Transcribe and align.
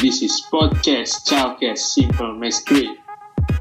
This 0.00 0.24
is 0.24 0.40
podcast 0.48 1.28
Childcast 1.28 1.92
Simple 1.92 2.40
Great. 2.40 3.04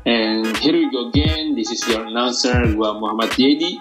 And 0.08 0.56
here 0.64 0.72
we 0.72 0.88
go 0.88 1.12
again. 1.12 1.52
This 1.52 1.68
is 1.68 1.84
your 1.84 2.08
announcer, 2.08 2.64
gua 2.80 2.96
Muhammad 2.96 3.36
Yedi. 3.36 3.76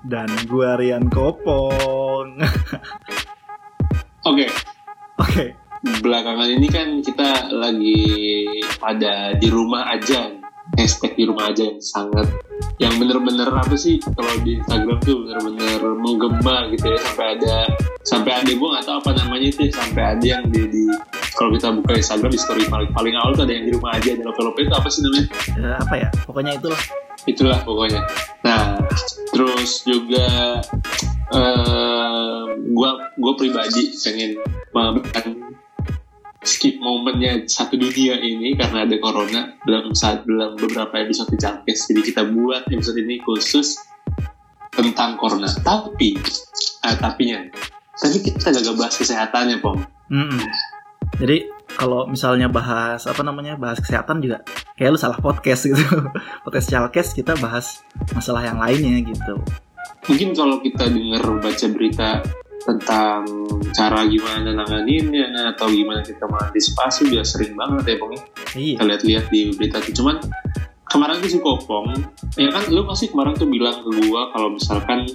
Dan 0.00 0.32
gue 0.48 0.70
Rian 0.80 1.12
Kopong. 1.12 2.40
Oke, 4.32 4.48
Oke, 5.20 5.52
belakangan 6.00 6.48
ini 6.48 6.72
kan 6.72 7.04
kita 7.04 7.52
lagi 7.52 8.00
pada 8.80 9.36
di 9.36 9.52
rumah 9.52 9.92
aja. 9.92 10.32
Hashtag 10.76 11.16
di 11.16 11.24
rumah 11.24 11.50
aja 11.50 11.64
yang 11.64 11.80
sangat 11.80 12.28
yang 12.78 12.94
bener-bener 12.98 13.50
apa 13.50 13.74
sih 13.74 13.98
kalau 14.02 14.34
di 14.42 14.58
Instagram 14.58 14.98
tuh 15.02 15.26
bener-bener 15.26 15.80
menggema 15.98 16.70
gitu 16.74 16.86
ya 16.94 16.98
sampai 17.02 17.26
ada 17.38 17.54
sampai 18.06 18.32
ada 18.34 18.50
gue 18.50 18.68
nggak 18.68 18.84
tahu 18.86 18.96
apa 19.02 19.10
namanya 19.18 19.46
itu 19.50 19.60
ya, 19.66 19.72
sampai 19.74 20.02
ada 20.14 20.24
yang 20.26 20.44
di, 20.50 20.62
di 20.70 20.82
kalau 21.34 21.50
kita 21.54 21.74
buka 21.74 21.98
Instagram 21.98 22.30
di 22.30 22.40
story 22.40 22.62
paling 22.66 22.90
paling 22.94 23.14
awal 23.18 23.34
tuh 23.34 23.46
ada 23.46 23.54
yang 23.54 23.66
di 23.66 23.72
rumah 23.74 23.94
aja 23.94 24.14
ada 24.14 24.22
novel-novel 24.22 24.62
itu 24.66 24.74
apa 24.74 24.88
sih 24.90 25.00
namanya 25.06 25.26
eh, 25.58 25.76
apa 25.78 25.94
ya? 25.98 26.08
Pokoknya 26.26 26.52
itulah. 26.58 26.82
itulah 27.26 27.58
pokoknya 27.66 28.00
nah 28.46 28.78
terus 29.34 29.82
juga 29.84 30.62
eh 31.34 32.42
gua 32.72 32.90
gue 33.18 33.32
pribadi 33.36 33.92
pengen 34.00 34.38
skip 36.42 36.78
momennya 36.78 37.46
satu 37.50 37.74
dunia 37.74 38.14
ini 38.22 38.54
karena 38.54 38.86
ada 38.86 38.96
corona 39.02 39.58
dalam 39.66 39.90
saat 39.94 40.22
dalam 40.22 40.54
beberapa 40.54 40.94
episode 41.02 41.34
Jamkes 41.34 41.90
jadi 41.90 42.00
kita 42.02 42.22
buat 42.30 42.70
episode 42.70 42.98
ini 43.02 43.18
khusus 43.22 43.78
tentang 44.70 45.18
corona 45.18 45.50
tapi 45.62 46.14
eh, 46.86 46.96
tapinya 46.98 47.42
tapi 47.98 48.22
kita 48.22 48.54
gak 48.54 48.76
bahas 48.78 48.94
kesehatannya 48.94 49.58
pom 49.58 49.82
Mm-mm. 50.08 50.40
Jadi 51.18 51.50
kalau 51.78 52.06
misalnya 52.08 52.46
bahas 52.48 53.04
apa 53.04 53.20
namanya 53.26 53.58
bahas 53.58 53.82
kesehatan 53.82 54.22
juga 54.22 54.40
kayak 54.78 54.94
lu 54.94 54.98
salah 55.00 55.18
podcast 55.18 55.68
gitu. 55.68 55.78
podcast 56.46 56.68
Chalkes 56.70 57.08
kita 57.12 57.34
bahas 57.42 57.82
masalah 58.14 58.46
yang 58.46 58.58
lainnya 58.58 59.02
gitu. 59.04 59.36
mungkin 60.08 60.32
kalau 60.32 60.56
kita 60.64 60.88
dengar 60.88 61.22
baca 61.42 61.66
berita 61.68 62.24
tentang 62.66 63.22
cara 63.70 64.04
gimana 64.08 64.50
nanganinnya 64.50 65.30
atau 65.54 65.70
gimana 65.70 66.02
kita 66.02 66.26
mengantisipasi 66.26 67.10
udah 67.14 67.24
sering 67.24 67.54
banget 67.54 67.94
ya 67.94 67.96
Pong 67.96 68.12
ya. 68.14 68.22
Iya. 68.58 68.74
kita 68.76 68.84
lihat-lihat 68.84 69.24
di 69.30 69.40
berita 69.54 69.78
tuh 69.78 69.94
cuman 69.94 70.16
kemarin 70.88 71.20
tuh 71.20 71.30
si 71.30 71.38
Kopong 71.38 71.94
ya 72.34 72.48
kan 72.50 72.64
lu 72.72 72.82
pasti 72.88 73.12
kemarin 73.12 73.36
tuh 73.36 73.48
bilang 73.48 73.84
ke 73.84 73.90
gua 74.08 74.32
kalau 74.32 74.56
misalkan 74.56 75.06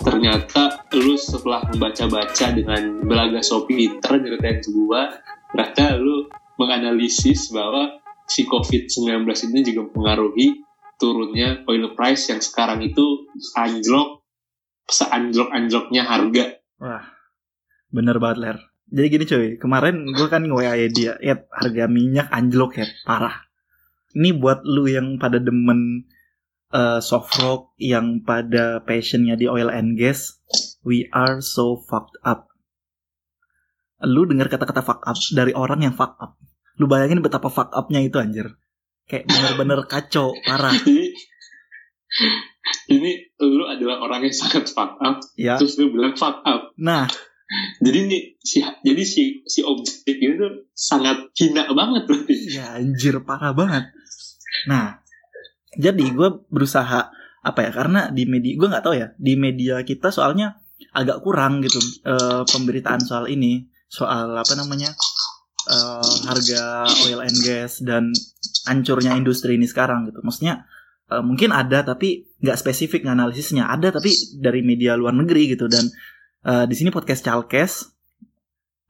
ternyata 0.00 0.86
lu 0.96 1.14
setelah 1.18 1.66
membaca-baca 1.68 2.46
dengan 2.56 3.04
belaga 3.04 3.44
so 3.44 3.68
pinter 3.68 4.16
nyeritain 4.16 4.62
ke 4.64 4.70
gua 4.72 5.10
ternyata 5.52 5.98
lu 5.98 6.30
menganalisis 6.56 7.50
bahwa 7.52 8.00
si 8.30 8.46
COVID-19 8.46 9.26
ini 9.50 9.60
juga 9.66 9.90
mempengaruhi 9.90 10.62
turunnya 11.00 11.64
oil 11.66 11.96
price 11.96 12.30
yang 12.30 12.38
sekarang 12.38 12.84
itu 12.84 13.26
anjlok 13.56 14.20
seanjlok-anjloknya 14.86 16.02
harga 16.04 16.59
Wah. 16.80 17.04
Bener 17.92 18.16
banget 18.16 18.38
Ler. 18.40 18.58
Jadi 18.90 19.06
gini 19.06 19.24
cuy, 19.28 19.48
kemarin 19.54 20.02
gue 20.10 20.26
kan 20.26 20.42
nge-WA 20.42 20.74
dia, 20.90 21.14
ya 21.22 21.38
harga 21.54 21.86
minyak 21.86 22.26
anjlok 22.34 22.82
ya, 22.82 22.90
parah. 23.06 23.46
Ini 24.18 24.34
buat 24.34 24.66
lu 24.66 24.90
yang 24.90 25.22
pada 25.22 25.38
demen 25.38 26.10
eh, 26.74 26.98
soft 26.98 27.38
rock, 27.38 27.78
yang 27.78 28.26
pada 28.26 28.82
passionnya 28.82 29.38
di 29.38 29.46
oil 29.46 29.70
and 29.70 29.94
gas, 29.94 30.42
we 30.82 31.06
are 31.14 31.38
so 31.38 31.78
fucked 31.86 32.18
up. 32.26 32.50
Lu 34.02 34.26
dengar 34.26 34.50
kata-kata 34.50 34.82
fuck 34.82 35.06
up 35.06 35.14
dari 35.30 35.54
orang 35.54 35.86
yang 35.86 35.94
fuck 35.94 36.18
up. 36.18 36.34
Lu 36.82 36.90
bayangin 36.90 37.22
betapa 37.22 37.46
fuck 37.46 37.70
upnya 37.70 38.02
itu 38.02 38.18
anjir. 38.18 38.58
Kayak 39.06 39.30
bener-bener 39.30 39.86
kacau, 39.86 40.34
parah. 40.42 40.74
Ini 42.94 43.29
lu 43.48 43.64
adalah 43.64 44.02
orang 44.02 44.26
yang 44.28 44.34
sangat 44.36 44.68
fuck 44.68 45.00
up, 45.00 45.20
Ya, 45.38 45.56
terus 45.56 45.80
lu 45.80 45.92
bilang 45.94 46.12
fuck 46.16 46.44
up. 46.44 46.72
nah 46.76 47.08
Jadi 47.82 47.98
nih 48.06 48.22
si 48.38 48.62
jadi 48.62 49.02
si 49.02 49.42
si 49.42 49.66
objek 49.66 50.14
ini 50.22 50.38
tuh 50.38 50.70
sangat 50.70 51.34
hina 51.34 51.66
banget 51.74 52.06
berarti. 52.06 52.34
Ya 52.46 52.78
anjir 52.78 53.18
parah 53.26 53.50
banget. 53.50 53.90
Nah, 54.70 55.02
jadi 55.74 55.98
gue 56.14 56.46
berusaha 56.46 57.10
apa 57.42 57.60
ya? 57.66 57.70
Karena 57.74 58.06
di 58.14 58.22
media 58.30 58.54
gue 58.54 58.68
nggak 58.70 58.84
tahu 58.86 58.94
ya 58.94 59.10
di 59.18 59.34
media 59.34 59.82
kita 59.82 60.14
soalnya 60.14 60.62
agak 60.94 61.26
kurang 61.26 61.58
gitu 61.66 61.82
eh, 62.06 62.46
pemberitaan 62.46 63.02
soal 63.02 63.26
ini 63.26 63.66
soal 63.90 64.30
apa 64.38 64.54
namanya 64.54 64.94
eh, 65.66 66.14
harga 66.30 66.86
oil 67.10 67.18
and 67.26 67.38
gas 67.42 67.82
dan 67.82 68.14
hancurnya 68.70 69.18
industri 69.18 69.58
ini 69.58 69.66
sekarang 69.66 70.06
gitu. 70.06 70.22
Maksudnya 70.22 70.70
eh, 71.10 71.24
mungkin 71.24 71.50
ada 71.50 71.82
tapi 71.82 72.30
nggak 72.40 72.56
spesifik 72.56 73.04
analisisnya 73.04 73.68
ada 73.68 73.92
tapi 73.92 74.14
dari 74.38 74.62
media 74.62 74.94
luar 74.94 75.12
negeri 75.12 75.52
gitu. 75.52 75.66
Dan 75.66 75.90
eh, 76.46 76.64
di 76.70 76.74
sini 76.78 76.94
podcast 76.94 77.26
Chalkes 77.26 77.72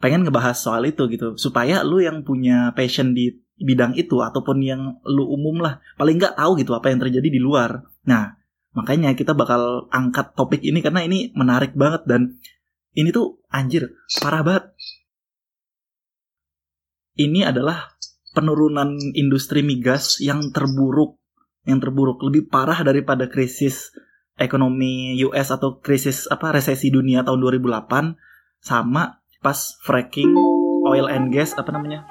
pengen 0.01 0.25
ngebahas 0.25 0.57
soal 0.57 0.85
itu 0.89 1.09
gitu. 1.09 1.37
Supaya 1.41 1.81
lu 1.81 2.01
yang 2.05 2.23
punya 2.25 2.77
passion 2.77 3.13
di 3.17 3.33
bidang 3.61 3.93
itu 3.97 4.17
ataupun 4.25 4.65
yang 4.65 5.05
lu 5.05 5.29
umum 5.29 5.61
lah 5.61 5.85
paling 6.01 6.17
nggak 6.17 6.41
tahu 6.41 6.57
gitu 6.57 6.73
apa 6.73 6.89
yang 6.89 7.01
terjadi 7.01 7.29
di 7.29 7.41
luar. 7.41 7.85
Nah 8.09 8.37
makanya 8.73 9.13
kita 9.13 9.37
bakal 9.37 9.91
angkat 9.91 10.33
topik 10.33 10.65
ini 10.65 10.81
karena 10.81 11.05
ini 11.05 11.33
menarik 11.37 11.77
banget. 11.77 12.09
Dan 12.09 12.41
ini 12.97 13.13
tuh 13.13 13.45
anjir 13.53 13.93
parah 14.19 14.43
banget. 14.43 14.65
Ini 17.21 17.53
adalah 17.53 18.01
penurunan 18.33 18.97
industri 19.13 19.61
migas 19.61 20.25
yang 20.25 20.49
terburuk 20.55 21.20
yang 21.69 21.79
terburuk 21.81 22.21
lebih 22.25 22.49
parah 22.49 22.81
daripada 22.81 23.29
krisis 23.29 23.93
ekonomi 24.41 25.21
US 25.29 25.53
atau 25.53 25.77
krisis 25.77 26.25
apa 26.33 26.57
resesi 26.57 26.89
dunia 26.89 27.21
tahun 27.21 27.61
2008 27.61 28.17
sama 28.65 29.21
pas 29.45 29.77
fracking 29.85 30.33
oil 30.89 31.09
and 31.09 31.33
gas 31.33 31.53
apa 31.57 31.69
namanya 31.73 32.09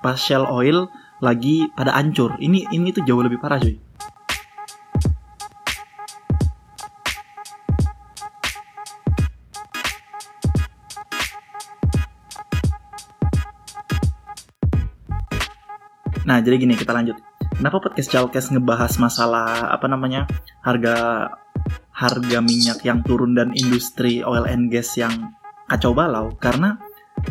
pas 0.00 0.16
shell 0.16 0.48
oil 0.48 0.88
lagi 1.20 1.68
pada 1.76 1.92
hancur 1.92 2.36
ini 2.40 2.64
ini 2.72 2.92
tuh 2.92 3.04
jauh 3.04 3.20
lebih 3.20 3.40
parah 3.40 3.60
cuy 3.60 3.76
Nah, 16.28 16.44
jadi 16.44 16.60
gini 16.60 16.76
kita 16.76 16.92
lanjut. 16.92 17.16
Kenapa 17.58 17.82
podcast 17.82 18.14
Chalkes 18.14 18.54
ngebahas 18.54 19.02
masalah 19.02 19.74
apa 19.74 19.90
namanya 19.90 20.30
harga 20.62 21.26
harga 21.90 22.38
minyak 22.38 22.86
yang 22.86 23.02
turun 23.02 23.34
dan 23.34 23.50
industri 23.50 24.22
oil 24.22 24.46
and 24.46 24.70
gas 24.70 24.94
yang 24.94 25.34
kacau 25.66 25.90
balau? 25.90 26.38
Karena 26.38 26.78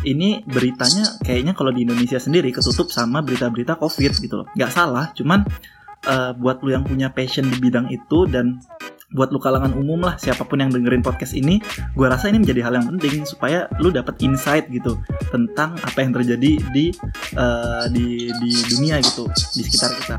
ini 0.03 0.43
beritanya 0.43 1.15
kayaknya 1.23 1.55
kalau 1.55 1.71
di 1.71 1.87
Indonesia 1.87 2.19
sendiri 2.19 2.51
ketutup 2.51 2.91
sama 2.91 3.23
berita-berita 3.23 3.79
COVID 3.79 4.11
gitu 4.19 4.43
loh. 4.43 4.47
Nggak 4.51 4.71
salah, 4.75 5.15
cuman 5.15 5.47
eh, 6.03 6.31
buat 6.35 6.59
lu 6.59 6.75
yang 6.75 6.83
punya 6.83 7.07
passion 7.15 7.47
di 7.47 7.63
bidang 7.63 7.87
itu 7.87 8.27
dan 8.27 8.59
buat 9.07 9.31
lu 9.31 9.39
kalangan 9.39 9.71
umum 9.71 10.03
lah 10.03 10.19
siapa 10.19 10.43
pun 10.43 10.59
yang 10.59 10.67
dengerin 10.67 10.99
podcast 10.99 11.31
ini, 11.31 11.63
gua 11.95 12.11
rasa 12.11 12.27
ini 12.27 12.43
menjadi 12.43 12.67
hal 12.67 12.73
yang 12.75 12.87
penting 12.97 13.23
supaya 13.23 13.71
lu 13.79 13.87
dapat 13.87 14.19
insight 14.19 14.67
gitu 14.67 14.99
tentang 15.31 15.79
apa 15.79 16.03
yang 16.03 16.11
terjadi 16.11 16.59
di 16.75 16.91
eh, 17.39 17.85
di 17.95 18.27
di 18.27 18.51
dunia 18.67 18.99
gitu 18.99 19.31
di 19.55 19.61
sekitar 19.63 19.91
kita. 19.95 20.15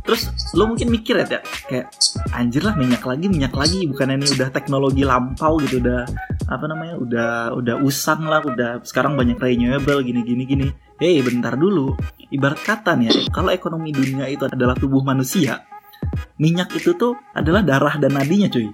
Terus 0.00 0.32
lu 0.56 0.64
mungkin 0.64 0.88
mikir 0.88 1.20
ya, 1.20 1.44
kayak 1.68 1.92
anjir 2.32 2.64
lah 2.64 2.72
minyak 2.72 3.04
lagi 3.04 3.28
minyak 3.28 3.52
lagi 3.52 3.84
bukan 3.84 4.16
ini 4.16 4.32
udah 4.32 4.48
teknologi 4.48 5.04
lampau 5.04 5.60
gitu 5.60 5.76
udah 5.76 6.08
apa 6.48 6.64
namanya 6.66 6.94
udah 6.96 7.30
udah 7.52 7.76
usang 7.84 8.24
lah 8.24 8.40
udah 8.40 8.80
sekarang 8.80 9.14
banyak 9.14 9.36
renewable 9.36 10.00
gini 10.00 10.24
gini 10.24 10.42
gini. 10.48 10.68
Hei 10.96 11.20
bentar 11.20 11.52
dulu 11.52 11.92
ibarat 12.32 12.64
kata 12.64 12.96
nih 12.96 13.06
ya 13.12 13.12
kalau 13.28 13.52
ekonomi 13.52 13.92
dunia 13.92 14.24
itu 14.24 14.48
adalah 14.48 14.72
tubuh 14.72 15.04
manusia 15.04 15.60
minyak 16.36 16.72
itu 16.76 16.94
tuh 16.96 17.16
adalah 17.34 17.64
darah 17.64 17.94
dan 17.98 18.16
nadinya 18.16 18.48
cuy 18.50 18.70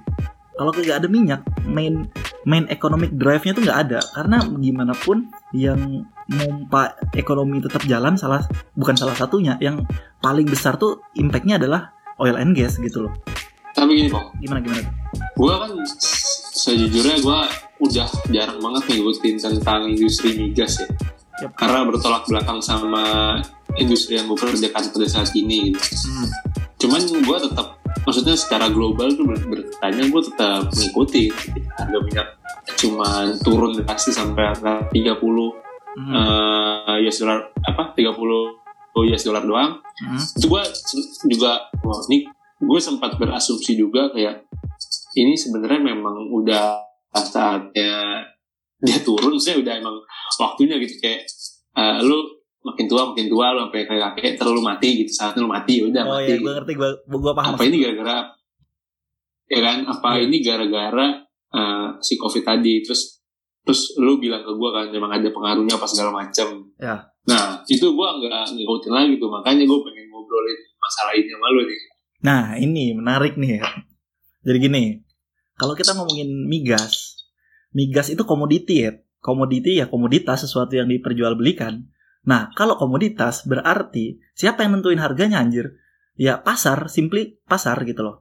kalau 0.57 0.73
nggak 0.73 0.99
ada 1.05 1.09
minyak 1.09 1.41
main 1.69 2.09
main 2.49 2.65
economic 2.73 3.13
drive-nya 3.13 3.53
tuh 3.53 3.63
nggak 3.67 3.81
ada 3.89 4.01
karena 4.17 4.39
gimana 4.57 4.95
pun 4.97 5.29
yang 5.53 6.09
mompa 6.27 6.97
ekonomi 7.13 7.61
tetap 7.61 7.85
jalan 7.85 8.17
salah 8.17 8.43
bukan 8.73 8.97
salah 8.97 9.15
satunya 9.15 9.61
yang 9.61 9.85
paling 10.25 10.49
besar 10.49 10.81
tuh 10.81 11.05
impactnya 11.15 11.61
adalah 11.61 11.93
oil 12.17 12.35
and 12.41 12.57
gas 12.57 12.81
gitu 12.81 13.07
loh 13.07 13.15
Tapi 13.77 13.93
gini 13.93 14.09
kok, 14.09 14.33
gimana 14.41 14.65
gimana 14.65 14.89
gue 15.37 15.53
kan 15.53 15.73
sejujurnya 16.57 17.21
gue 17.21 17.41
udah 17.85 18.09
jarang 18.33 18.59
banget 18.59 18.83
ngikutin 18.89 19.37
tentang 19.37 19.85
industri 19.93 20.33
migas 20.35 20.81
ya. 20.81 20.89
Yap. 21.45 21.53
Karena 21.53 21.85
bertolak 21.85 22.25
belakang 22.25 22.65
sama 22.65 23.37
industri 23.77 24.17
yang 24.17 24.25
gue 24.33 24.41
kerjakan 24.41 24.89
pada 24.89 25.07
saat 25.07 25.31
ini 25.37 25.71
gitu. 25.71 25.81
Hmm. 26.09 26.29
Cuman 26.77 27.01
gue 27.03 27.39
tetap 27.41 27.81
maksudnya 28.03 28.37
secara 28.37 28.69
global 28.69 29.09
tuh 29.11 29.25
ber- 29.25 29.43
bertanya 29.43 30.05
gue 30.07 30.23
tetap 30.23 30.69
mengikuti 30.69 31.33
harga 31.75 31.99
minyak 31.99 32.29
cuman 32.77 33.35
turun 33.41 33.73
drastis 33.75 34.15
sampai 34.15 34.47
angka 34.47 34.87
30 34.91 35.19
Hmm. 35.97 36.13
eh 36.13 37.09
US 37.09 37.19
dollar 37.19 37.41
apa 37.65 37.97
30 37.97 38.13
US 38.93 39.23
dollar 39.25 39.41
doang 39.43 39.81
Hmm. 39.97 40.21
itu 40.21 40.45
gue 40.45 40.63
juga 41.27 41.57
wah 41.81 42.01
ini 42.07 42.29
gue 42.59 42.77
sempat 42.79 43.17
berasumsi 43.17 43.73
juga 43.75 44.13
kayak 44.13 44.45
ini 45.15 45.33
sebenarnya 45.33 45.81
memang 45.81 46.29
udah 46.29 46.77
saatnya 47.11 48.21
dia 48.77 48.99
turun 49.01 49.41
saya 49.41 49.57
udah 49.57 49.73
emang 49.73 49.97
waktunya 50.37 50.77
gitu 50.77 51.01
kayak 51.01 51.25
eh, 51.73 51.99
lu 52.05 52.36
makin 52.67 52.91
tua 52.91 53.15
makin 53.15 53.31
tua 53.31 53.55
lu 53.55 53.59
sampai 53.65 53.87
kayak 53.87 54.03
kakek 54.13 54.35
terlalu 54.35 54.61
mati 54.61 54.89
gitu 54.99 55.13
saatnya 55.15 55.47
lu 55.47 55.49
mati 55.49 55.73
ya 55.79 55.85
udah 55.87 56.03
Oh 56.03 56.11
mati 56.13 56.27
iya, 56.27 56.35
gitu. 56.35 56.43
gue 56.43 56.53
ngerti, 56.59 56.73
gue 56.75 56.91
gue 57.07 57.33
paham. 57.33 57.53
apa 57.55 57.63
ini 57.63 57.77
gara-gara 57.79 58.17
ya 59.47 59.61
kan 59.63 59.77
apa 59.87 60.09
Iya. 60.13 60.23
ini 60.27 60.37
gara-gara 60.43 61.07
eh, 61.55 61.87
si 62.01 62.15
covid 62.17 62.43
tadi 62.43 62.83
terus 62.83 63.23
terus 63.63 63.95
lu 63.97 64.19
bilang 64.19 64.43
ke 64.43 64.51
gue 64.51 64.71
kan 64.71 64.91
memang 64.91 65.11
ada 65.13 65.29
pengaruhnya 65.29 65.75
apa 65.75 65.87
segala 65.87 66.11
macam 66.13 66.49
Ya. 66.77 67.07
nah 67.25 67.63
itu 67.65 67.87
gue 67.87 68.09
nggak 68.19 68.45
ngikutin 68.53 68.93
lagi 68.93 69.15
tuh 69.17 69.31
makanya 69.31 69.63
gue 69.63 69.79
pengen 69.81 70.07
ngobrolin 70.07 70.59
masalah 70.77 71.13
ini 71.15 71.29
sama 71.29 71.49
lu 71.51 71.63
nih 71.65 71.81
Nah, 72.17 72.57
ini 72.57 72.97
menarik 72.97 73.37
nih. 73.37 73.61
Jadi 74.43 74.59
gini, 74.59 74.85
kalau 75.55 75.77
kita 75.77 75.93
ngomongin 75.93 76.49
migas, 76.49 77.23
migas 77.71 78.09
itu 78.09 78.25
komoditi 78.25 78.83
ya. 78.83 78.99
Komoditi 79.21 79.77
ya 79.77 79.87
komoditas 79.87 80.43
sesuatu 80.43 80.75
yang 80.75 80.89
diperjualbelikan. 80.89 81.87
Nah, 82.27 82.51
kalau 82.59 82.75
komoditas 82.75 83.47
berarti 83.47 84.19
siapa 84.35 84.67
yang 84.67 84.79
nentuin 84.79 84.99
harganya 84.99 85.39
anjir? 85.39 85.79
Ya 86.19 86.43
pasar, 86.43 86.91
simply 86.91 87.39
pasar 87.47 87.79
gitu 87.87 88.03
loh. 88.03 88.17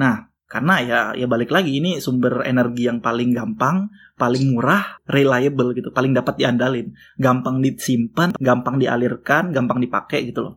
Nah, 0.00 0.32
karena 0.48 0.74
ya 0.80 1.00
ya 1.18 1.26
balik 1.28 1.50
lagi 1.52 1.76
ini 1.76 2.00
sumber 2.00 2.46
energi 2.48 2.88
yang 2.88 3.04
paling 3.04 3.36
gampang, 3.36 3.92
paling 4.16 4.54
murah, 4.54 5.02
reliable 5.04 5.76
gitu, 5.76 5.92
paling 5.92 6.16
dapat 6.16 6.40
diandalin, 6.40 6.94
gampang 7.20 7.60
disimpan, 7.60 8.32
gampang 8.40 8.80
dialirkan, 8.80 9.52
gampang 9.52 9.82
dipakai 9.82 10.30
gitu 10.32 10.40
loh. 10.48 10.54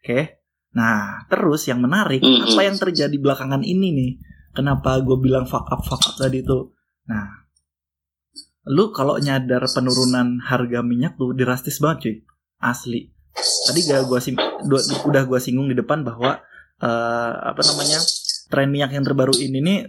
Oke. 0.00 0.42
Nah, 0.70 1.26
terus 1.26 1.66
yang 1.66 1.82
menarik, 1.82 2.22
apa 2.22 2.62
yang 2.62 2.78
terjadi 2.78 3.16
belakangan 3.18 3.66
ini 3.66 3.88
nih? 3.90 4.12
Kenapa 4.54 4.98
gue 5.02 5.18
bilang 5.18 5.46
fuck 5.46 5.66
up 5.66 5.82
fuck 5.82 5.98
up 5.98 6.14
tadi 6.18 6.46
tuh? 6.46 6.74
Nah, 7.10 7.39
lu 8.68 8.92
kalau 8.92 9.16
nyadar 9.16 9.64
penurunan 9.64 10.40
harga 10.44 10.80
minyak 10.84 11.16
tuh 11.16 11.32
drastis 11.32 11.80
banget 11.80 11.98
cuy, 12.00 12.16
asli. 12.60 13.00
Tadi 13.40 13.80
gak 13.88 14.04
gua 14.10 14.20
sing 14.20 14.36
udah 15.06 15.22
gua 15.24 15.40
singgung 15.40 15.70
di 15.70 15.76
depan 15.78 16.04
bahwa 16.04 16.42
eh, 16.82 17.32
apa 17.40 17.60
namanya 17.64 18.00
tren 18.50 18.68
minyak 18.68 18.90
yang 18.92 19.04
terbaru 19.06 19.32
ini 19.38 19.58
nih 19.62 19.80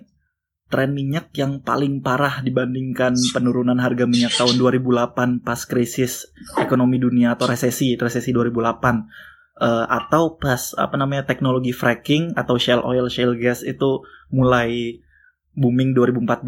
tren 0.71 0.95
minyak 0.95 1.35
yang 1.35 1.59
paling 1.59 2.00
parah 2.00 2.39
dibandingkan 2.39 3.12
penurunan 3.35 3.75
harga 3.75 4.07
minyak 4.07 4.31
tahun 4.31 4.56
2008 4.56 5.44
pas 5.44 5.59
krisis 5.68 6.31
ekonomi 6.56 6.95
dunia 6.95 7.35
atau 7.35 7.51
resesi 7.51 8.00
resesi 8.00 8.31
2008 8.31 9.31
Eh, 9.62 9.85
atau 9.94 10.41
pas 10.41 10.73
apa 10.73 10.97
namanya 10.97 11.21
teknologi 11.21 11.69
fracking 11.69 12.33
atau 12.33 12.57
shale 12.57 12.81
oil 12.81 13.06
shale 13.13 13.38
gas 13.38 13.62
itu 13.62 14.01
mulai 14.33 14.97
booming 15.57 15.92
2014 15.94 16.48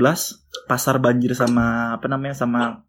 pasar 0.67 0.95
banjir 0.99 1.35
sama 1.35 1.97
apa 1.99 2.07
namanya 2.07 2.35
sama 2.37 2.87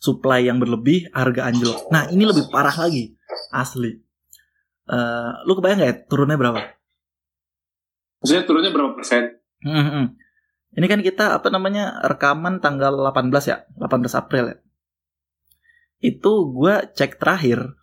supply 0.00 0.48
yang 0.48 0.56
berlebih 0.60 1.08
harga 1.12 1.48
anjlok 1.48 1.88
nah 1.92 2.08
ini 2.08 2.24
lebih 2.24 2.48
parah 2.52 2.74
lagi 2.74 3.16
asli 3.52 4.06
Eh, 4.86 5.30
lu 5.50 5.58
kebayang 5.58 5.82
nggak 5.82 5.90
ya 5.90 5.96
turunnya 6.06 6.38
berapa 6.38 6.62
maksudnya 8.22 8.46
turunnya 8.46 8.70
berapa 8.70 8.94
persen 8.94 9.34
Hmm, 9.66 10.14
Ini 10.76 10.86
kan 10.86 11.00
kita 11.02 11.40
apa 11.42 11.48
namanya 11.50 11.98
rekaman 12.06 12.62
tanggal 12.62 12.94
18 12.94 13.50
ya, 13.50 13.64
18 13.80 14.14
April 14.14 14.44
ya. 14.52 14.56
Itu 15.98 16.52
gua 16.54 16.86
cek 16.86 17.18
terakhir 17.18 17.74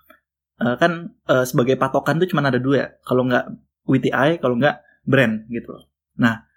eh, 0.64 0.76
kan 0.80 1.12
eh, 1.28 1.44
sebagai 1.44 1.76
patokan 1.76 2.24
tuh 2.24 2.30
cuma 2.32 2.46
ada 2.46 2.62
dua 2.62 2.76
ya. 2.78 2.88
Kalau 3.04 3.28
nggak 3.28 3.46
WTI, 3.84 4.40
kalau 4.40 4.56
nggak 4.56 4.80
brand 5.04 5.44
gitu. 5.52 5.76
loh. 5.76 5.92
Nah, 6.22 6.48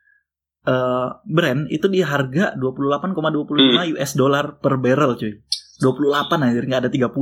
eh, 0.67 1.09
brand 1.23 1.71
itu 1.71 1.87
di 1.87 2.03
harga 2.03 2.59
28,25 2.59 3.95
US 3.95 4.13
dollar 4.19 4.59
per 4.59 4.77
barrel 4.83 5.15
cuy. 5.15 5.33
28 5.79 6.43
anjir 6.43 6.65
nggak 6.67 6.83
ada 6.89 6.91
30. 6.91 7.15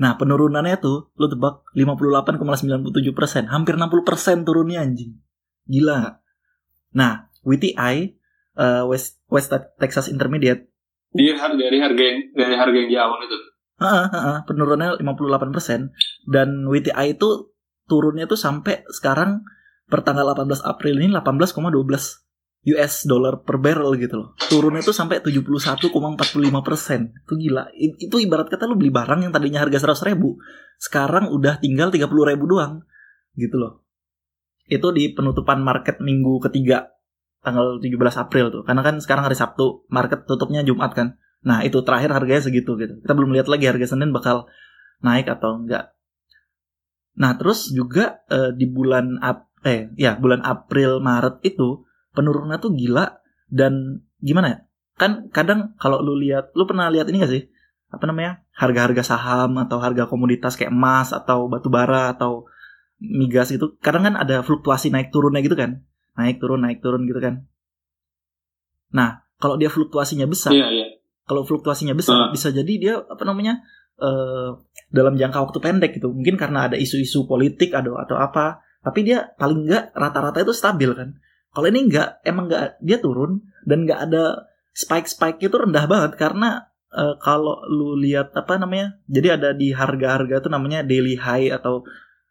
Nah, 0.00 0.16
penurunannya 0.16 0.76
tuh 0.80 1.12
lu 1.16 1.26
tebak 1.28 1.66
58,97 1.76 3.12
persen, 3.12 3.48
hampir 3.48 3.76
60 3.76 4.04
persen 4.04 4.44
turunnya 4.44 4.80
anjing. 4.84 5.16
Gila 5.68 5.94
nggak? 6.04 6.16
Nah, 6.96 7.30
WTI 7.44 8.20
eh, 8.60 8.84
West 8.86 9.24
West 9.32 9.52
Texas 9.80 10.12
Intermediate 10.12 10.70
dia 11.10 11.34
dari 11.34 11.78
harga 11.82 12.02
yang 12.02 12.18
dari 12.38 12.54
harga 12.54 12.76
yang 12.76 12.90
di 12.90 12.98
awal 12.98 13.18
itu 13.26 13.34
Heeh, 13.80 14.06
heeh, 14.12 14.38
penurunannya 14.44 15.00
58% 15.00 16.28
dan 16.28 16.68
WTI 16.68 17.16
itu 17.16 17.48
turunnya 17.88 18.28
tuh 18.28 18.36
sampai 18.36 18.84
sekarang 18.92 19.40
per 19.88 20.04
tanggal 20.04 20.36
18 20.36 20.60
April 20.68 21.00
ini 21.00 21.08
18,12 21.08 21.56
US 22.60 23.08
dollar 23.08 23.40
per 23.40 23.56
barrel 23.56 23.96
gitu 23.96 24.20
loh. 24.20 24.28
Turunnya 24.36 24.84
tuh 24.84 24.92
sampai 24.92 25.24
71,45 25.24 25.96
persen. 26.60 27.08
Itu 27.24 27.40
gila. 27.40 27.72
Itu 27.76 28.20
ibarat 28.20 28.52
kata 28.52 28.68
lu 28.68 28.76
beli 28.76 28.92
barang 28.92 29.24
yang 29.24 29.32
tadinya 29.32 29.64
harga 29.64 29.80
100 29.80 30.12
ribu, 30.12 30.36
sekarang 30.76 31.32
udah 31.32 31.56
tinggal 31.56 31.88
30 31.88 32.04
ribu 32.04 32.44
doang. 32.44 32.84
Gitu 33.32 33.56
loh. 33.56 33.88
Itu 34.68 34.92
di 34.92 35.08
penutupan 35.16 35.64
market 35.64 36.04
minggu 36.04 36.36
ketiga 36.44 36.92
tanggal 37.40 37.80
17 37.80 37.96
April 38.20 38.52
tuh. 38.52 38.62
Karena 38.68 38.84
kan 38.84 39.00
sekarang 39.00 39.24
hari 39.24 39.36
Sabtu, 39.40 39.88
market 39.88 40.28
tutupnya 40.28 40.60
Jumat 40.60 40.92
kan. 40.92 41.16
Nah 41.40 41.64
itu 41.64 41.80
terakhir 41.80 42.12
harganya 42.12 42.44
segitu 42.44 42.76
gitu. 42.76 43.00
Kita 43.00 43.16
belum 43.16 43.32
lihat 43.32 43.48
lagi 43.48 43.64
harga 43.72 43.96
Senin 43.96 44.12
bakal 44.12 44.44
naik 45.00 45.32
atau 45.32 45.64
enggak. 45.64 45.96
Nah 47.16 47.40
terus 47.40 47.72
juga 47.72 48.20
eh, 48.28 48.52
di 48.52 48.68
bulan 48.68 49.16
Ap 49.24 49.48
eh 49.60 49.92
ya 49.96 50.16
bulan 50.16 50.40
April 50.44 51.00
Maret 51.04 51.40
itu 51.44 51.84
penurunannya 52.16 52.58
tuh 52.58 52.72
gila 52.74 53.20
dan 53.50 54.04
gimana 54.20 54.46
ya? 54.48 54.58
Kan 55.00 55.32
kadang 55.32 55.74
kalau 55.80 56.04
lu 56.04 56.18
lihat, 56.20 56.52
lu 56.52 56.68
pernah 56.68 56.92
lihat 56.92 57.08
ini 57.08 57.24
gak 57.24 57.32
sih? 57.32 57.44
Apa 57.90 58.06
namanya? 58.06 58.44
Harga-harga 58.54 59.02
saham 59.02 59.58
atau 59.58 59.80
harga 59.80 60.06
komoditas 60.06 60.54
kayak 60.54 60.70
emas 60.70 61.10
atau 61.10 61.48
batu 61.50 61.72
bara 61.72 62.14
atau 62.14 62.46
migas 63.00 63.48
itu 63.50 63.80
kadang 63.80 64.04
kan 64.04 64.14
ada 64.20 64.44
fluktuasi 64.44 64.92
naik 64.92 65.08
turunnya 65.10 65.40
gitu 65.40 65.56
kan? 65.56 65.80
Naik 66.14 66.38
turun 66.38 66.60
naik 66.60 66.84
turun 66.84 67.08
gitu 67.08 67.18
kan? 67.18 67.48
Nah 68.92 69.24
kalau 69.40 69.56
dia 69.56 69.72
fluktuasinya 69.72 70.28
besar, 70.28 70.52
iya 70.52 70.68
iya 70.68 70.86
kalau 71.24 71.46
fluktuasinya 71.46 71.94
besar 71.94 72.26
Ah. 72.26 72.30
bisa 72.34 72.50
jadi 72.50 72.72
dia 72.74 72.94
apa 72.98 73.22
namanya 73.22 73.62
eh, 74.02 74.50
dalam 74.90 75.14
jangka 75.14 75.38
waktu 75.46 75.58
pendek 75.62 75.90
gitu 75.94 76.10
mungkin 76.10 76.34
karena 76.34 76.66
ada 76.66 76.74
isu-isu 76.74 77.30
politik 77.30 77.70
atau 77.70 77.94
atau 77.94 78.18
apa 78.18 78.58
tapi 78.82 79.06
dia 79.06 79.30
paling 79.38 79.68
enggak 79.68 79.94
rata-rata 79.94 80.42
itu 80.42 80.50
stabil 80.50 80.90
kan 80.90 81.14
kalau 81.54 81.66
ini 81.70 81.90
enggak 81.90 82.22
emang 82.22 82.46
enggak 82.50 82.78
dia 82.80 82.98
turun 83.02 83.44
dan 83.66 83.84
enggak 83.86 84.00
ada 84.10 84.50
spike-spike 84.74 85.42
itu 85.42 85.56
rendah 85.56 85.84
banget 85.90 86.14
karena 86.16 86.70
eh, 86.94 87.14
kalau 87.18 87.62
lu 87.66 87.98
lihat 87.98 88.32
apa 88.38 88.58
namanya 88.58 88.98
jadi 89.10 89.40
ada 89.40 89.50
di 89.54 89.74
harga-harga 89.74 90.42
itu 90.42 90.48
namanya 90.48 90.86
daily 90.86 91.18
high 91.18 91.50
atau 91.50 91.82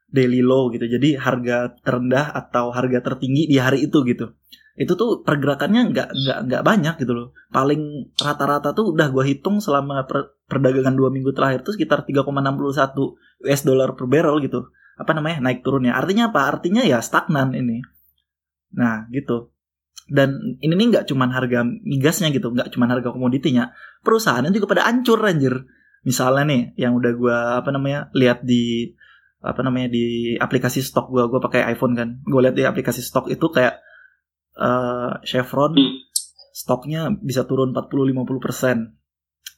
daily 0.10 0.42
low 0.42 0.74
gitu. 0.74 0.90
Jadi 0.90 1.16
harga 1.16 1.74
terendah 1.86 2.34
atau 2.34 2.74
harga 2.74 3.00
tertinggi 3.02 3.46
di 3.46 3.58
hari 3.62 3.86
itu 3.86 4.02
gitu. 4.06 4.34
Itu 4.80 4.96
tuh 4.96 5.22
pergerakannya 5.28 5.92
nggak 5.92 6.10
nggak 6.16 6.40
nggak 6.50 6.64
banyak 6.66 6.96
gitu 7.04 7.14
loh. 7.14 7.28
Paling 7.54 8.14
rata-rata 8.18 8.74
tuh 8.74 8.96
udah 8.96 9.08
gua 9.14 9.24
hitung 9.28 9.62
selama 9.62 10.08
per- 10.10 10.40
perdagangan 10.50 10.96
dua 10.98 11.10
minggu 11.14 11.36
terakhir 11.36 11.62
tuh 11.62 11.78
sekitar 11.78 12.08
3,61 12.08 13.46
US 13.46 13.62
dollar 13.64 13.94
per 13.94 14.06
barrel 14.10 14.42
gitu. 14.42 14.72
Apa 15.00 15.12
namanya 15.16 15.44
naik 15.44 15.64
turunnya. 15.64 15.96
Artinya 15.96 16.34
apa? 16.34 16.50
Artinya 16.50 16.84
ya 16.84 17.00
stagnan 17.00 17.56
ini 17.56 17.84
nah 18.74 19.10
gitu 19.10 19.54
dan 20.10 20.58
ini 20.62 20.74
nih 20.74 20.88
nggak 20.98 21.06
cuman 21.06 21.30
harga 21.30 21.62
migasnya 21.66 22.34
gitu 22.34 22.50
nggak 22.50 22.74
cuman 22.74 22.90
harga 22.98 23.14
komoditinya 23.14 23.74
perusahaannya 24.02 24.54
juga 24.54 24.78
pada 24.78 24.90
ancur 24.90 25.22
anjir 25.22 25.70
misalnya 26.02 26.44
nih 26.50 26.62
yang 26.80 26.98
udah 26.98 27.12
gua 27.14 27.38
apa 27.62 27.70
namanya 27.70 28.10
lihat 28.18 28.42
di 28.42 28.94
apa 29.40 29.62
namanya 29.64 29.94
di 29.94 30.36
aplikasi 30.36 30.82
stok 30.82 31.14
gua 31.14 31.30
gua 31.30 31.40
pakai 31.40 31.70
iPhone 31.72 31.94
kan 31.96 32.20
gue 32.26 32.42
lihat 32.44 32.56
di 32.58 32.66
aplikasi 32.66 33.00
stok 33.00 33.32
itu 33.32 33.48
kayak 33.54 33.80
eh, 34.60 35.12
Chevron 35.24 35.78
Hmm. 35.78 35.96
stoknya 36.52 37.08
bisa 37.24 37.48
turun 37.48 37.72
40-50% 37.72 39.00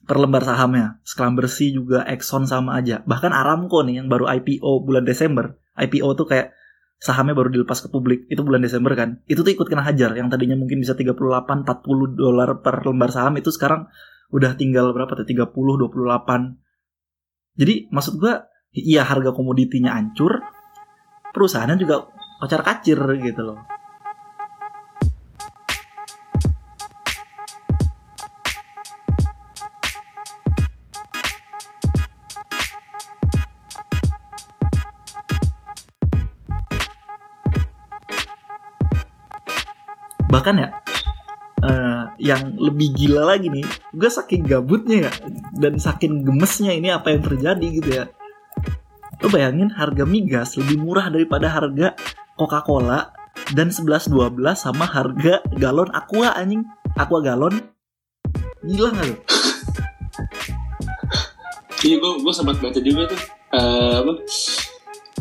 per 0.06 0.18
lembar 0.18 0.42
sahamnya. 0.42 0.98
Sekelam 1.06 1.34
bersih 1.38 1.74
juga 1.74 2.02
Exxon 2.06 2.46
sama 2.46 2.78
aja. 2.78 3.02
Bahkan 3.06 3.30
Aramco 3.30 3.82
nih 3.86 4.02
yang 4.02 4.08
baru 4.10 4.26
IPO 4.30 4.86
bulan 4.86 5.06
Desember. 5.06 5.58
IPO 5.78 6.14
tuh 6.18 6.26
kayak 6.26 6.54
sahamnya 7.02 7.34
baru 7.34 7.50
dilepas 7.50 7.82
ke 7.82 7.90
publik. 7.90 8.30
Itu 8.30 8.46
bulan 8.46 8.62
Desember 8.62 8.94
kan. 8.94 9.18
Itu 9.26 9.42
tuh 9.42 9.50
ikut 9.50 9.66
kena 9.66 9.82
hajar. 9.82 10.14
Yang 10.14 10.38
tadinya 10.38 10.54
mungkin 10.54 10.78
bisa 10.78 10.94
38-40 10.94 11.66
dolar 12.14 12.62
per 12.62 12.86
lembar 12.86 13.10
saham 13.10 13.34
itu 13.42 13.50
sekarang 13.50 13.90
udah 14.30 14.54
tinggal 14.54 14.94
berapa 14.94 15.18
tuh 15.18 15.26
30 15.26 15.50
28. 15.50 17.58
Jadi 17.58 17.74
maksud 17.90 18.22
gua 18.22 18.46
iya 18.72 19.04
harga 19.04 19.34
komoditinya 19.34 19.98
hancur, 19.98 20.40
perusahaannya 21.34 21.76
juga 21.76 22.06
kocar 22.40 22.64
kacir 22.64 22.96
gitu 23.20 23.42
loh. 23.44 23.60
Bahkan 40.32 40.56
ya 40.56 40.68
eh, 41.60 42.04
yang 42.24 42.56
lebih 42.56 42.96
gila 42.96 43.36
lagi 43.36 43.52
nih 43.52 43.68
gue 43.92 44.08
saking 44.08 44.48
gabutnya 44.48 45.08
ya 45.08 45.12
dan 45.52 45.76
saking 45.76 46.24
gemesnya 46.24 46.72
ini 46.72 46.88
apa 46.88 47.12
yang 47.12 47.20
terjadi 47.20 47.66
gitu 47.68 47.90
ya. 47.92 48.04
Lo 49.20 49.30
bayangin 49.30 49.70
harga 49.70 50.02
migas 50.02 50.56
lebih 50.58 50.82
murah 50.82 51.12
daripada 51.12 51.46
harga 51.46 51.94
Coca-Cola 52.34 53.14
dan 53.54 53.70
11-12 53.70 54.10
sama 54.56 54.88
harga 54.88 55.44
galon 55.54 55.92
aqua 55.94 56.34
anjing. 56.34 56.66
Aqua 56.98 57.22
galon? 57.22 57.54
Gila 58.66 58.88
gak 58.90 59.06
lo? 59.06 59.16
Iya 61.82 61.96
gue 61.98 62.12
gue 62.22 62.34
sempat 62.34 62.56
baca 62.62 62.80
juga 62.82 63.10
tuh 63.10 63.20
eh, 63.58 63.98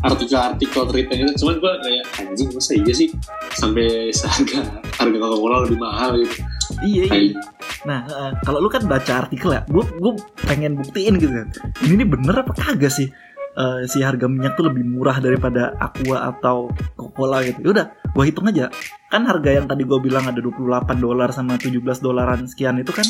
artikel-artikel 0.01 0.81
cerita 0.89 1.11
gitu. 1.13 1.31
Cuman 1.41 1.55
gue 1.57 1.71
kayak 1.81 2.03
anjing 2.19 2.49
masa 2.51 2.71
iya 2.73 2.93
sih 2.93 3.09
sampai 3.53 4.09
seharga 4.11 4.59
harga 4.97 5.17
Coca-Cola 5.17 5.57
lebih 5.65 5.77
mahal 5.77 6.09
gitu. 6.19 6.35
iya 6.81 7.03
iya 7.09 7.33
Nah, 7.81 8.05
eh, 8.05 8.31
kalau 8.45 8.61
lu 8.61 8.69
kan 8.69 8.85
baca 8.85 9.25
artikel 9.25 9.49
ya, 9.51 9.65
gue 9.65 9.81
gue 9.81 10.13
pengen 10.45 10.77
buktiin 10.77 11.17
gitu 11.17 11.33
kan. 11.33 11.49
Ini 11.81 11.97
nih 11.97 12.07
bener 12.07 12.45
apa 12.45 12.53
kagak 12.53 12.93
sih? 12.93 13.09
eh, 13.51 13.83
si 13.83 13.99
harga 13.99 14.31
minyak 14.31 14.55
tuh 14.55 14.71
lebih 14.71 14.79
murah 14.79 15.19
daripada 15.19 15.75
Aqua 15.75 16.29
atau 16.29 16.71
Coca-Cola 16.95 17.43
gitu. 17.43 17.59
Yaudah, 17.67 17.91
gue 18.07 18.23
hitung 18.23 18.47
aja. 18.47 18.71
Kan 19.09 19.27
harga 19.27 19.51
yang 19.51 19.67
tadi 19.67 19.83
gue 19.83 19.99
bilang 19.99 20.23
ada 20.23 20.39
28 20.39 20.61
dolar 20.95 21.35
sama 21.35 21.59
17 21.59 21.83
dolaran 21.99 22.47
sekian 22.47 22.79
itu 22.79 22.95
kan 22.95 23.03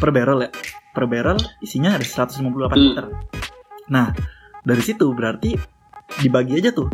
per 0.00 0.10
barrel 0.10 0.48
ya. 0.48 0.50
Per 0.90 1.04
barrel 1.06 1.38
isinya 1.62 1.94
ada 1.94 2.02
158 2.02 2.42
Hmm. 2.42 2.74
liter. 2.74 3.06
Nah, 3.86 4.10
dari 4.66 4.82
situ 4.82 5.06
berarti 5.14 5.54
dibagi 6.18 6.58
aja 6.58 6.74
tuh. 6.74 6.90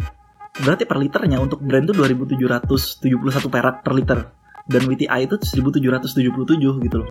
Berarti 0.54 0.86
per 0.86 1.00
liternya 1.02 1.42
untuk 1.42 1.58
Brand 1.64 1.90
tuh 1.90 1.96
2771 1.98 3.50
perak 3.50 3.82
per 3.82 3.92
liter 3.96 4.43
dan 4.64 4.88
WTI 4.88 5.28
itu 5.28 5.36
1777 5.40 6.84
gitu 6.88 6.96
loh 7.00 7.10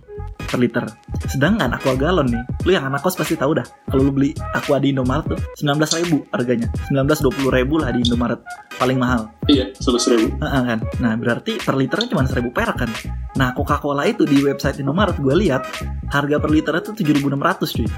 per 0.53 0.57
liter. 0.61 0.85
Sedangkan 1.29 1.73
aqua 1.73 1.93
galon 1.97 2.29
nih, 2.29 2.43
lu 2.65 2.71
yang 2.73 2.85
anak 2.89 3.01
kos 3.05 3.17
pasti 3.17 3.37
tahu 3.37 3.57
dah. 3.57 3.65
Kalau 3.89 4.09
lu 4.09 4.11
beli 4.13 4.29
aqua 4.53 4.81
di 4.81 4.93
Indomaret 4.93 5.25
tuh 5.33 5.39
19.000 5.61 6.33
harganya. 6.33 6.67
19-20 6.89 7.49
ribu 7.53 7.81
lah 7.81 7.89
di 7.93 8.05
Indomaret 8.05 8.41
paling 8.77 8.97
mahal. 8.97 9.29
iya 9.49 9.69
sebelas 9.77 10.05
ribu. 10.09 10.33
Heeh 10.41 10.63
kan. 10.65 10.79
Nah, 11.01 11.13
berarti 11.17 11.61
per 11.61 11.75
liternya 11.77 12.07
cuma 12.13 12.25
1000 12.25 12.49
perak 12.53 12.77
kan. 12.85 12.91
Nah, 13.33 13.57
Coca-Cola 13.57 14.05
itu 14.05 14.25
di 14.29 14.41
website 14.45 14.81
Indomaret 14.81 15.17
gue 15.17 15.33
lihat 15.33 15.65
harga 16.13 16.37
per 16.37 16.49
liternya 16.53 16.81
tuh 16.85 16.93
7600 16.93 17.75
cuy. 17.77 17.89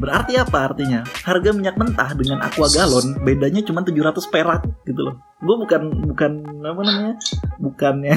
Berarti 0.00 0.32
apa 0.40 0.58
artinya? 0.72 1.00
Harga 1.24 1.50
minyak 1.52 1.76
mentah 1.76 2.12
dengan 2.16 2.40
aqua 2.44 2.68
galon 2.72 3.20
bedanya 3.20 3.60
cuma 3.64 3.84
700 3.84 4.32
perak 4.32 4.64
gitu 4.88 5.00
loh. 5.12 5.16
Gue 5.36 5.56
bukan 5.58 5.82
bukan 6.06 6.32
apa 6.62 6.80
namanya? 6.80 7.14
Bukannya 7.58 8.16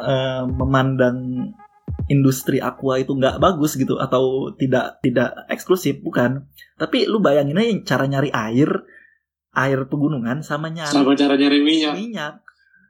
eh, 0.00 0.42
memandang 0.46 1.50
industri 2.06 2.62
aqua 2.62 2.96
itu 2.96 3.10
nggak 3.10 3.36
bagus 3.36 3.74
gitu 3.74 3.98
atau 3.98 4.54
tidak 4.54 5.00
tidak 5.00 5.34
eksklusif 5.48 5.98
bukan. 6.00 6.46
Tapi 6.76 7.04
lu 7.04 7.18
bayangin 7.18 7.56
aja 7.56 7.96
cara 7.96 8.04
nyari 8.06 8.30
air 8.30 8.70
air 9.52 9.78
pegunungan 9.84 10.40
sama 10.40 10.68
nyari 10.68 10.92
Sama 10.92 11.12
cara 11.12 11.34
nyari 11.34 11.60
minyak. 11.60 11.94
minyak. 11.96 12.34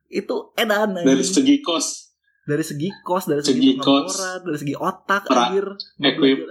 Itu 0.06 0.54
edan 0.54 0.94
dari 0.94 1.18
anjing. 1.18 1.26
segi 1.26 1.56
kos, 1.58 2.14
dari 2.42 2.62
segi 2.62 2.90
kos 3.02 3.26
dari 3.26 3.42
segi, 3.42 3.74
Segi 3.74 3.78
kos. 3.78 4.14
dari 4.42 4.54
segi 4.56 4.74
otak 4.74 5.26
Pra- 5.26 5.50
anjir. 5.50 5.66
equip, 5.98 6.46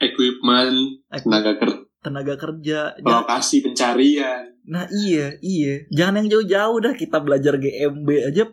equipment, 0.00 0.74
Equip- 1.06 1.22
tenaga 1.22 1.52
kerja, 1.58 1.78
tenaga 2.02 2.34
kerja. 2.34 2.98
Lokasi 2.98 3.62
pencarian. 3.62 4.50
nah 4.62 4.86
iya 4.90 5.34
iya. 5.42 5.86
Jangan 5.90 6.22
yang 6.22 6.28
jauh-jauh 6.38 6.78
dah 6.78 6.94
kita 6.94 7.18
belajar 7.18 7.56
GMB 7.56 8.08
aja. 8.28 8.46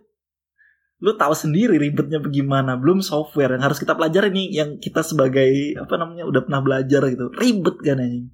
Lu 1.00 1.16
tahu 1.16 1.34
sendiri 1.34 1.78
ribetnya 1.78 2.18
bagaimana. 2.18 2.76
Belum 2.76 3.02
software 3.02 3.56
yang 3.56 3.64
harus 3.64 3.78
kita 3.78 3.94
pelajari 3.94 4.30
nih 4.30 4.48
yang 4.54 4.70
kita 4.78 5.02
sebagai 5.02 5.50
apa 5.78 5.96
namanya 5.96 6.26
udah 6.26 6.42
pernah 6.44 6.62
belajar 6.62 7.02
gitu. 7.08 7.30
Ribet 7.34 7.78
kan 7.82 7.98
anjing. 7.98 8.30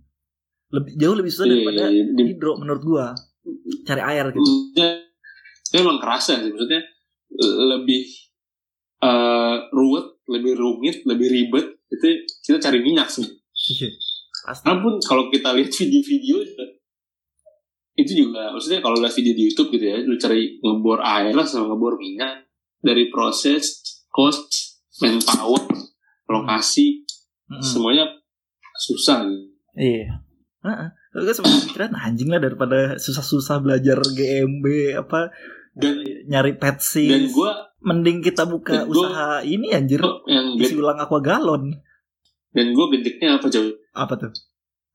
Lebih 0.72 0.92
jauh 0.98 1.16
lebih 1.16 1.32
susah 1.32 1.46
daripada 1.46 1.84
Iya, 1.88 2.04
di- 2.12 2.26
hidro 2.32 2.58
menurut 2.58 2.84
gua. 2.84 3.06
Cari 3.86 4.02
air 4.02 4.34
gitu. 4.34 4.52
Itu 4.74 4.82
emang 5.78 6.02
kerasa 6.02 6.42
sih. 6.42 6.50
Maksudnya 6.52 6.82
lebih 7.70 8.04
eh, 9.04 9.56
ruwet 9.70 10.16
lebih 10.26 10.54
rumit 10.58 11.06
lebih 11.06 11.28
ribet 11.30 11.66
itu 11.92 12.08
kita 12.42 12.58
cari 12.58 12.80
minyak 12.82 13.12
sih. 13.12 13.28
Iya. 13.70 13.90
Pasti 14.46 14.64
Walaupun 14.64 14.94
kalau 15.02 15.28
kita 15.28 15.50
lihat 15.52 15.72
video-video 15.72 16.38
itu 17.96 18.12
juga 18.14 18.52
maksudnya 18.52 18.80
kalau 18.80 19.00
lihat 19.00 19.12
video 19.12 19.34
di 19.34 19.44
YouTube 19.48 19.72
gitu 19.72 19.86
ya 19.86 19.98
lu 19.98 20.16
cari 20.16 20.60
ngebor 20.60 21.00
air 21.00 21.32
lah 21.32 21.44
sama 21.44 21.72
ngebor 21.72 21.96
minyak 21.96 22.44
dari 22.78 23.08
proses 23.08 23.80
cost 24.08 24.78
manpower 25.00 25.64
lokasi 26.26 27.08
Mm-mm. 27.46 27.62
semuanya 27.62 28.10
susah 28.76 29.24
gitu. 29.24 29.48
Iya. 29.74 30.20
Heeh. 30.62 30.88
Gue 31.16 31.32
sempat 31.32 31.64
pikiran 31.64 31.94
anjing 31.96 32.28
lah 32.28 32.40
daripada 32.40 32.98
susah-susah 32.98 33.62
belajar 33.62 34.02
GMB 34.02 34.66
apa 34.98 35.32
dan 35.72 36.04
nyari 36.26 36.56
petsi. 36.56 37.08
dan 37.08 37.26
gue 37.28 37.52
Mending 37.80 38.20
kita 38.20 38.44
buka 38.44 38.82
dan 38.82 38.90
gua- 38.90 39.08
usaha 39.08 39.28
ini 39.42 39.70
anjir. 39.72 40.02
yang 40.26 40.58
Isi 40.58 40.74
ulang 40.74 40.98
aqua 40.98 41.22
galon. 41.22 41.70
dan 42.50 42.72
gue 42.72 42.86
gedeknya 42.92 43.38
apa 43.38 43.48
coba 43.48 43.72
Apa 43.96 44.14
tuh? 44.16 44.32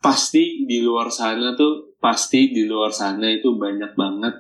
pasti 0.01 0.65
di 0.65 0.81
luar 0.81 1.13
sana 1.13 1.53
tuh 1.53 1.93
pasti 2.01 2.49
di 2.49 2.65
luar 2.65 2.89
sana 2.89 3.29
itu 3.29 3.53
banyak 3.53 3.93
banget 3.93 4.33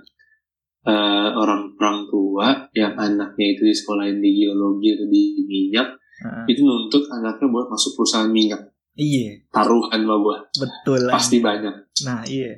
eh, 0.82 1.28
orang-orang 1.30 2.08
tua 2.08 2.64
yang 2.72 2.96
anaknya 2.96 3.46
itu 3.52 3.68
di 3.68 3.74
sekolahin 3.76 4.24
di 4.24 4.40
geologi 4.40 4.96
atau 4.96 5.04
di 5.04 5.22
minyak 5.44 5.88
Heeh. 6.24 6.44
itu 6.48 6.64
nuntut 6.64 7.04
anaknya 7.08 7.44
buat 7.46 7.68
masuk 7.68 7.92
perusahaan 7.94 8.32
minyak 8.32 8.72
Iya, 8.96 9.44
taruhan 9.52 10.00
sama 10.00 10.16
gua 10.16 10.36
betul. 10.50 11.00
pasti 11.08 11.36
anjing. 11.36 11.44
banyak 11.44 11.74
Nah, 12.04 12.20
iya. 12.24 12.52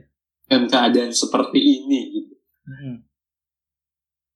dan 0.46 0.62
keadaan 0.66 1.10
seperti 1.10 1.58
ini 1.58 2.00
gitu 2.12 2.34
Mm-mm. 2.62 2.94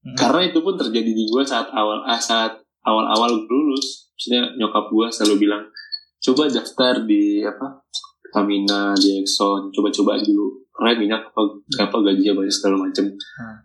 Mm-mm. 0.03 0.17
karena 0.19 0.43
itu 0.43 0.59
pun 0.59 0.75
terjadi 0.75 1.07
di 1.09 1.25
gua 1.27 1.47
saat 1.47 1.71
awal 1.71 2.03
ah, 2.03 2.19
saat 2.19 2.51
awal-awal 2.83 3.31
lulus 3.41 4.11
maksudnya 4.11 4.43
nyokap 4.57 4.91
gua 4.91 5.07
selalu 5.07 5.47
bilang 5.47 5.63
coba 6.23 6.49
daftar 6.51 7.05
di 7.05 7.45
apa 7.45 7.87
Pertamina 8.37 8.93
di 8.93 9.25
Exxon. 9.25 9.73
Coba-coba 9.73 10.21
dulu. 10.21 10.61
Keren 10.69 11.01
minyak 11.01 11.33
apa 11.33 11.41
berapa 11.73 11.97
gajinya 12.05 12.43
banyak 12.43 12.53
segala 12.53 12.77
macem. 12.85 13.09
Hmm. 13.09 13.59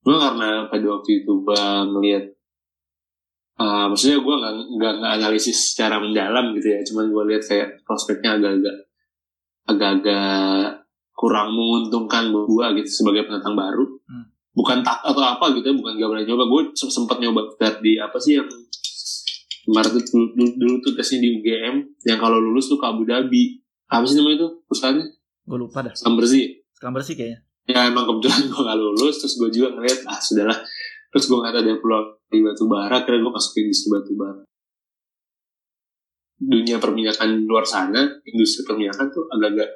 gua 0.00 0.16
karena 0.16 0.64
pada 0.72 0.86
waktu 0.96 1.10
itu 1.22 1.32
gua 1.44 1.84
ngelihat 1.84 2.24
ah, 3.60 3.86
maksudnya 3.86 4.18
gua 4.24 4.34
nggak 4.40 4.54
nggak 4.80 5.12
analisis 5.20 5.76
secara 5.76 6.02
mendalam 6.02 6.50
gitu 6.58 6.74
ya. 6.74 6.80
Cuman 6.82 7.14
gua 7.14 7.22
lihat 7.30 7.46
kayak 7.46 7.84
prospeknya 7.86 8.40
agak-agak 8.40 8.76
agak-agak 9.70 10.82
kurang 11.14 11.54
menguntungkan 11.54 12.34
buat 12.34 12.46
gua 12.50 12.66
gitu 12.74 12.90
sebagai 12.90 13.30
pendatang 13.30 13.54
baru. 13.54 13.86
Hmm. 14.10 14.26
bukan 14.50 14.82
tak 14.82 14.98
atau 15.06 15.22
apa 15.22 15.54
gitu 15.54 15.70
ya 15.70 15.74
bukan 15.78 15.94
gak 15.94 16.10
berani 16.10 16.26
nyoba. 16.26 16.44
Gue 16.50 16.62
sempat 16.74 17.22
nyoba 17.22 17.46
tes 17.54 17.78
di 17.78 17.94
apa 18.02 18.18
sih 18.18 18.34
yang 18.34 18.50
kemarin 19.62 19.90
tuh 19.90 20.02
dulu, 20.34 20.74
tuh 20.80 20.92
tesnya 20.94 21.20
di 21.20 21.28
UGM 21.34 21.76
yang 22.02 22.16
kalau 22.16 22.36
lulus 22.36 22.66
tuh 22.66 22.76
ke 22.76 22.84
Abu 22.84 23.02
Dhabi 23.02 23.60
apa 23.86 24.04
sih 24.04 24.16
namanya 24.16 24.36
itu 24.38 24.48
perusahaannya 24.64 25.06
Gue 25.42 25.58
lupa 25.58 25.82
dah. 25.82 25.90
Sekarang 25.90 26.16
bersih 26.16 26.44
Sekarang 26.70 26.94
bersih 26.94 27.14
kayaknya. 27.14 27.38
ya 27.66 27.80
emang 27.86 28.04
kebetulan 28.04 28.40
gue 28.50 28.62
gak 28.62 28.78
lulus 28.78 29.14
terus 29.18 29.34
gue 29.36 29.50
juga 29.52 29.68
ngeliat 29.72 30.00
ah 30.04 30.18
sudahlah 30.18 30.58
terus 31.08 31.24
gue 31.24 31.36
ngeliat 31.36 31.56
ada 31.58 31.72
peluang 31.76 32.06
di 32.26 32.38
batu 32.40 32.64
bara 32.64 32.96
kira 33.00 33.18
gue 33.18 33.30
masukin 33.30 33.66
industri 33.66 33.88
batu 33.88 34.12
bara 34.12 34.42
dunia 36.36 36.78
perminyakan 36.78 37.44
luar 37.44 37.62
sana 37.62 38.00
industri 38.24 38.64
perminyakan 38.64 39.06
tuh 39.06 39.28
agak-agak 39.28 39.68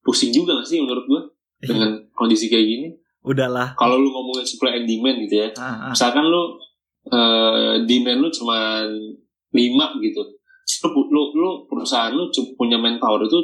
pusing 0.00 0.32
juga 0.32 0.56
gak 0.56 0.66
sih 0.66 0.80
menurut 0.80 1.04
gue 1.04 1.20
dengan 1.60 1.90
kondisi 2.12 2.48
kayak 2.48 2.64
gini 2.64 2.88
Udahlah. 3.20 3.74
kalau 3.74 3.98
lu 3.98 4.08
ngomongin 4.08 4.42
supply 4.42 4.78
and 4.78 4.86
demand 4.86 5.20
gitu 5.20 5.36
ya 5.36 5.48
Ah, 5.54 5.90
ah. 5.90 5.92
misalkan 5.92 6.24
lu 6.24 6.56
eh, 7.08 7.74
demand 7.84 8.18
lu 8.22 8.28
cuma 8.30 8.84
5 8.84 10.04
gitu. 10.04 10.22
Lu, 10.84 11.00
lu, 11.10 11.22
lu 11.34 11.50
perusahaan 11.66 12.12
lu 12.12 12.28
punya 12.54 12.76
manpower 12.76 13.24
itu 13.24 13.40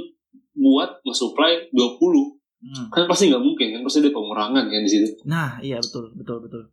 buat 0.54 1.02
nge-supply 1.02 1.73
20 1.73 2.35
Hmm. 2.64 2.88
kan 2.88 3.04
pasti 3.04 3.28
nggak 3.28 3.44
mungkin 3.44 3.76
kan 3.76 3.85
pasti 3.85 4.00
ada 4.00 4.09
pengurangan 4.09 4.64
kan 4.64 4.80
di 4.80 4.88
situ. 4.88 5.04
Nah, 5.28 5.61
iya 5.61 5.76
betul, 5.76 6.09
betul, 6.16 6.40
betul. 6.40 6.64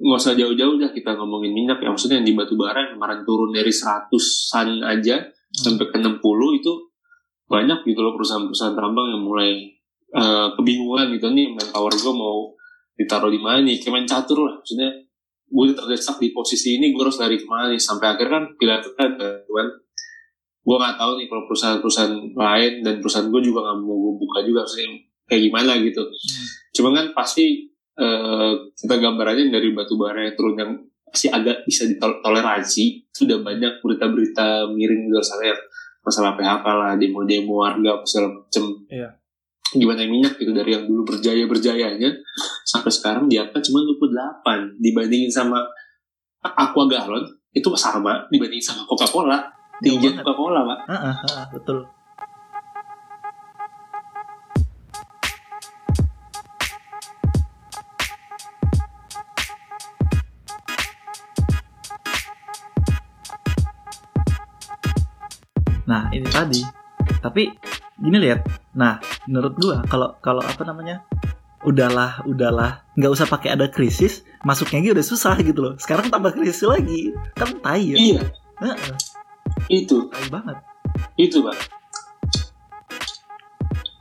nggak 0.00 0.16
usah, 0.16 0.32
jauh-jauh 0.32 0.80
dah 0.80 0.88
kita 0.96 1.12
ngomongin 1.12 1.52
minyak 1.52 1.76
ya. 1.84 1.92
Maksudnya 1.92 2.24
yang 2.24 2.28
di 2.32 2.32
batu 2.32 2.56
bara 2.56 2.88
yang 2.88 2.96
kemarin 2.96 3.20
turun 3.20 3.52
dari 3.52 3.68
100-an 3.68 4.80
aja 4.80 5.20
sampai 5.52 5.92
ke 5.92 5.96
60 6.00 6.24
itu 6.56 6.72
banyak 7.52 7.84
gitu 7.84 8.00
loh 8.00 8.16
perusahaan-perusahaan 8.16 8.72
tambang 8.80 9.12
yang 9.12 9.20
mulai 9.20 9.76
eh, 10.16 10.48
kebingungan 10.56 11.12
gitu. 11.12 11.28
Nih 11.28 11.52
manpower 11.52 11.92
gue 11.92 12.14
mau 12.16 12.56
ditaruh 12.96 13.28
di 13.28 13.36
mana 13.36 13.60
nih? 13.60 13.76
Kayak 13.76 13.92
main 13.92 14.08
catur 14.08 14.40
lah 14.40 14.56
maksudnya 14.56 14.88
gue 15.46 15.64
terdesak 15.72 16.18
di 16.18 16.34
posisi 16.34 16.76
ini 16.78 16.90
gue 16.90 17.02
harus 17.02 17.18
lari 17.22 17.38
ke 17.38 17.46
mana 17.46 17.70
nih? 17.70 17.80
Sampai 17.80 18.14
akhir 18.14 18.26
kan 18.26 18.44
pilihan 18.58 18.82
ada 18.98 19.42
kan 19.46 19.68
gue 20.66 20.76
nggak 20.76 20.96
tahu 20.98 21.12
nih 21.22 21.26
kalau 21.30 21.42
perusahaan-perusahaan 21.46 22.14
lain 22.34 22.72
dan 22.82 22.94
perusahaan 22.98 23.30
gue 23.30 23.38
juga 23.38 23.62
nggak 23.62 23.78
mau 23.86 23.94
gue 24.02 24.14
buka 24.18 24.38
juga 24.42 24.66
maksudnya 24.66 24.98
kayak 25.30 25.42
gimana 25.50 25.72
gitu. 25.78 26.02
Hmm. 26.02 26.46
cuma 26.74 26.88
kan 26.90 27.06
pasti 27.14 27.70
eh, 27.96 28.52
kita 28.74 28.94
gambarannya 28.98 29.48
dari 29.48 29.70
batu 29.70 29.94
bara 29.94 30.26
yang 30.26 30.34
turun 30.34 30.58
yang 30.58 30.72
masih 31.06 31.30
agak 31.32 31.62
bisa 31.64 31.86
ditoleransi. 31.88 33.08
Sudah 33.14 33.40
banyak 33.40 33.80
berita-berita 33.80 34.68
miring 34.74 35.06
di 35.06 35.10
luar 35.14 35.24
sana 35.24 35.48
yang 35.54 35.60
masalah 36.04 36.38
PHK 36.38 36.66
lah 36.66 36.92
demo-demo 37.00 37.62
warga 37.62 37.98
segala 38.04 38.36
macam 38.36 38.64
Iya. 38.86 39.08
Gimana 39.74 40.06
minyak 40.06 40.38
gitu 40.38 40.54
dari 40.54 40.78
yang 40.78 40.86
dulu 40.86 41.02
berjaya 41.02 41.42
berjayanya 41.50 42.10
sampai 42.62 42.90
sekarang 42.92 43.26
di 43.26 43.34
angka 43.34 43.58
cuma 43.58 43.82
28 43.82 44.78
dibandingin 44.78 45.26
sama 45.26 45.58
aqua 46.38 46.86
galon 46.86 47.26
itu 47.50 47.66
sama 47.74 48.22
dibandingin 48.30 48.62
sama 48.62 48.86
Coca 48.86 49.08
Cola 49.10 49.42
tinggi. 49.82 50.14
Coca 50.22 50.34
Cola 50.36 50.60
pak 50.62 50.78
Ah, 50.86 50.94
ah, 51.10 51.16
ah, 51.42 51.46
betul. 51.50 51.82
Nah, 65.86 66.10
ini 66.10 66.26
tadi. 66.26 66.66
Tapi 67.22 67.46
gini 68.02 68.18
lihat. 68.18 68.42
Nah, 68.74 68.98
menurut 69.26 69.54
gua 69.58 69.76
kalau 69.86 70.14
kalau 70.18 70.42
apa 70.42 70.62
namanya? 70.62 71.02
Udahlah, 71.66 72.22
udahlah. 72.22 72.86
nggak 72.94 73.10
usah 73.10 73.26
pakai 73.26 73.58
ada 73.58 73.66
krisis, 73.66 74.22
masuknya 74.46 74.86
aja 74.86 74.90
udah 74.94 75.06
susah 75.06 75.34
gitu 75.42 75.60
loh. 75.66 75.74
Sekarang 75.82 76.06
tambah 76.06 76.30
krisis 76.30 76.62
lagi. 76.62 77.10
Kan 77.34 77.58
tai 77.58 77.90
ya. 77.90 77.96
iya 77.98 78.20
Heeh, 78.62 78.78
itu 79.68 80.06
tai 80.08 80.26
banget. 80.30 80.56
itu 81.20 81.44
pak 81.44 81.52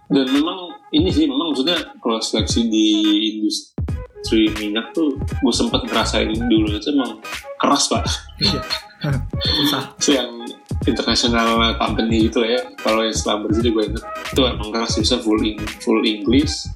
dan 0.05 0.25
memang 0.29 0.77
ini 0.93 1.09
sih 1.09 1.25
memang 1.25 1.51
maksudnya 1.51 1.75
kalau 1.97 2.21
seleksi 2.21 2.69
di 2.69 2.87
industri 3.35 4.47
minyak 4.55 4.93
tuh 4.93 5.17
gue 5.17 5.53
sempat 5.53 5.81
ngerasain 5.89 6.29
dulu 6.45 6.69
itu 6.71 6.93
emang 6.93 7.19
keras 7.57 7.89
pak 7.89 8.05
Iya. 8.39 8.61
Yang 10.21 10.54
international 10.83 11.79
company 11.79 12.27
gitu 12.27 12.43
lah 12.43 12.59
ya 12.59 12.61
kalau 12.83 13.01
yang 13.07 13.15
selama 13.15 13.47
sih 13.55 13.71
gue 13.71 13.83
inget 13.87 14.03
itu 14.03 14.41
emang 14.43 14.69
keras 14.75 14.99
bisa 14.99 15.15
full 15.23 15.39
in, 15.41 15.57
full 15.79 16.01
English 16.03 16.67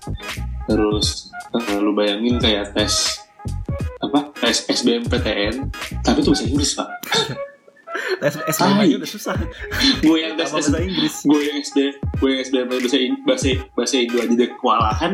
terus 0.66 1.30
eh, 1.52 1.78
lu 1.84 1.92
bayangin 1.92 2.40
kayak 2.40 2.72
tes 2.72 3.20
apa 4.00 4.32
tes 4.40 4.64
SBMPTN 4.72 5.68
tapi 6.02 6.24
itu 6.24 6.32
bahasa 6.32 6.46
Inggris 6.48 6.72
pak 6.80 6.90
Tes 8.20 8.36
SBM 8.36 8.78
Tai. 8.80 8.86
aja 8.86 8.96
udah 9.02 9.10
susah. 9.10 9.36
gue 10.06 10.18
yang 10.18 10.34
tes 10.38 10.50
bahasa 10.50 10.78
Inggris? 10.80 11.16
gue 11.26 11.42
yang 11.42 11.58
SD 11.60 11.80
gue 12.20 12.30
yang 12.32 12.42
SBM 12.46 12.68
bahasa 12.70 12.98
bahasa 13.26 13.50
bahasa 13.76 13.96
Indo 14.00 14.18
aja 14.20 14.34
udah 14.34 14.50
kewalahan 14.60 15.14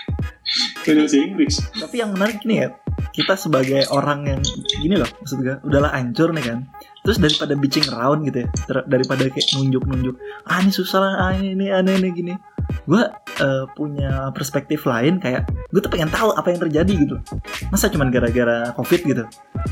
bahasa 0.86 1.16
Inggris 1.18 1.54
Tapi 1.76 1.96
yang 2.02 2.10
menarik 2.14 2.40
nih 2.42 2.66
ya, 2.66 2.68
kita 3.20 3.36
sebagai 3.36 3.84
orang 3.92 4.24
yang 4.24 4.40
gini 4.80 4.96
loh, 4.96 5.08
maksud 5.20 5.44
gue, 5.44 5.60
udahlah 5.68 5.92
hancur 5.92 6.32
nih 6.32 6.44
kan. 6.48 6.58
Terus 7.00 7.16
daripada 7.16 7.52
bitching 7.56 7.88
around 7.92 8.24
gitu 8.28 8.44
ya, 8.44 8.48
daripada 8.88 9.28
kayak 9.28 9.48
nunjuk-nunjuk, 9.56 10.16
ah 10.48 10.60
ini 10.60 10.72
susah 10.72 10.98
lah, 11.00 11.12
ah 11.28 11.32
ini, 11.36 11.68
aneh 11.68 12.00
ini 12.00 12.08
gini. 12.12 12.34
Gue 12.86 13.02
eh, 13.40 13.64
punya 13.74 14.30
perspektif 14.30 14.84
lain 14.84 15.18
kayak, 15.18 15.48
gue 15.72 15.80
tuh 15.80 15.90
pengen 15.90 16.12
tahu 16.12 16.32
apa 16.36 16.52
yang 16.52 16.60
terjadi 16.60 16.92
gitu. 16.92 17.16
Masa 17.72 17.88
cuman 17.88 18.12
gara-gara 18.12 18.70
covid 18.76 19.00
gitu? 19.04 19.24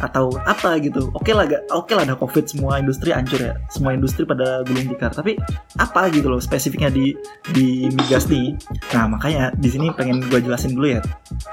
Atau 0.02 0.34
apa 0.44 0.80
gitu? 0.82 1.12
Oke 1.14 1.36
lah, 1.36 1.46
gak, 1.46 1.68
oke 1.72 1.92
lah 1.94 2.04
ada 2.08 2.16
covid 2.16 2.48
semua 2.48 2.80
industri 2.80 3.12
hancur 3.12 3.38
ya, 3.38 3.54
semua 3.70 3.92
industri 3.94 4.24
pada 4.24 4.64
gulung 4.64 4.88
tikar. 4.92 5.12
Tapi 5.12 5.36
apa 5.78 6.10
gitu 6.10 6.32
loh 6.32 6.40
spesifiknya 6.42 6.90
di 6.90 7.12
di 7.52 7.92
migas 7.92 8.26
nih? 8.26 8.56
Nah 8.96 9.04
makanya 9.08 9.52
di 9.54 9.68
sini 9.68 9.92
pengen 9.94 10.24
gue 10.26 10.40
jelasin 10.42 10.74
dulu 10.74 10.96
ya 10.96 11.00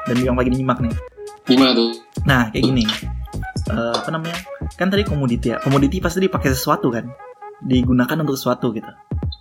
dan 0.08 0.18
yang 0.24 0.40
lagi 0.40 0.50
nyimak 0.50 0.82
nih. 0.82 0.96
Gimana 1.46 1.72
tuh 1.78 1.92
Nah 2.26 2.50
kayak 2.50 2.64
gini, 2.66 2.86
Eh, 3.66 3.94
apa 3.98 4.10
namanya? 4.14 4.38
Kan 4.78 4.94
tadi 4.94 5.02
komoditi 5.02 5.50
ya. 5.50 5.58
Komoditi 5.58 5.98
pasti 5.98 6.22
dipakai 6.22 6.54
sesuatu 6.54 6.94
kan, 6.94 7.10
digunakan 7.66 8.14
untuk 8.22 8.38
sesuatu 8.38 8.70
gitu. 8.70 8.90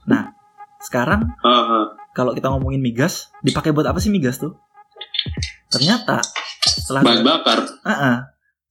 Nah 0.09 0.33
sekarang 0.81 1.29
Ah, 1.45 1.53
ah. 1.65 1.85
kalau 2.17 2.33
kita 2.33 2.49
ngomongin 2.49 2.81
migas, 2.81 3.29
dipakai 3.45 3.77
buat 3.77 3.85
apa 3.85 4.01
sih 4.01 4.09
migas 4.09 4.41
tuh? 4.41 4.57
Ternyata 5.69 6.25
setelah 6.65 7.05
bahan 7.05 7.21
bakar 7.21 7.59
Ah, 7.85 7.93
ah. 7.93 8.17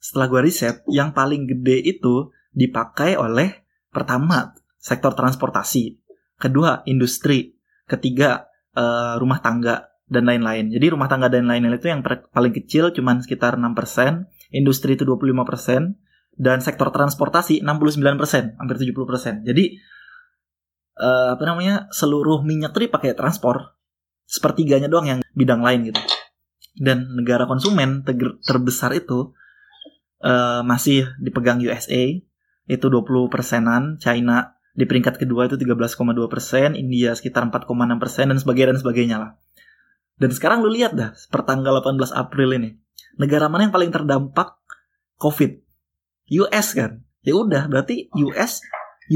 setelah 0.02 0.26
gua 0.26 0.42
riset, 0.42 0.82
yang 0.90 1.14
paling 1.14 1.46
gede 1.46 1.86
itu 1.86 2.34
dipakai 2.50 3.14
oleh 3.14 3.66
pertama 3.94 4.58
sektor 4.82 5.14
transportasi, 5.14 6.02
kedua 6.42 6.82
industri, 6.90 7.54
ketiga 7.86 8.50
eh, 8.74 9.14
rumah 9.22 9.38
tangga 9.38 9.93
dan 10.08 10.28
lain-lain. 10.28 10.70
Jadi 10.70 10.86
rumah 10.92 11.08
tangga 11.08 11.32
dan 11.32 11.48
lain-lain 11.48 11.80
itu 11.80 11.88
yang 11.90 12.04
paling 12.06 12.54
kecil 12.54 12.92
cuman 12.92 13.24
sekitar 13.24 13.56
6%, 13.56 14.28
industri 14.52 15.00
itu 15.00 15.08
25%, 15.08 15.96
dan 16.34 16.60
sektor 16.60 16.90
transportasi 16.90 17.62
69%, 17.62 18.60
hampir 18.60 18.76
70%. 18.78 19.48
Jadi 19.48 19.66
eh, 21.00 21.30
apa 21.34 21.44
namanya? 21.46 21.88
seluruh 21.94 22.42
minyak 22.42 22.76
itu 22.76 22.90
dipakai 22.90 23.14
transport. 23.14 23.78
Sepertiganya 24.28 24.90
doang 24.90 25.08
yang 25.08 25.20
bidang 25.36 25.62
lain 25.62 25.94
gitu. 25.94 26.02
Dan 26.74 27.06
negara 27.14 27.46
konsumen 27.46 28.02
teger- 28.02 28.42
terbesar 28.42 28.98
itu 28.98 29.32
eh, 30.26 30.62
masih 30.66 31.10
dipegang 31.22 31.62
USA 31.62 32.18
itu 32.64 32.86
20 32.88 33.28
persenan, 33.28 34.00
China 34.00 34.56
di 34.74 34.90
peringkat 34.90 35.22
kedua 35.22 35.46
itu 35.46 35.60
13,2 35.60 36.26
persen, 36.32 36.74
India 36.74 37.14
sekitar 37.14 37.46
4,6 37.46 38.02
persen 38.02 38.26
dan 38.34 38.38
sebagainya 38.42 38.74
dan 38.74 38.80
sebagainya 38.82 39.18
lah. 39.22 39.32
Dan 40.24 40.32
sekarang 40.32 40.64
lu 40.64 40.72
lihat 40.72 40.96
dah, 40.96 41.12
pertanggal 41.28 41.84
18 41.84 42.16
April 42.16 42.56
ini, 42.56 42.80
negara 43.20 43.52
mana 43.52 43.68
yang 43.68 43.76
paling 43.76 43.92
terdampak 43.92 44.56
COVID? 45.20 45.52
US 46.40 46.68
kan? 46.72 47.04
Ya 47.28 47.36
udah, 47.36 47.68
berarti 47.68 48.08
US 48.24 48.64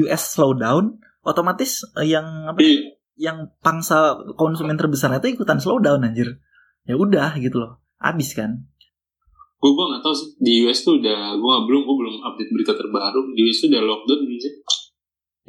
US 0.03 0.23
slowdown, 0.35 0.99
otomatis 1.23 1.87
eh, 1.95 2.11
yang 2.11 2.51
apa? 2.51 2.59
Iya. 2.59 2.99
Yang 3.15 3.55
pangsa 3.63 4.19
konsumen 4.35 4.75
terbesar 4.75 5.15
itu 5.15 5.31
ikutan 5.31 5.63
slowdown 5.63 6.03
anjir. 6.03 6.43
Ya 6.83 6.99
udah 6.99 7.39
gitu 7.39 7.55
loh, 7.55 7.79
habis 8.03 8.35
kan? 8.35 8.67
gue 9.57 9.71
gue 9.73 9.85
nggak 9.89 10.05
tahu 10.05 10.13
sih 10.13 10.29
di 10.37 10.53
US 10.69 10.85
tuh 10.85 11.01
udah 11.01 11.33
gue 11.33 11.55
belum 11.65 11.81
gue 11.81 11.95
belum 11.97 12.15
update 12.21 12.53
berita 12.53 12.77
terbaru 12.77 13.33
di 13.33 13.41
US 13.49 13.57
tuh 13.65 13.73
udah 13.73 13.81
lockdown 13.89 14.19
belum 14.29 14.37
sih 14.37 14.53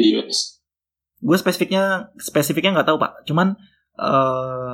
di 0.01 0.05
US 0.17 0.65
gue 1.21 1.37
spesifiknya 1.37 2.09
spesifiknya 2.17 2.81
nggak 2.81 2.89
tahu 2.89 2.97
pak 2.97 3.29
cuman 3.29 3.53
eh 4.01 4.73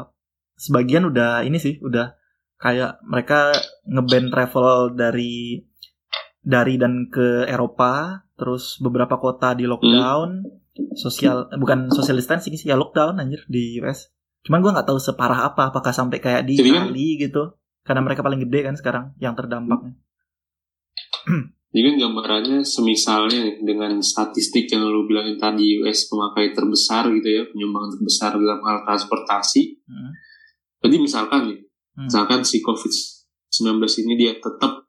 sebagian 0.55 1.07
udah 1.07 1.43
ini 1.43 1.59
sih 1.59 1.79
udah 1.83 2.15
kayak 2.57 3.03
mereka 3.05 3.53
ngeban 3.85 4.31
travel 4.31 4.95
dari 4.95 5.61
dari 6.41 6.75
dan 6.77 7.09
ke 7.09 7.49
Eropa 7.49 8.25
terus 8.37 8.79
beberapa 8.79 9.17
kota 9.17 9.55
di 9.55 9.65
lockdown 9.65 10.45
sosial 10.95 11.49
eh, 11.51 11.59
bukan 11.59 11.91
social 11.91 12.19
distancing 12.19 12.55
sih 12.55 12.71
ya 12.71 12.77
lockdown 12.77 13.19
anjir 13.19 13.43
di 13.47 13.79
US 13.83 14.11
cuman 14.45 14.61
gue 14.61 14.75
nggak 14.75 14.89
tahu 14.91 15.01
separah 15.01 15.49
apa 15.49 15.73
apakah 15.73 15.95
sampai 15.95 16.21
kayak 16.21 16.45
di 16.45 16.61
Jadi 16.61 16.71
kan- 16.71 16.91
Itali 16.91 17.09
gitu 17.17 17.43
karena 17.85 18.01
mereka 18.01 18.21
paling 18.25 18.41
gede 18.45 18.61
kan 18.65 18.75
sekarang 18.77 19.05
yang 19.21 19.37
terdampaknya 19.37 19.95
Jadi 21.75 21.91
kan 21.91 21.97
gambarannya 22.07 22.63
semisalnya 22.63 23.59
dengan 23.59 23.99
statistik 23.99 24.71
yang 24.71 24.87
lu 24.87 25.11
bilangin 25.11 25.35
tadi 25.35 25.83
US 25.83 26.07
pemakai 26.07 26.55
terbesar 26.55 27.11
gitu 27.11 27.27
ya, 27.27 27.43
penyumbang 27.51 27.91
terbesar 27.91 28.39
dalam 28.39 28.63
hal 28.63 28.87
transportasi. 28.87 29.83
Hmm. 29.83 30.14
Jadi 30.85 30.97
misalkan 31.01 31.49
nih, 31.49 31.61
Hmm. 31.95 32.11
misalkan 32.11 32.43
si 32.43 32.59
COVID-19 32.59 33.79
ini 34.03 34.15
dia 34.19 34.35
tetap, 34.35 34.83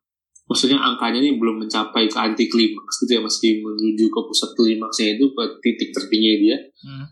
maksudnya 0.50 0.82
angkanya 0.82 1.22
ini 1.22 1.38
belum 1.38 1.62
mencapai 1.62 2.10
ke 2.10 2.18
anti 2.18 2.50
klimaks 2.50 3.06
gitu 3.06 3.18
ya, 3.18 3.22
masih 3.22 3.62
menuju 3.62 4.10
ke 4.10 4.20
pusat 4.26 4.52
klimaksnya 4.58 5.16
itu 5.16 5.26
ke 5.30 5.44
titik 5.62 5.90
tertinggi 5.94 6.50
dia. 6.50 6.58
Hmm. 6.82 7.06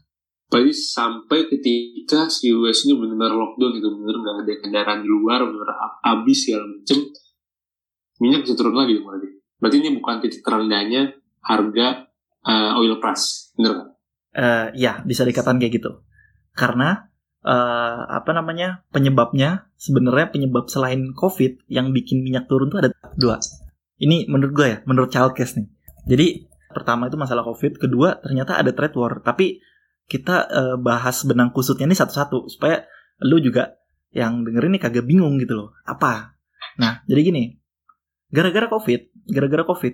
Berarti 0.49 0.73
sampai 0.73 1.49
ketika 1.49 2.25
si 2.29 2.49
US 2.53 2.89
ini 2.89 2.97
benar-benar 2.97 3.33
lockdown 3.37 3.71
gitu, 3.77 3.89
benar 4.01 4.15
nggak 4.17 4.35
ada 4.45 4.53
kendaraan 4.65 4.99
di 5.05 5.09
luar, 5.09 5.45
benar 5.45 5.69
habis 6.05 6.37
segala 6.45 6.65
macem, 6.69 6.97
minyak 8.17 8.45
bisa 8.45 8.53
turun 8.57 8.73
lagi 8.73 8.97
berarti. 8.97 9.29
Berarti 9.61 9.77
ini 9.77 9.89
bukan 9.97 10.15
titik 10.21 10.41
terendahnya 10.41 11.01
harga 11.45 12.05
uh, 12.45 12.81
oil 12.81 12.97
price, 12.97 13.53
bener 13.57 13.71
nggak? 13.77 13.89
Eh, 14.33 14.67
ya 14.81 15.05
bisa 15.05 15.21
dikatakan 15.21 15.61
kayak 15.61 15.77
gitu 15.77 16.01
karena 16.57 17.12
eh, 17.43 17.99
apa 18.07 18.31
namanya 18.31 18.87
penyebabnya 18.89 19.67
sebenarnya 19.75 20.31
penyebab 20.31 20.71
selain 20.71 21.11
covid 21.13 21.59
yang 21.67 21.91
bikin 21.91 22.23
minyak 22.23 22.47
turun 22.47 22.71
tuh 22.71 22.83
ada 22.83 22.89
dua. 23.19 23.39
Ini 23.99 24.27
menurut 24.31 24.53
gue 24.55 24.67
ya 24.67 24.77
menurut 24.87 25.11
Chalkes 25.11 25.59
nih. 25.59 25.67
Jadi 26.07 26.27
pertama 26.73 27.07
itu 27.07 27.19
masalah 27.19 27.45
covid 27.45 27.77
kedua 27.77 28.19
ternyata 28.23 28.57
ada 28.57 28.71
trade 28.71 28.95
war. 28.97 29.19
Tapi 29.21 29.59
kita 30.07 30.35
eh, 30.49 30.75
bahas 30.79 31.23
benang 31.27 31.51
kusutnya 31.51 31.87
ini 31.87 31.95
satu-satu 31.95 32.49
supaya 32.51 32.83
lu 33.23 33.39
juga 33.39 33.79
yang 34.13 34.45
dengerin 34.45 34.77
nih 34.77 34.81
kagak 34.81 35.05
bingung 35.05 35.35
gitu 35.37 35.55
loh 35.55 35.69
apa? 35.83 36.39
Nah 36.79 37.03
jadi 37.05 37.21
gini 37.33 37.43
gara-gara 38.33 38.65
covid 38.65 39.29
gara-gara 39.29 39.61
covid 39.61 39.93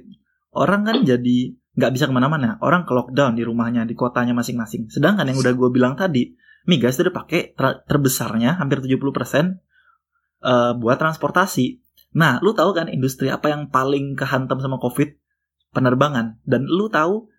orang 0.56 0.82
kan 0.88 0.98
jadi 1.04 1.60
nggak 1.80 1.92
bisa 1.96 2.06
ke 2.10 2.14
mana-mana. 2.14 2.60
Orang 2.60 2.84
ke 2.84 2.92
lockdown 2.92 3.40
di 3.40 3.48
rumahnya 3.48 3.88
di 3.88 3.96
kotanya 3.96 4.36
masing-masing. 4.36 4.92
Sedangkan 4.92 5.24
yang 5.24 5.40
udah 5.40 5.54
gue 5.56 5.70
bilang 5.72 5.96
tadi 5.96 6.36
migas 6.66 7.00
itu 7.00 7.08
dipakai 7.08 7.56
ter- 7.56 7.82
terbesarnya 7.88 8.60
hampir 8.60 8.84
70% 8.84 9.00
uh, 10.44 10.74
buat 10.76 10.98
transportasi. 11.00 11.80
Nah, 12.18 12.42
lu 12.42 12.58
tahu 12.58 12.74
kan 12.74 12.90
industri 12.90 13.30
apa 13.30 13.54
yang 13.54 13.70
paling 13.70 14.18
kehantam 14.18 14.58
sama 14.60 14.82
COVID? 14.82 15.14
Penerbangan. 15.70 16.42
Dan 16.42 16.66
lu 16.66 16.90
tahu 16.90 17.30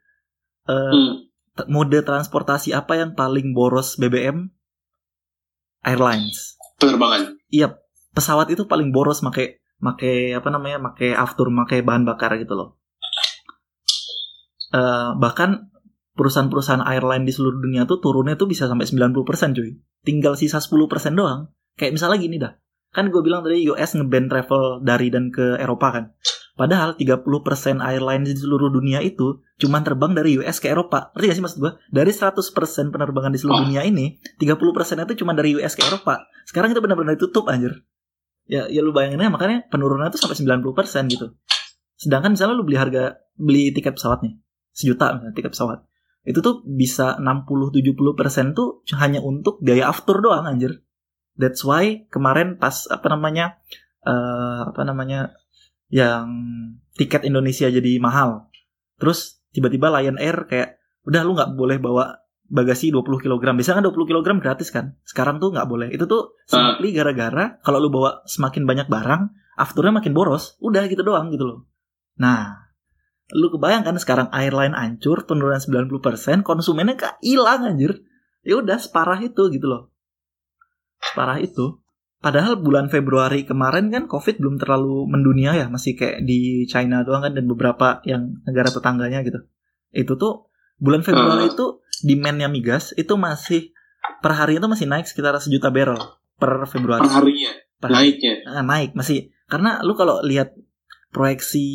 uh, 0.71 0.93
hmm. 0.95 1.67
mode 1.67 1.99
transportasi 2.07 2.71
apa 2.71 2.95
yang 2.95 3.19
paling 3.19 3.51
boros 3.51 3.99
BBM? 3.99 4.49
Airlines. 5.83 6.61
Penerbangan. 6.79 7.41
Iya, 7.51 7.81
pesawat 8.15 8.53
itu 8.53 8.69
paling 8.69 8.95
boros 8.95 9.25
make 9.27 9.65
make 9.81 10.37
apa 10.37 10.49
namanya? 10.53 10.79
make 10.79 11.17
aftur, 11.17 11.49
make 11.51 11.83
bahan 11.83 12.07
bakar 12.07 12.37
gitu 12.39 12.55
loh. 12.55 12.79
Uh, 14.71 15.19
bahkan 15.19 15.67
perusahaan-perusahaan 16.21 16.85
airline 16.85 17.25
di 17.25 17.33
seluruh 17.33 17.65
dunia 17.65 17.89
tuh 17.89 18.05
turunnya 18.05 18.37
tuh 18.37 18.45
bisa 18.45 18.69
sampai 18.69 18.85
90% 18.85 19.57
cuy. 19.57 19.81
Tinggal 20.05 20.37
sisa 20.37 20.61
10% 20.61 21.17
doang. 21.17 21.49
Kayak 21.81 21.97
misalnya 21.97 22.19
gini 22.21 22.37
dah. 22.37 22.53
Kan 22.93 23.09
gue 23.09 23.25
bilang 23.25 23.41
tadi 23.41 23.65
US 23.73 23.97
ngeban 23.97 24.29
travel 24.29 24.85
dari 24.85 25.09
dan 25.09 25.33
ke 25.33 25.57
Eropa 25.57 25.89
kan. 25.97 26.05
Padahal 26.61 26.93
30% 26.93 27.25
airline 27.81 28.29
di 28.29 28.37
seluruh 28.37 28.69
dunia 28.69 29.01
itu 29.01 29.41
cuma 29.57 29.81
terbang 29.81 30.13
dari 30.13 30.37
US 30.37 30.61
ke 30.61 30.69
Eropa. 30.69 31.09
Ngerti 31.17 31.25
gak 31.25 31.37
sih 31.41 31.45
maksud 31.49 31.59
gue? 31.65 31.73
Dari 31.89 32.13
100% 32.13 32.93
penerbangan 32.93 33.33
di 33.33 33.41
seluruh 33.41 33.57
oh. 33.57 33.65
dunia 33.65 33.81
ini, 33.89 34.21
30% 34.37 35.09
itu 35.09 35.25
cuma 35.25 35.33
dari 35.33 35.57
US 35.57 35.73
ke 35.73 35.89
Eropa. 35.89 36.29
Sekarang 36.45 36.77
itu 36.77 36.85
benar-benar 36.85 37.17
ditutup 37.17 37.49
anjir. 37.49 37.81
Ya, 38.45 38.69
ya 38.69 38.85
lu 38.85 38.93
bayangin 38.93 39.25
aja 39.25 39.33
makanya 39.33 39.65
penurunan 39.73 40.13
itu 40.13 40.21
sampai 40.21 40.37
90% 40.37 41.09
gitu. 41.09 41.33
Sedangkan 41.97 42.37
misalnya 42.37 42.61
lu 42.61 42.67
beli 42.69 42.77
harga 42.77 43.17
beli 43.41 43.73
tiket 43.73 43.97
pesawatnya 43.97 44.37
sejuta 44.75 45.17
misalnya 45.17 45.35
tiket 45.35 45.53
pesawat 45.53 45.79
itu 46.25 46.45
tuh 46.45 46.61
bisa 46.69 47.17
60-70% 47.17 48.53
tuh 48.53 48.85
hanya 49.01 49.25
untuk 49.25 49.59
biaya 49.65 49.89
after 49.89 50.21
doang 50.21 50.45
anjir. 50.45 50.85
That's 51.41 51.65
why 51.65 52.05
kemarin 52.13 52.61
pas 52.61 52.85
apa 52.93 53.09
namanya 53.09 53.57
uh, 54.05 54.69
apa 54.69 54.85
namanya 54.85 55.33
yang 55.89 56.29
tiket 56.95 57.25
Indonesia 57.25 57.73
jadi 57.73 57.97
mahal. 57.97 58.53
Terus 59.01 59.41
tiba-tiba 59.51 59.89
Lion 59.89 60.21
Air 60.21 60.45
kayak 60.45 60.77
udah 61.09 61.21
lu 61.25 61.33
nggak 61.33 61.57
boleh 61.57 61.81
bawa 61.81 62.21
bagasi 62.51 62.93
20 62.93 63.25
kg. 63.25 63.43
Biasanya 63.57 63.81
kan 63.81 63.87
20 63.89 64.11
kg 64.11 64.27
gratis 64.43 64.69
kan. 64.69 64.99
Sekarang 65.07 65.41
tuh 65.41 65.55
nggak 65.57 65.67
boleh. 65.71 65.89
Itu 65.89 66.05
tuh 66.05 66.37
simply 66.45 66.93
gara-gara 66.93 67.57
kalau 67.65 67.81
lu 67.81 67.89
bawa 67.89 68.27
semakin 68.27 68.69
banyak 68.69 68.91
barang, 68.91 69.23
afternya 69.57 70.03
makin 70.03 70.13
boros. 70.13 70.59
Udah 70.61 70.85
gitu 70.91 71.01
doang 71.01 71.33
gitu 71.33 71.47
loh. 71.47 71.59
Nah, 72.21 72.70
lu 73.33 73.51
kebayangkan 73.55 73.97
sekarang 73.99 74.29
airline 74.35 74.75
hancur 74.75 75.27
penurunan 75.27 75.61
90% 75.63 76.43
konsumennya 76.43 77.19
hilang 77.23 77.67
anjir. 77.67 78.03
Ya 78.41 78.59
udah 78.59 78.81
separah 78.81 79.21
itu 79.21 79.53
gitu 79.53 79.67
loh. 79.69 79.93
Separah 81.01 81.39
itu. 81.41 81.81
Padahal 82.21 82.61
bulan 82.61 82.93
Februari 82.93 83.49
kemarin 83.49 83.89
kan 83.89 84.05
covid 84.05 84.37
belum 84.37 84.61
terlalu 84.61 85.09
mendunia 85.09 85.57
ya 85.57 85.73
masih 85.73 85.97
kayak 85.97 86.21
di 86.29 86.69
China 86.69 87.01
doang 87.01 87.25
kan 87.25 87.33
dan 87.33 87.49
beberapa 87.49 88.05
yang 88.05 88.45
negara 88.45 88.69
tetangganya 88.69 89.25
gitu. 89.25 89.41
Itu 89.89 90.21
tuh 90.21 90.53
bulan 90.77 91.01
Februari 91.01 91.49
uh. 91.49 91.53
itu 91.53 91.67
demandnya 92.05 92.53
migas 92.53 92.93
itu 92.97 93.17
masih 93.17 93.73
per 94.21 94.37
hari 94.37 94.61
itu 94.61 94.69
masih 94.69 94.85
naik 94.85 95.09
sekitar 95.09 95.37
sejuta 95.41 95.73
barrel 95.73 96.01
per 96.37 96.69
Februari. 96.69 97.09
Per 97.09 97.13
harinya? 97.13 97.51
Per 97.81 97.89
naiknya? 97.89 98.35
Nah, 98.53 98.65
naik 98.69 98.93
masih. 98.93 99.33
Karena 99.49 99.81
lu 99.81 99.97
kalau 99.97 100.21
lihat 100.21 100.53
proyeksi 101.13 101.67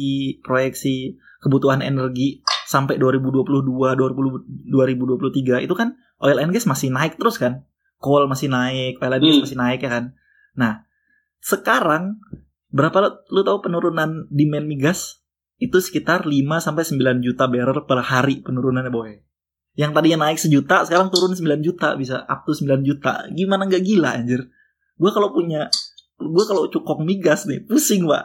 proyeksi 0.46 1.18
kebutuhan 1.46 1.86
energi 1.86 2.42
sampai 2.66 2.98
2022 2.98 3.62
2023 3.62 5.62
itu 5.62 5.78
kan 5.78 5.94
oil 6.18 6.42
and 6.42 6.50
gas 6.50 6.66
masih 6.66 6.90
naik 6.90 7.22
terus 7.22 7.38
kan? 7.38 7.70
Coal 8.02 8.26
masih 8.26 8.50
naik 8.50 8.98
oil 8.98 9.14
and 9.14 9.22
gas 9.22 9.38
hmm. 9.38 9.46
masih 9.46 9.58
naik 9.62 9.86
ya 9.86 9.94
kan? 9.94 10.18
Nah 10.58 10.90
sekarang 11.46 12.18
berapa 12.74 13.30
lu 13.30 13.46
tahu 13.46 13.62
penurunan 13.62 14.26
demand 14.34 14.66
migas 14.66 15.22
itu 15.62 15.78
sekitar 15.80 16.28
5 16.28 16.34
sampai 16.60 16.84
9 16.84 17.24
juta 17.24 17.48
barrel 17.48 17.86
per 17.86 18.02
hari 18.02 18.42
penurunannya 18.42 18.92
boy. 18.92 19.22
Yang 19.76 19.92
tadinya 19.96 20.28
naik 20.28 20.40
sejuta 20.40 20.84
sekarang 20.84 21.14
turun 21.14 21.38
9 21.38 21.64
juta 21.64 21.96
bisa 21.96 22.26
up 22.28 22.44
to 22.44 22.52
9 22.52 22.84
juta. 22.84 23.30
Gimana 23.32 23.70
nggak 23.70 23.84
gila 23.86 24.20
anjir? 24.20 24.50
Gue 24.98 25.12
kalau 25.14 25.32
punya 25.32 25.70
gue 26.16 26.46
kalau 26.48 26.72
cukong 26.72 27.04
migas 27.04 27.48
nih 27.48 27.64
pusing 27.64 28.08
pak. 28.08 28.24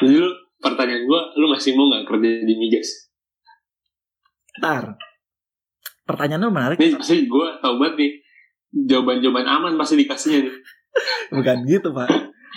Jadi 0.00 0.16
lu 0.22 0.30
pertanyaan 0.58 1.02
gue 1.06 1.20
lu 1.38 1.46
masih 1.50 1.74
mau 1.78 1.86
nggak 1.90 2.04
kerja 2.06 2.30
di 2.44 2.54
migas? 2.58 2.88
Ntar 4.58 4.98
pertanyaan 6.08 6.48
lu 6.48 6.52
menarik. 6.52 6.76
Nih 6.80 6.96
pasti 6.96 7.28
gue 7.28 7.46
tau 7.60 7.76
banget 7.76 7.94
nih. 8.00 8.12
Jawaban-jawaban 8.68 9.46
aman 9.48 9.72
pasti 9.76 9.94
dikasihnya 10.00 10.48
nih. 10.48 10.54
Bukan 11.36 11.56
gitu 11.68 11.92
pak. 11.92 12.08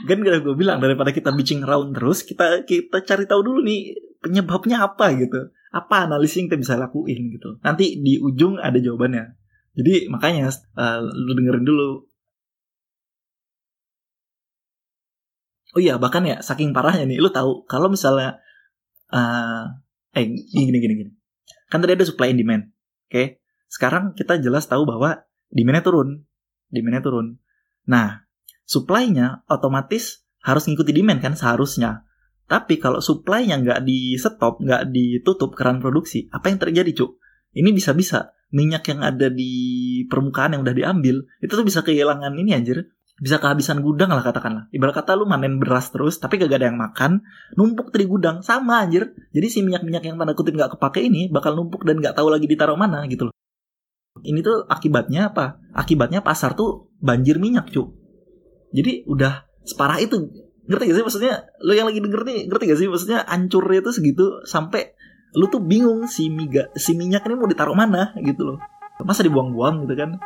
Kan 0.08 0.18
gak 0.24 0.42
gue 0.42 0.56
bilang 0.56 0.80
daripada 0.80 1.12
kita 1.12 1.36
bitching 1.36 1.62
round 1.68 1.94
terus 1.94 2.24
kita 2.24 2.64
kita 2.64 3.04
cari 3.04 3.28
tahu 3.28 3.44
dulu 3.44 3.60
nih 3.62 3.92
penyebabnya 4.24 4.88
apa 4.88 5.12
gitu. 5.20 5.52
Apa 5.72 6.08
analisis 6.08 6.40
yang 6.40 6.52
kita 6.52 6.60
bisa 6.60 6.74
lakuin 6.80 7.32
gitu. 7.32 7.60
Nanti 7.64 8.00
di 8.00 8.20
ujung 8.20 8.60
ada 8.60 8.80
jawabannya. 8.80 9.40
Jadi 9.72 10.12
makanya 10.12 10.52
uh, 10.76 11.00
lu 11.00 11.32
dengerin 11.32 11.64
dulu 11.64 12.11
Oh 15.72 15.82
iya 15.82 15.96
bahkan 15.96 16.28
ya 16.28 16.44
saking 16.44 16.76
parahnya 16.76 17.08
nih, 17.08 17.20
lu 17.22 17.32
tahu 17.32 17.64
kalau 17.64 17.88
misalnya 17.88 18.44
uh, 19.12 19.72
eh 20.12 20.26
gini 20.28 20.78
gini 20.78 20.94
gini. 21.00 21.12
Kan 21.72 21.80
tadi 21.80 21.96
ada 21.96 22.04
supply 22.04 22.36
and 22.36 22.40
demand. 22.40 22.64
Oke. 23.08 23.12
Okay? 23.12 23.26
Sekarang 23.72 24.12
kita 24.12 24.36
jelas 24.44 24.68
tahu 24.68 24.84
bahwa 24.84 25.24
demandnya 25.48 25.88
turun. 25.88 26.28
Demandnya 26.68 27.00
turun. 27.00 27.40
Nah, 27.88 28.28
supply-nya 28.68 29.48
otomatis 29.48 30.28
harus 30.44 30.68
ngikuti 30.68 30.92
demand 30.92 31.24
kan 31.24 31.34
seharusnya. 31.40 32.04
Tapi 32.52 32.84
kalau 32.84 33.00
supply-nya 33.00 33.64
nggak 33.64 33.80
di 33.88 34.20
stop, 34.20 34.60
nggak 34.60 34.92
ditutup 34.92 35.56
keran 35.56 35.80
produksi, 35.80 36.28
apa 36.36 36.52
yang 36.52 36.60
terjadi, 36.60 36.92
Cuk? 36.92 37.16
Ini 37.56 37.72
bisa-bisa 37.72 38.36
minyak 38.52 38.84
yang 38.92 39.00
ada 39.08 39.32
di 39.32 39.52
permukaan 40.12 40.60
yang 40.60 40.68
udah 40.68 40.76
diambil, 40.76 41.24
itu 41.40 41.52
tuh 41.52 41.64
bisa 41.64 41.80
kehilangan 41.80 42.36
ini 42.36 42.52
anjir, 42.52 42.92
bisa 43.22 43.38
kehabisan 43.38 43.86
gudang 43.86 44.10
lah 44.10 44.26
katakanlah. 44.26 44.66
Ibarat 44.74 45.06
kata 45.06 45.14
lu 45.14 45.30
manen 45.30 45.62
beras 45.62 45.94
terus 45.94 46.18
tapi 46.18 46.42
gak 46.42 46.58
ada 46.58 46.74
yang 46.74 46.82
makan, 46.82 47.22
numpuk 47.54 47.94
di 47.94 48.10
gudang 48.10 48.42
sama 48.42 48.82
anjir. 48.82 49.14
Jadi 49.30 49.48
si 49.48 49.60
minyak-minyak 49.62 50.02
yang 50.02 50.18
tanda 50.18 50.34
kutip 50.34 50.58
gak 50.58 50.74
kepake 50.74 51.06
ini 51.06 51.30
bakal 51.30 51.54
numpuk 51.54 51.86
dan 51.86 52.02
gak 52.02 52.18
tahu 52.18 52.34
lagi 52.34 52.50
ditaruh 52.50 52.74
mana 52.74 53.06
gitu 53.06 53.30
loh. 53.30 53.34
Ini 54.26 54.42
tuh 54.42 54.66
akibatnya 54.66 55.30
apa? 55.30 55.62
Akibatnya 55.78 56.26
pasar 56.26 56.58
tuh 56.58 56.90
banjir 56.98 57.38
minyak, 57.38 57.70
cu. 57.70 57.94
Jadi 58.74 59.06
udah 59.06 59.46
separah 59.70 60.02
itu. 60.02 60.18
Ngerti 60.66 60.90
gak 60.90 60.98
sih 60.98 61.06
maksudnya? 61.06 61.34
Lu 61.62 61.78
yang 61.78 61.86
lagi 61.86 62.02
denger 62.02 62.26
nih, 62.26 62.50
ngerti 62.50 62.64
gak 62.74 62.80
sih 62.82 62.88
maksudnya 62.90 63.22
hancurnya 63.30 63.86
itu 63.86 63.92
segitu 63.94 64.26
sampai 64.50 64.98
lu 65.38 65.46
tuh 65.48 65.62
bingung 65.62 66.10
si 66.10 66.28
miga, 66.28 66.74
si 66.74 66.98
minyak 66.98 67.24
ini 67.30 67.38
mau 67.38 67.46
ditaruh 67.46 67.78
mana 67.78 68.18
gitu 68.18 68.50
loh. 68.50 68.58
Masa 69.06 69.22
dibuang-buang 69.22 69.86
gitu 69.86 69.94
kan? 69.94 70.18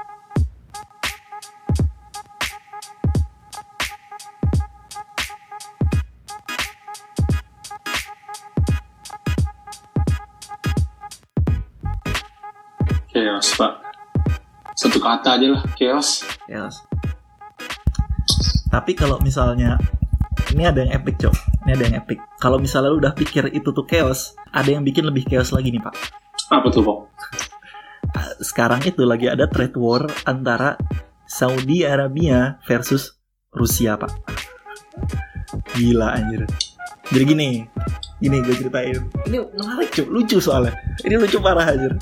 Pak. 13.55 13.79
Satu 14.75 14.99
kata 14.99 15.39
aja 15.39 15.47
lah 15.55 15.63
chaos. 15.79 16.27
Chaos. 16.51 16.83
Tapi 18.67 18.91
kalau 18.91 19.23
misalnya 19.23 19.79
ini 20.51 20.67
ada 20.67 20.83
yang 20.83 20.91
epic 20.99 21.15
cok. 21.23 21.35
Ini 21.63 21.71
ada 21.79 21.83
yang 21.87 21.95
epic. 22.03 22.19
Kalau 22.43 22.59
misalnya 22.59 22.91
lu 22.91 22.99
udah 22.99 23.15
pikir 23.15 23.47
itu 23.55 23.71
tuh 23.71 23.87
chaos 23.87 24.35
ada 24.51 24.67
yang 24.67 24.83
bikin 24.83 25.07
lebih 25.07 25.23
chaos 25.23 25.55
lagi 25.55 25.71
nih 25.71 25.79
pak. 25.79 25.95
Apa 26.51 26.67
tuh 26.67 26.83
pak? 26.83 26.97
Sekarang 28.51 28.83
itu 28.83 29.07
lagi 29.07 29.31
ada 29.31 29.47
trade 29.47 29.79
war 29.79 30.03
antara 30.27 30.75
Saudi 31.23 31.87
Arabia 31.87 32.59
versus 32.67 33.15
Rusia 33.55 33.95
pak. 33.95 34.11
Gila 35.71 36.11
anjir. 36.11 36.43
Jadi 37.07 37.23
gini 37.23 37.49
gini 38.19 38.43
gue 38.43 38.55
ceritain. 38.59 38.99
Ini 39.23 39.39
menarik 39.55 39.95
cuy 39.95 40.03
lucu 40.11 40.43
soalnya. 40.43 40.75
Ini 41.07 41.15
lucu 41.15 41.39
parah 41.39 41.71
anjir 41.71 41.95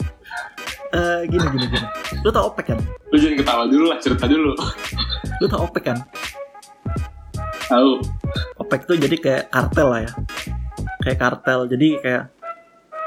uh, 0.93 1.21
gini 1.25 1.45
gini 1.58 1.65
gini. 1.67 1.88
Lu 2.21 2.29
tau 2.29 2.53
OPEC 2.53 2.65
kan? 2.73 2.79
Lu 3.12 3.15
jangan 3.17 3.38
ketawa 3.41 3.63
dulu 3.67 3.86
lah, 3.89 3.97
cerita 3.99 4.25
dulu. 4.29 4.51
Lu 5.41 5.45
tau 5.49 5.62
OPEC 5.67 5.84
kan? 5.84 5.97
Tahu. 7.67 7.91
OPEC 8.62 8.82
tuh 8.86 8.95
jadi 9.01 9.15
kayak 9.17 9.43
kartel 9.49 9.88
lah 9.89 10.01
ya. 10.06 10.12
Kayak 11.01 11.17
kartel. 11.19 11.60
Jadi 11.67 11.88
kayak 11.99 12.23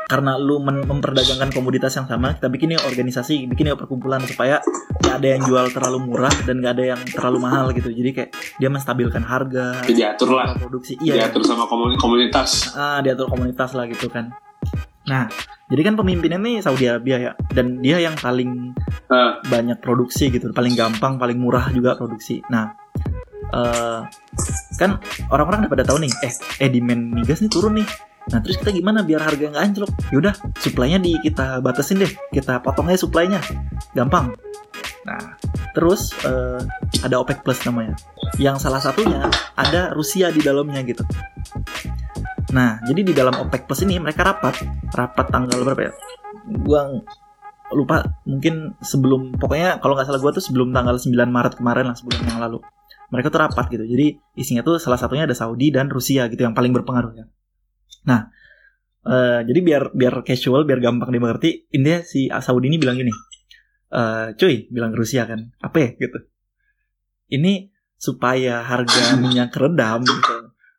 karena 0.06 0.38
lu 0.38 0.62
memperdagangkan 0.62 1.50
komoditas 1.50 1.90
yang 1.98 2.06
sama, 2.06 2.38
kita 2.38 2.46
bikin 2.46 2.78
nih 2.78 2.78
organisasi, 2.78 3.50
bikin 3.50 3.66
nih 3.66 3.74
perkumpulan 3.74 4.22
supaya 4.22 4.62
gak 5.02 5.18
ada 5.18 5.28
yang 5.34 5.42
jual 5.42 5.66
terlalu 5.74 5.98
murah 5.98 6.30
dan 6.46 6.62
gak 6.62 6.78
ada 6.78 6.94
yang 6.94 7.00
terlalu 7.10 7.42
mahal 7.42 7.74
gitu. 7.74 7.90
Jadi 7.90 8.10
kayak 8.14 8.30
dia 8.62 8.70
menstabilkan 8.70 9.26
harga, 9.26 9.82
diatur 9.82 10.30
lah, 10.30 10.54
produksi, 10.54 10.94
iya, 11.02 11.26
diatur 11.26 11.42
sama 11.42 11.66
komunitas. 11.98 12.70
Ah, 12.78 13.02
diatur 13.02 13.26
komunitas 13.26 13.74
lah 13.74 13.90
gitu 13.90 14.06
kan. 14.06 14.30
Nah, 15.06 15.30
jadi 15.66 15.82
kan 15.86 15.94
pemimpinnya 15.94 16.38
nih 16.38 16.62
Saudi 16.62 16.86
Arabia 16.86 17.16
ya, 17.18 17.32
dan 17.50 17.82
dia 17.82 17.98
yang 17.98 18.14
paling 18.18 18.74
Ah. 19.06 19.38
banyak 19.46 19.78
produksi 19.78 20.34
gitu 20.34 20.50
paling 20.50 20.74
gampang 20.74 21.14
paling 21.14 21.38
murah 21.38 21.70
juga 21.70 21.94
produksi. 21.94 22.42
Nah 22.50 22.74
eh, 23.54 24.02
kan 24.82 24.98
orang-orang 25.30 25.66
udah 25.66 25.70
pada 25.70 25.84
tahu 25.86 26.02
nih 26.02 26.10
eh 26.26 26.34
eh 26.58 26.66
demand 26.66 27.14
migas 27.14 27.38
nih 27.38 27.46
turun 27.46 27.78
nih. 27.78 27.86
Nah 28.34 28.42
terus 28.42 28.58
kita 28.58 28.74
gimana 28.74 29.06
biar 29.06 29.22
harga 29.22 29.46
nggak 29.46 29.62
anjlok? 29.62 29.90
Yaudah 30.10 30.34
suplainya 30.58 30.98
di 30.98 31.14
kita 31.22 31.62
batasin 31.62 32.02
deh 32.02 32.10
kita 32.34 32.58
potong 32.58 32.90
aja 32.90 33.06
suplainya 33.06 33.38
gampang. 33.94 34.34
Nah 35.06 35.38
terus 35.70 36.10
eh, 36.26 36.58
ada 37.06 37.22
OPEC 37.22 37.46
plus 37.46 37.62
namanya. 37.62 37.94
Yang 38.42 38.66
salah 38.66 38.82
satunya 38.82 39.22
ada 39.54 39.94
Rusia 39.94 40.34
di 40.34 40.42
dalamnya 40.42 40.82
gitu 40.82 41.06
nah 42.56 42.80
jadi 42.88 43.00
di 43.04 43.12
dalam 43.12 43.36
OPEC 43.36 43.68
plus 43.68 43.84
ini 43.84 44.00
mereka 44.00 44.24
rapat. 44.24 44.64
Rapat 44.88 45.26
tanggal 45.28 45.60
berapa 45.60 45.82
ya? 45.84 45.92
Gua 46.64 46.88
lupa 47.76 48.00
mungkin 48.24 48.78
sebelum 48.80 49.36
pokoknya 49.36 49.82
kalau 49.84 49.92
nggak 49.98 50.08
salah 50.08 50.20
gua 50.22 50.32
tuh 50.32 50.40
sebelum 50.40 50.72
tanggal 50.72 50.96
9 50.96 51.12
Maret 51.12 51.60
kemarin 51.60 51.92
lah 51.92 51.96
sebulan 51.98 52.24
yang 52.24 52.40
lalu. 52.40 52.58
Mereka 53.12 53.28
tuh 53.28 53.40
rapat 53.44 53.68
gitu. 53.68 53.84
Jadi 53.84 54.06
isinya 54.40 54.64
tuh 54.64 54.80
salah 54.80 54.96
satunya 54.96 55.28
ada 55.28 55.36
Saudi 55.36 55.68
dan 55.68 55.92
Rusia 55.92 56.32
gitu 56.32 56.40
yang 56.40 56.56
paling 56.56 56.72
berpengaruh 56.72 57.12
ya. 57.12 57.24
Nah 58.08 58.32
eh, 59.04 59.40
jadi 59.44 59.60
biar 59.60 59.82
biar 59.92 60.24
casual 60.24 60.64
biar 60.64 60.80
gampang 60.80 61.12
dimengerti 61.12 61.68
intinya 61.76 62.00
si 62.02 62.32
Saudi 62.32 62.72
ini 62.72 62.80
bilang 62.80 62.96
gini 62.98 63.12
eh 63.86 64.34
cuy 64.34 64.66
bilang 64.66 64.90
ke 64.90 64.98
Rusia 64.98 65.28
kan 65.28 65.52
apa 65.60 65.76
ya? 65.78 65.88
gitu. 66.00 66.18
Ini 67.26 67.70
supaya 67.96 68.60
harga 68.60 69.16
minyak 69.16 69.56
redam 69.56 70.04
gitu 70.04 70.35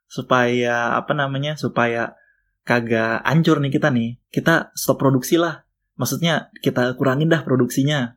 supaya 0.08 0.96
apa 0.96 1.12
namanya 1.12 1.60
supaya 1.60 2.16
kagak 2.64 3.24
hancur 3.24 3.60
nih 3.60 3.72
kita 3.72 3.92
nih. 3.92 4.20
Kita 4.32 4.72
stop 4.74 5.00
produksi 5.00 5.40
lah. 5.40 5.68
Maksudnya 6.00 6.52
kita 6.64 6.96
kurangin 6.96 7.32
dah 7.32 7.44
produksinya. 7.44 8.16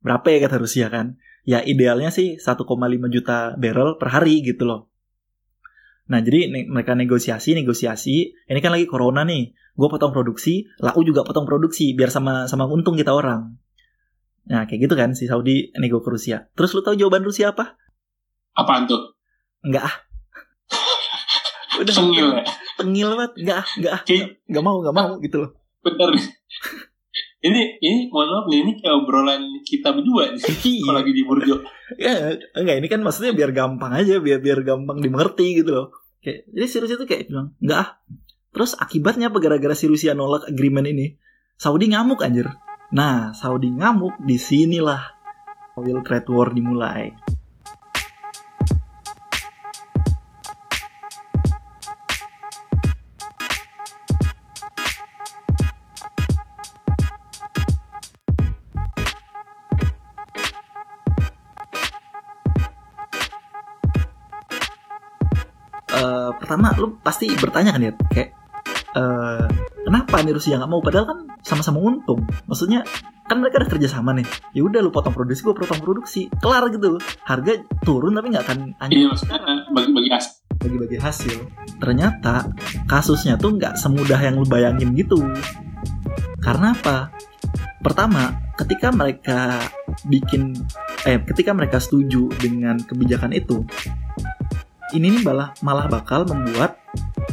Berapa 0.00 0.26
ya 0.32 0.38
kata 0.48 0.56
Rusia 0.60 0.88
kan? 0.88 1.16
Ya 1.46 1.62
idealnya 1.62 2.10
sih 2.10 2.40
1,5 2.42 2.66
juta 3.12 3.54
barrel 3.54 3.96
per 4.00 4.08
hari 4.10 4.42
gitu 4.42 4.66
loh. 4.66 4.90
Nah 6.06 6.22
jadi 6.22 6.50
ne- 6.50 6.68
mereka 6.68 6.98
negosiasi 6.98 7.54
negosiasi. 7.54 8.34
Ini 8.46 8.60
kan 8.60 8.74
lagi 8.74 8.86
corona 8.88 9.22
nih. 9.22 9.54
Gue 9.76 9.88
potong 9.92 10.10
produksi 10.10 10.64
lau 10.80 10.96
juga 11.04 11.20
potong 11.22 11.44
produksi 11.44 11.92
biar 11.92 12.08
sama 12.08 12.48
sama 12.48 12.64
untung 12.66 12.96
kita 12.96 13.12
orang. 13.12 13.54
Nah 14.46 14.64
kayak 14.64 14.86
gitu 14.86 14.94
kan 14.94 15.12
si 15.12 15.26
Saudi 15.26 15.74
nego 15.76 16.00
ke 16.00 16.08
Rusia. 16.08 16.46
Terus 16.54 16.72
lu 16.72 16.80
tahu 16.80 16.94
jawaban 16.94 17.26
Rusia 17.26 17.52
apa? 17.52 17.76
Apaan 18.56 18.88
tuh? 18.88 19.16
enggak 19.66 19.82
ah 19.82 19.94
udah 21.76 21.94
Tengil 21.94 22.28
ya? 22.32 22.42
tengil 22.76 23.08
banget 23.14 23.32
ah 23.52 24.00
Kayak 24.02 24.40
nggak 24.48 24.64
mau 24.64 24.76
nggak 24.80 24.96
mau 24.96 25.10
gitu 25.20 25.36
loh 25.44 25.50
bener. 25.80 26.18
ini 27.40 27.78
ini 27.78 28.10
mohon 28.10 28.26
maaf 28.26 28.46
nih, 28.50 28.58
ini 28.66 28.72
kayak 28.76 29.06
obrolan 29.06 29.38
kita 29.62 29.94
berdua 29.94 30.34
nih. 30.34 30.42
Iya. 30.66 30.82
Kalau 30.82 30.96
lagi 30.98 31.12
di 31.14 31.22
Burjo. 31.22 31.56
ya 31.94 32.34
enggak 32.58 32.76
ini 32.82 32.88
kan 32.90 33.00
maksudnya 33.06 33.30
biar 33.30 33.54
gampang 33.54 33.94
aja 33.94 34.18
biar 34.18 34.42
biar 34.42 34.66
gampang 34.66 34.98
dimengerti 34.98 35.62
gitu 35.62 35.70
loh 35.70 35.86
kayak 36.18 36.42
jadi 36.50 36.66
si 36.66 36.76
Rusia 36.82 36.96
tuh 36.98 37.06
kayak 37.06 37.30
bilang 37.30 37.54
enggak 37.62 37.78
ah 37.78 37.88
terus 38.50 38.74
akibatnya 38.74 39.30
apa 39.30 39.38
gara-gara 39.38 39.76
si 39.78 39.86
Rusia 39.86 40.10
nolak 40.10 40.50
agreement 40.50 40.88
ini 40.90 41.14
Saudi 41.54 41.86
ngamuk 41.86 42.18
anjir 42.20 42.50
nah 42.90 43.30
Saudi 43.30 43.70
ngamuk 43.70 44.18
di 44.18 44.34
sinilah 44.34 45.02
oil 45.78 46.02
trade 46.02 46.26
war 46.26 46.50
dimulai 46.50 47.14
pasti 67.26 67.42
bertanya 67.42 67.70
kan 67.74 67.82
ya 67.82 67.92
kayak 68.14 68.30
eh, 68.94 69.46
kenapa 69.82 70.22
nih 70.22 70.34
Rusia 70.38 70.54
nggak 70.62 70.70
mau? 70.70 70.78
Padahal 70.78 71.06
kan 71.10 71.18
sama-sama 71.42 71.82
untung. 71.82 72.22
Maksudnya 72.46 72.86
kan 73.26 73.42
mereka 73.42 73.58
udah 73.58 73.70
kerja 73.70 73.88
sama 73.90 74.14
nih. 74.14 74.26
Ya 74.54 74.62
udah 74.62 74.78
lu 74.78 74.94
potong 74.94 75.10
produksi 75.10 75.42
gue 75.42 75.54
potong 75.54 75.82
produksi. 75.82 76.30
Kelar 76.38 76.70
gitu 76.70 77.02
harga 77.26 77.52
turun 77.82 78.14
tapi 78.14 78.30
nggak 78.30 78.44
akan 78.46 78.58
Iya 78.94 79.10
maksudnya 79.10 79.42
bagi-bagi 79.74 80.10
as. 80.14 80.26
bagi-bagi 80.56 80.98
hasil. 81.02 81.36
Ternyata 81.82 82.46
kasusnya 82.86 83.34
tuh 83.36 83.58
nggak 83.58 83.74
semudah 83.74 84.22
yang 84.22 84.38
lu 84.38 84.46
bayangin 84.46 84.94
gitu. 84.94 85.18
Karena 86.38 86.72
apa? 86.72 87.10
Pertama 87.82 88.34
ketika 88.54 88.88
mereka 88.94 89.62
bikin 90.06 90.54
eh 91.06 91.20
ketika 91.22 91.54
mereka 91.54 91.78
setuju 91.78 92.30
dengan 92.40 92.80
kebijakan 92.82 93.30
itu 93.36 93.62
ini 94.94 95.18
nih 95.18 95.22
malah 95.26 95.50
malah 95.64 95.86
bakal 95.90 96.22
membuat 96.28 96.78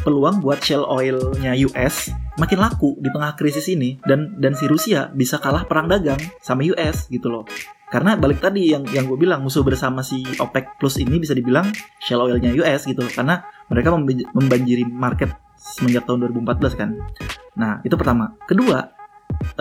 peluang 0.01 0.41
buat 0.41 0.59
shell 0.59 0.83
oilnya 0.89 1.53
US 1.69 2.09
makin 2.37 2.59
laku 2.59 2.97
di 2.97 3.09
tengah 3.13 3.37
krisis 3.37 3.69
ini. 3.69 3.97
Dan 4.01 4.37
dan 4.41 4.57
si 4.57 4.65
Rusia 4.65 5.09
bisa 5.13 5.37
kalah 5.37 5.65
perang 5.69 5.85
dagang 5.85 6.19
sama 6.41 6.65
US 6.73 7.07
gitu 7.09 7.29
loh. 7.29 7.45
Karena 7.93 8.17
balik 8.17 8.41
tadi 8.41 8.73
yang 8.73 8.89
yang 8.89 9.05
gue 9.05 9.17
bilang 9.21 9.45
musuh 9.45 9.61
bersama 9.61 10.01
si 10.01 10.25
OPEC 10.41 10.81
plus 10.81 10.97
ini 10.97 11.21
bisa 11.21 11.37
dibilang 11.37 11.69
shell 12.01 12.25
oilnya 12.25 12.49
US 12.63 12.89
gitu. 12.89 13.05
Karena 13.13 13.45
mereka 13.69 13.93
membanjiri 14.33 14.89
market 14.89 15.29
semenjak 15.57 16.09
tahun 16.09 16.25
2014 16.33 16.79
kan. 16.79 16.89
Nah 17.53 17.79
itu 17.85 17.93
pertama. 17.93 18.33
Kedua 18.49 18.81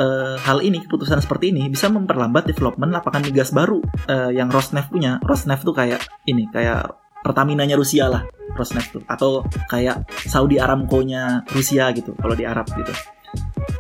eh, 0.01 0.37
hal 0.41 0.59
ini 0.65 0.81
keputusan 0.81 1.21
seperti 1.21 1.53
ini 1.53 1.69
bisa 1.69 1.93
memperlambat 1.93 2.49
development 2.49 2.91
lapangan 2.91 3.23
migas 3.29 3.53
baru 3.53 3.85
eh, 4.09 4.33
yang 4.33 4.49
Rosneft 4.49 4.89
punya. 4.89 5.21
Rosneft 5.21 5.63
tuh 5.69 5.77
kayak 5.77 6.01
ini 6.25 6.49
kayak 6.49 6.89
Pertamina-nya 7.23 7.79
Rusia 7.79 8.11
lah 8.11 8.27
Rosneft 8.53 8.99
tuh 8.99 9.03
atau 9.07 9.47
kayak 9.71 10.05
Saudi 10.29 10.59
Aramco-nya 10.59 11.47
Rusia 11.55 11.89
gitu 11.95 12.13
kalau 12.19 12.35
di 12.37 12.45
Arab 12.45 12.69
gitu. 12.75 12.93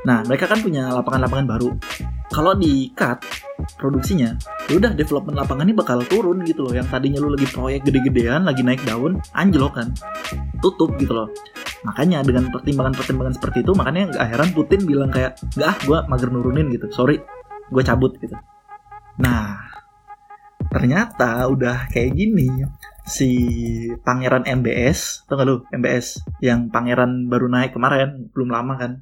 Nah, 0.02 0.26
mereka 0.26 0.50
kan 0.50 0.58
punya 0.62 0.90
lapangan-lapangan 0.90 1.46
baru. 1.46 1.68
Kalau 2.32 2.56
di 2.56 2.88
cut 2.96 3.22
produksinya, 3.76 4.32
ya 4.66 4.80
udah 4.80 4.96
development 4.96 5.36
lapangan 5.36 5.68
ini 5.68 5.76
bakal 5.76 6.00
turun 6.08 6.42
gitu 6.48 6.64
loh. 6.64 6.72
Yang 6.72 6.88
tadinya 6.88 7.20
lu 7.20 7.36
lagi 7.36 7.46
proyek 7.46 7.84
gede-gedean, 7.84 8.48
lagi 8.48 8.64
naik 8.64 8.82
daun, 8.88 9.20
anjlok 9.36 9.78
kan. 9.78 9.88
Tutup 10.64 10.96
gitu 10.96 11.12
loh. 11.12 11.28
Makanya 11.84 12.24
dengan 12.24 12.48
pertimbangan-pertimbangan 12.48 13.36
seperti 13.36 13.66
itu, 13.66 13.76
makanya 13.76 14.16
nggak 14.16 14.26
heran 14.32 14.50
Putin 14.56 14.80
bilang 14.88 15.10
kayak, 15.12 15.36
nggak 15.54 15.68
ah, 15.68 15.76
gue 15.82 15.98
mager 16.08 16.30
nurunin 16.32 16.66
gitu. 16.72 16.86
Sorry, 16.88 17.20
gue 17.68 17.82
cabut 17.84 18.16
gitu. 18.16 18.34
Nah, 19.20 19.60
ternyata 20.72 21.46
udah 21.52 21.90
kayak 21.92 22.16
gini 22.16 22.64
si 23.02 23.30
pangeran 24.06 24.46
MBS 24.46 25.26
tau 25.26 25.38
gak 25.38 25.46
lu? 25.46 25.56
MBS 25.74 26.22
yang 26.38 26.70
pangeran 26.70 27.26
baru 27.26 27.50
naik 27.50 27.74
kemarin 27.74 28.30
belum 28.30 28.50
lama 28.50 28.74
kan. 28.78 28.92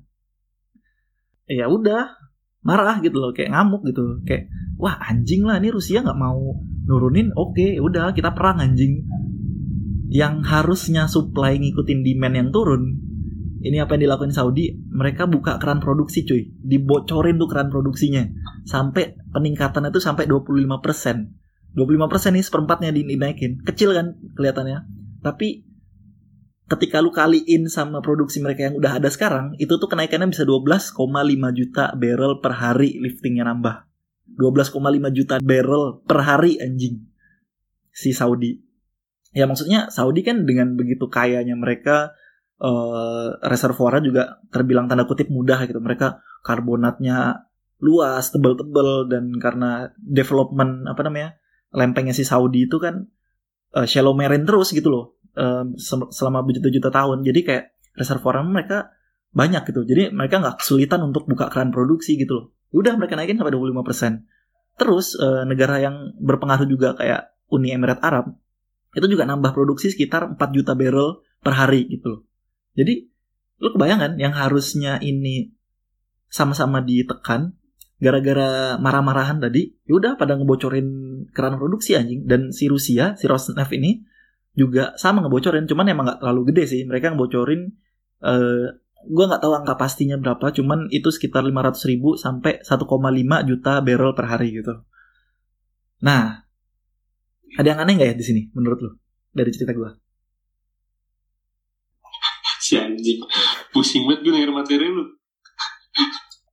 Ya 1.50 1.66
udah 1.66 2.16
marah 2.60 3.00
gitu 3.02 3.20
loh 3.20 3.32
kayak 3.36 3.52
ngamuk 3.52 3.84
gitu. 3.88 4.22
Kayak 4.24 4.48
wah 4.80 4.96
anjing 5.00 5.44
lah 5.44 5.58
ini 5.60 5.68
Rusia 5.72 6.00
nggak 6.00 6.18
mau 6.20 6.56
nurunin. 6.88 7.34
Oke 7.36 7.76
udah 7.80 8.14
kita 8.16 8.32
perang 8.32 8.62
anjing. 8.62 9.04
Yang 10.10 10.42
harusnya 10.48 11.06
supply 11.06 11.58
ngikutin 11.58 12.02
demand 12.02 12.34
yang 12.34 12.50
turun 12.50 12.82
ini 13.60 13.76
apa 13.76 13.94
yang 13.94 14.08
dilakukan 14.08 14.32
Saudi? 14.32 14.72
Mereka 14.72 15.28
buka 15.28 15.60
keran 15.60 15.84
produksi 15.84 16.24
cuy. 16.24 16.48
Dibocorin 16.64 17.36
tuh 17.36 17.44
keran 17.44 17.68
produksinya. 17.68 18.24
Sampai 18.64 19.20
peningkatannya 19.36 19.92
tuh 19.92 20.00
sampai 20.00 20.24
25 20.24 20.80
persen 20.80 21.39
25% 21.74 22.34
nih 22.34 22.44
seperempatnya 22.44 22.90
di- 22.90 23.06
dinaikin. 23.06 23.62
Kecil 23.62 23.94
kan 23.94 24.18
kelihatannya. 24.34 24.86
Tapi 25.22 25.70
ketika 26.70 27.02
lu 27.02 27.10
kaliin 27.10 27.66
sama 27.66 27.98
produksi 27.98 28.38
mereka 28.38 28.70
yang 28.70 28.78
udah 28.78 29.02
ada 29.02 29.10
sekarang, 29.10 29.58
itu 29.58 29.74
tuh 29.74 29.90
kenaikannya 29.90 30.30
bisa 30.30 30.46
12,5 30.46 31.50
juta 31.50 31.94
barrel 31.98 32.38
per 32.38 32.52
hari 32.58 32.98
liftingnya 32.98 33.46
nambah. 33.46 33.86
12,5 34.38 35.10
juta 35.10 35.42
barrel 35.42 36.02
per 36.06 36.18
hari 36.22 36.58
anjing. 36.62 37.06
Si 37.90 38.14
Saudi. 38.14 38.54
Ya 39.30 39.46
maksudnya 39.46 39.90
Saudi 39.90 40.26
kan 40.26 40.42
dengan 40.46 40.74
begitu 40.74 41.06
kayanya 41.06 41.54
mereka 41.54 42.14
eh, 42.58 43.28
reservoirnya 43.46 44.02
juga 44.02 44.22
terbilang 44.50 44.86
tanda 44.86 45.06
kutip 45.06 45.26
mudah 45.30 45.66
gitu. 45.66 45.78
Mereka 45.82 46.22
karbonatnya 46.46 47.46
luas, 47.82 48.30
tebel-tebel 48.30 49.10
dan 49.10 49.34
karena 49.38 49.90
development 49.98 50.86
apa 50.86 51.00
namanya? 51.02 51.40
Lempengnya 51.70 52.14
si 52.14 52.26
Saudi 52.26 52.66
itu 52.66 52.76
kan 52.78 53.06
eh, 53.76 53.86
shallow 53.86 54.14
marine 54.14 54.46
terus 54.46 54.74
gitu 54.74 54.90
loh 54.90 55.04
sel- 55.78 56.10
selama 56.10 56.42
berjuta-juta 56.42 56.90
tahun. 56.90 57.22
Jadi 57.22 57.40
kayak 57.46 57.64
reservoir 57.96 58.42
mereka 58.42 58.92
banyak 59.30 59.62
gitu. 59.70 59.86
Jadi 59.86 60.10
mereka 60.10 60.42
nggak 60.42 60.60
kesulitan 60.60 61.00
untuk 61.06 61.30
buka 61.30 61.48
keran 61.48 61.70
produksi 61.70 62.18
gitu 62.18 62.32
loh. 62.34 62.46
Ya 62.74 62.76
udah 62.82 62.92
mereka 62.98 63.14
naikin 63.14 63.38
sampai 63.38 63.54
25% 63.54 64.26
terus 64.80 65.12
eh, 65.20 65.44
negara 65.44 65.76
yang 65.76 66.16
berpengaruh 66.16 66.64
juga 66.64 66.96
kayak 66.96 67.36
Uni 67.52 67.76
Emirat 67.76 68.00
Arab 68.00 68.32
itu 68.96 69.06
juga 69.06 69.28
nambah 69.28 69.52
produksi 69.52 69.92
sekitar 69.92 70.34
4 70.34 70.56
juta 70.56 70.72
barrel 70.72 71.20
per 71.44 71.52
hari 71.52 71.84
gitu 71.92 72.06
loh. 72.08 72.20
Jadi 72.74 73.06
lu 73.60 73.68
kebayang 73.76 74.00
kan 74.00 74.12
yang 74.16 74.32
harusnya 74.32 74.96
ini 75.04 75.52
sama-sama 76.32 76.80
ditekan 76.80 77.54
gara-gara 78.00 78.80
marah-marahan 78.80 79.44
tadi, 79.44 79.76
yaudah 79.84 80.16
pada 80.16 80.40
ngebocorin 80.40 80.88
keran 81.30 81.60
produksi 81.60 81.96
anjing 81.98 82.24
dan 82.24 82.50
si 82.50 82.66
Rusia, 82.70 83.14
si 83.18 83.24
Rosneft 83.28 83.72
ini 83.76 84.02
juga 84.56 84.94
sama 84.98 85.22
ngebocorin, 85.24 85.68
cuman 85.68 85.86
emang 85.92 86.04
nggak 86.08 86.20
terlalu 86.24 86.52
gede 86.52 86.64
sih. 86.66 86.80
Mereka 86.88 87.14
ngebocorin 87.14 87.70
eh 88.20 88.66
gue 89.00 89.24
nggak 89.24 89.40
tahu 89.40 89.52
angka 89.56 89.74
pastinya 89.80 90.20
berapa, 90.20 90.52
cuman 90.52 90.92
itu 90.92 91.08
sekitar 91.08 91.40
500 91.40 91.88
ribu 91.88 92.20
sampai 92.20 92.60
1,5 92.60 93.48
juta 93.48 93.72
barrel 93.80 94.12
per 94.12 94.26
hari 94.28 94.60
gitu. 94.60 94.84
Nah, 96.04 96.44
ada 97.56 97.66
yang 97.66 97.80
aneh 97.80 97.96
nggak 97.96 98.10
ya 98.12 98.16
di 98.16 98.24
sini 98.24 98.42
menurut 98.52 98.78
lu 98.84 98.90
dari 99.32 99.50
cerita 99.52 99.72
gue? 99.72 99.90
si 102.60 102.78
anjing 102.78 103.18
pusing 103.74 104.06
banget 104.06 104.20
gue 104.22 104.32
denger 104.36 104.52
materi 104.54 104.86
lu 104.86 105.04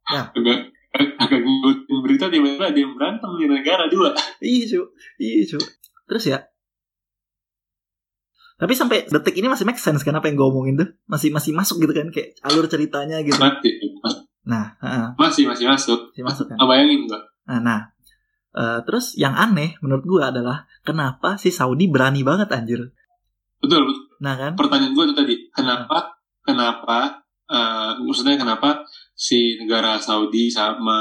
Ya. 0.07 0.31
agak 0.31 0.71
agak 0.97 1.39
ngikutin 1.39 1.97
berita 2.03 2.25
tiba-tiba 2.27 2.65
ada 2.69 2.79
yang 2.79 2.93
berantem 2.97 3.29
di 3.37 3.45
negara 3.45 3.85
dua 3.87 4.11
Iya 4.39 4.63
cu, 4.77 4.81
iya 5.17 5.43
cu. 5.45 5.59
Terus 6.07 6.23
ya. 6.27 6.39
Tapi 8.57 8.73
sampai 8.73 9.05
detik 9.05 9.37
ini 9.37 9.45
masih 9.45 9.69
make 9.69 9.77
sense 9.77 10.01
kan 10.01 10.17
apa 10.17 10.25
yang 10.25 10.35
gue 10.41 10.47
omongin 10.49 10.75
tuh 10.81 10.89
masih 11.05 11.29
masih 11.29 11.53
masuk 11.53 11.77
gitu 11.77 11.93
kan 11.93 12.09
kayak 12.09 12.33
alur 12.41 12.65
ceritanya 12.65 13.21
gitu. 13.21 13.37
mati 13.37 13.69
Nah, 14.47 14.73
heeh, 14.79 15.07
masih 15.19 15.43
masih 15.45 15.67
masuk 15.67 16.09
masih 16.15 16.23
masuk 16.23 16.45
kan. 16.47 16.55
apa 16.57 16.65
bayangin 16.73 17.03
gua 17.05 17.19
Nah, 17.47 17.59
nah. 17.59 17.81
Eh, 18.57 18.79
terus 18.89 19.13
yang 19.13 19.37
aneh 19.37 19.77
menurut 19.85 20.01
gue 20.01 20.21
adalah 20.23 20.65
kenapa 20.81 21.37
si 21.37 21.53
Saudi 21.53 21.85
berani 21.85 22.25
banget 22.25 22.49
anjir. 22.49 22.81
betul, 23.61 23.85
betul. 23.85 24.03
Nah 24.23 24.33
kan? 24.33 24.57
pertanyaan 24.57 24.93
gue 24.97 25.03
itu 25.05 25.15
tadi 25.15 25.35
kenapa 25.53 26.17
kenapa 26.41 27.21
eh, 27.45 27.91
maksudnya 28.01 28.39
kenapa 28.41 28.81
si 29.17 29.57
negara 29.57 29.97
Saudi 29.97 30.45
sama 30.47 30.99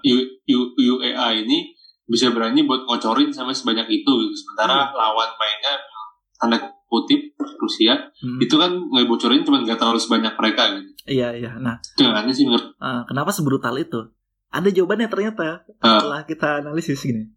U- 0.00 0.30
U- 0.46 0.72
UEA 0.78 1.34
ini 1.34 1.74
bisa 2.04 2.30
berani 2.30 2.62
buat 2.62 2.86
ngocorin 2.86 3.28
sama 3.28 3.50
sebanyak 3.50 3.90
itu 3.90 4.06
gitu. 4.06 4.34
sementara 4.36 4.86
lawan 4.88 5.26
mainnya 5.34 5.74
tanda 6.34 6.58
kutip 6.84 7.18
Rusia 7.58 7.96
Hmm, 8.14 8.38
itu 8.38 8.54
kan 8.54 8.70
nggak 8.70 9.04
bocorin 9.04 9.42
cuma 9.42 9.58
nggak 9.58 9.74
terlalu 9.74 9.98
sebanyak 9.98 10.30
mereka 10.32 10.62
gitu 10.72 10.90
Iya 11.06 11.28
iya. 11.34 11.52
Nah, 11.58 11.76
itu 11.76 12.00
yang 12.00 12.14
aneh 12.14 12.30
sih 12.30 12.46
menurut 12.46 12.72
eh, 12.72 13.02
kenapa 13.04 13.28
sebrutal 13.28 13.74
itu? 13.74 14.08
Ada 14.48 14.70
jawabannya 14.70 15.04
ternyata 15.06 15.66
Ah. 15.78 15.98
setelah 15.98 16.20
kita 16.22 16.62
analisis 16.62 17.02
gini. 17.02 17.28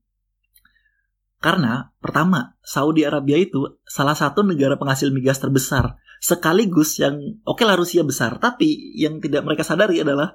Karena 1.38 1.94
pertama, 1.98 2.56
Saudi 2.62 3.04
Arabia 3.04 3.36
itu 3.36 3.60
salah 3.84 4.14
satu 4.14 4.42
negara 4.42 4.74
penghasil 4.74 5.12
migas 5.12 5.38
terbesar. 5.38 6.00
Sekaligus 6.18 6.98
yang 6.98 7.42
oke 7.46 7.62
lah 7.62 7.78
Rusia 7.78 8.02
besar, 8.02 8.42
tapi 8.42 8.98
yang 8.98 9.22
tidak 9.22 9.46
mereka 9.46 9.62
sadari 9.62 10.02
adalah 10.02 10.34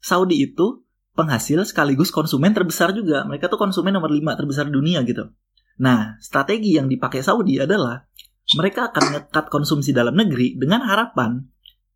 Saudi 0.00 0.44
itu 0.44 0.86
penghasil 1.16 1.64
sekaligus 1.64 2.12
konsumen 2.12 2.52
terbesar 2.52 2.92
juga. 2.92 3.24
Mereka 3.24 3.48
tuh 3.48 3.60
konsumen 3.60 3.96
nomor 3.96 4.12
5 4.12 4.38
terbesar 4.38 4.68
dunia 4.68 5.04
gitu. 5.04 5.32
Nah, 5.76 6.16
strategi 6.20 6.76
yang 6.76 6.88
dipakai 6.88 7.20
Saudi 7.20 7.60
adalah 7.60 8.04
mereka 8.56 8.94
akan 8.94 9.04
ngekat 9.12 9.46
konsumsi 9.50 9.90
dalam 9.90 10.14
negeri 10.14 10.54
dengan 10.56 10.86
harapan 10.86 11.44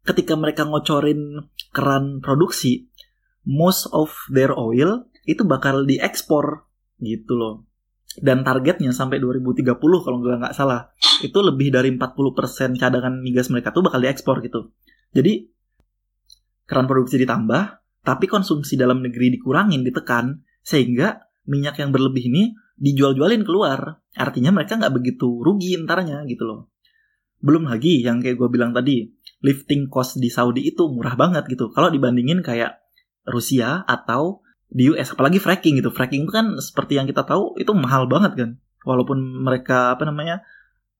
ketika 0.04 0.34
mereka 0.34 0.66
ngocorin 0.66 1.48
keran 1.70 2.18
produksi, 2.18 2.90
most 3.46 3.88
of 3.94 4.10
their 4.32 4.52
oil 4.52 5.06
itu 5.24 5.46
bakal 5.46 5.86
diekspor 5.86 6.66
gitu 6.98 7.32
loh. 7.36 7.54
Dan 8.18 8.42
targetnya 8.42 8.90
sampai 8.90 9.23
2030 9.23 9.79
kalau 9.79 10.18
nggak 10.18 10.38
nggak 10.42 10.55
salah 10.57 10.90
itu 11.23 11.38
lebih 11.38 11.70
dari 11.70 11.94
40% 11.94 12.75
cadangan 12.75 13.23
migas 13.23 13.53
mereka 13.55 13.70
tuh 13.70 13.87
bakal 13.87 14.03
diekspor 14.03 14.42
gitu. 14.42 14.75
Jadi 15.14 15.46
keran 16.66 16.90
produksi 16.90 17.23
ditambah, 17.23 17.62
tapi 18.03 18.27
konsumsi 18.27 18.75
dalam 18.75 19.03
negeri 19.03 19.35
dikurangin, 19.35 19.87
ditekan 19.87 20.42
sehingga 20.62 21.23
minyak 21.46 21.79
yang 21.83 21.90
berlebih 21.90 22.31
ini 22.31 22.55
dijual-jualin 22.79 23.42
keluar. 23.46 24.03
Artinya 24.14 24.51
mereka 24.51 24.79
nggak 24.79 24.94
begitu 24.94 25.42
rugi 25.42 25.79
entarnya 25.79 26.27
gitu 26.27 26.46
loh. 26.46 26.61
Belum 27.40 27.66
lagi 27.66 28.03
yang 28.05 28.18
kayak 28.20 28.37
gue 28.37 28.49
bilang 28.53 28.70
tadi, 28.75 29.09
lifting 29.44 29.88
cost 29.88 30.20
di 30.20 30.29
Saudi 30.29 30.66
itu 30.68 30.88
murah 30.88 31.16
banget 31.16 31.49
gitu. 31.49 31.73
Kalau 31.73 31.88
dibandingin 31.88 32.44
kayak 32.44 32.81
Rusia 33.29 33.85
atau 33.85 34.44
di 34.70 34.87
US, 34.94 35.12
apalagi 35.12 35.42
fracking 35.42 35.83
gitu. 35.83 35.90
Fracking 35.90 36.24
itu 36.24 36.33
kan 36.33 36.56
seperti 36.62 36.96
yang 36.96 37.11
kita 37.11 37.26
tahu 37.26 37.59
itu 37.59 37.74
mahal 37.74 38.06
banget 38.06 38.33
kan. 38.38 38.50
Walaupun 38.87 39.42
mereka 39.42 39.98
apa 39.98 40.06
namanya 40.06 40.46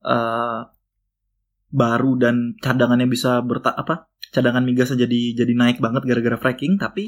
eh 0.03 0.61
baru 1.71 2.19
dan 2.19 2.59
cadangannya 2.59 3.07
bisa 3.07 3.39
berta 3.39 3.71
apa 3.71 4.11
cadangan 4.35 4.67
migasnya 4.67 5.07
jadi 5.07 5.39
jadi 5.39 5.53
naik 5.55 5.79
banget 5.79 6.03
gara-gara 6.03 6.37
fracking, 6.37 6.75
tapi 6.75 7.07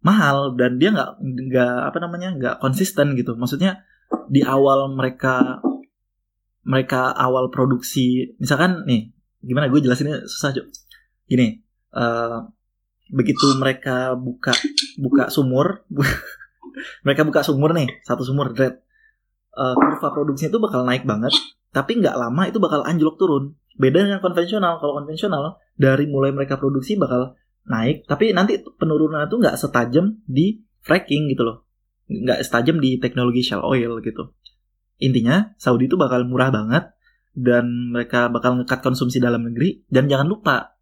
mahal 0.00 0.56
dan 0.56 0.80
dia 0.80 0.90
nggak 0.96 1.10
nggak 1.20 1.76
apa 1.92 1.98
namanya 2.00 2.28
nggak 2.34 2.56
konsisten 2.64 3.12
gitu. 3.14 3.36
Maksudnya 3.36 3.84
di 4.32 4.40
awal 4.40 4.90
mereka 4.96 5.60
mereka 6.66 7.14
awal 7.14 7.48
produksi 7.54 8.34
misalkan 8.42 8.82
nih 8.90 9.14
gimana 9.38 9.70
gue 9.70 9.78
jelasinnya 9.78 10.26
susah 10.26 10.50
Cuk. 10.50 10.66
gini 11.30 11.62
eh, 11.94 12.38
begitu 13.12 13.46
mereka 13.58 14.14
buka 14.18 14.52
buka 14.98 15.30
sumur 15.30 15.86
mereka 17.06 17.22
buka 17.22 17.46
sumur 17.46 17.72
nih 17.72 17.86
satu 18.02 18.26
sumur 18.26 18.52
red 18.54 18.86
Eh, 19.56 19.74
kurva 19.74 20.12
produksinya 20.12 20.52
itu 20.52 20.60
bakal 20.60 20.84
naik 20.84 21.08
banget 21.08 21.32
tapi 21.72 21.96
nggak 21.96 22.12
lama 22.12 22.44
itu 22.44 22.60
bakal 22.60 22.84
anjlok 22.84 23.16
turun. 23.16 23.56
Beda 23.76 24.04
dengan 24.04 24.20
konvensional 24.20 24.76
kalau 24.80 25.00
konvensional 25.00 25.56
dari 25.76 26.04
mulai 26.08 26.32
mereka 26.32 26.60
produksi 26.60 27.00
bakal 27.00 27.40
naik 27.64 28.04
tapi 28.04 28.36
nanti 28.36 28.60
penurunan 28.60 29.24
itu 29.24 29.40
nggak 29.40 29.56
setajam 29.56 30.20
di 30.28 30.60
fracking 30.84 31.32
gitu 31.32 31.48
loh. 31.48 31.64
Nggak 32.04 32.44
setajam 32.44 32.84
di 32.84 33.00
teknologi 33.00 33.40
shale 33.40 33.64
oil 33.64 33.96
gitu. 34.04 34.36
Intinya 35.00 35.56
Saudi 35.56 35.88
itu 35.88 35.96
bakal 35.96 36.28
murah 36.28 36.52
banget 36.52 36.92
dan 37.32 37.96
mereka 37.96 38.28
bakal 38.28 38.60
ngekat 38.60 38.84
konsumsi 38.84 39.24
dalam 39.24 39.40
negeri 39.40 39.88
dan 39.88 40.04
jangan 40.04 40.28
lupa 40.28 40.76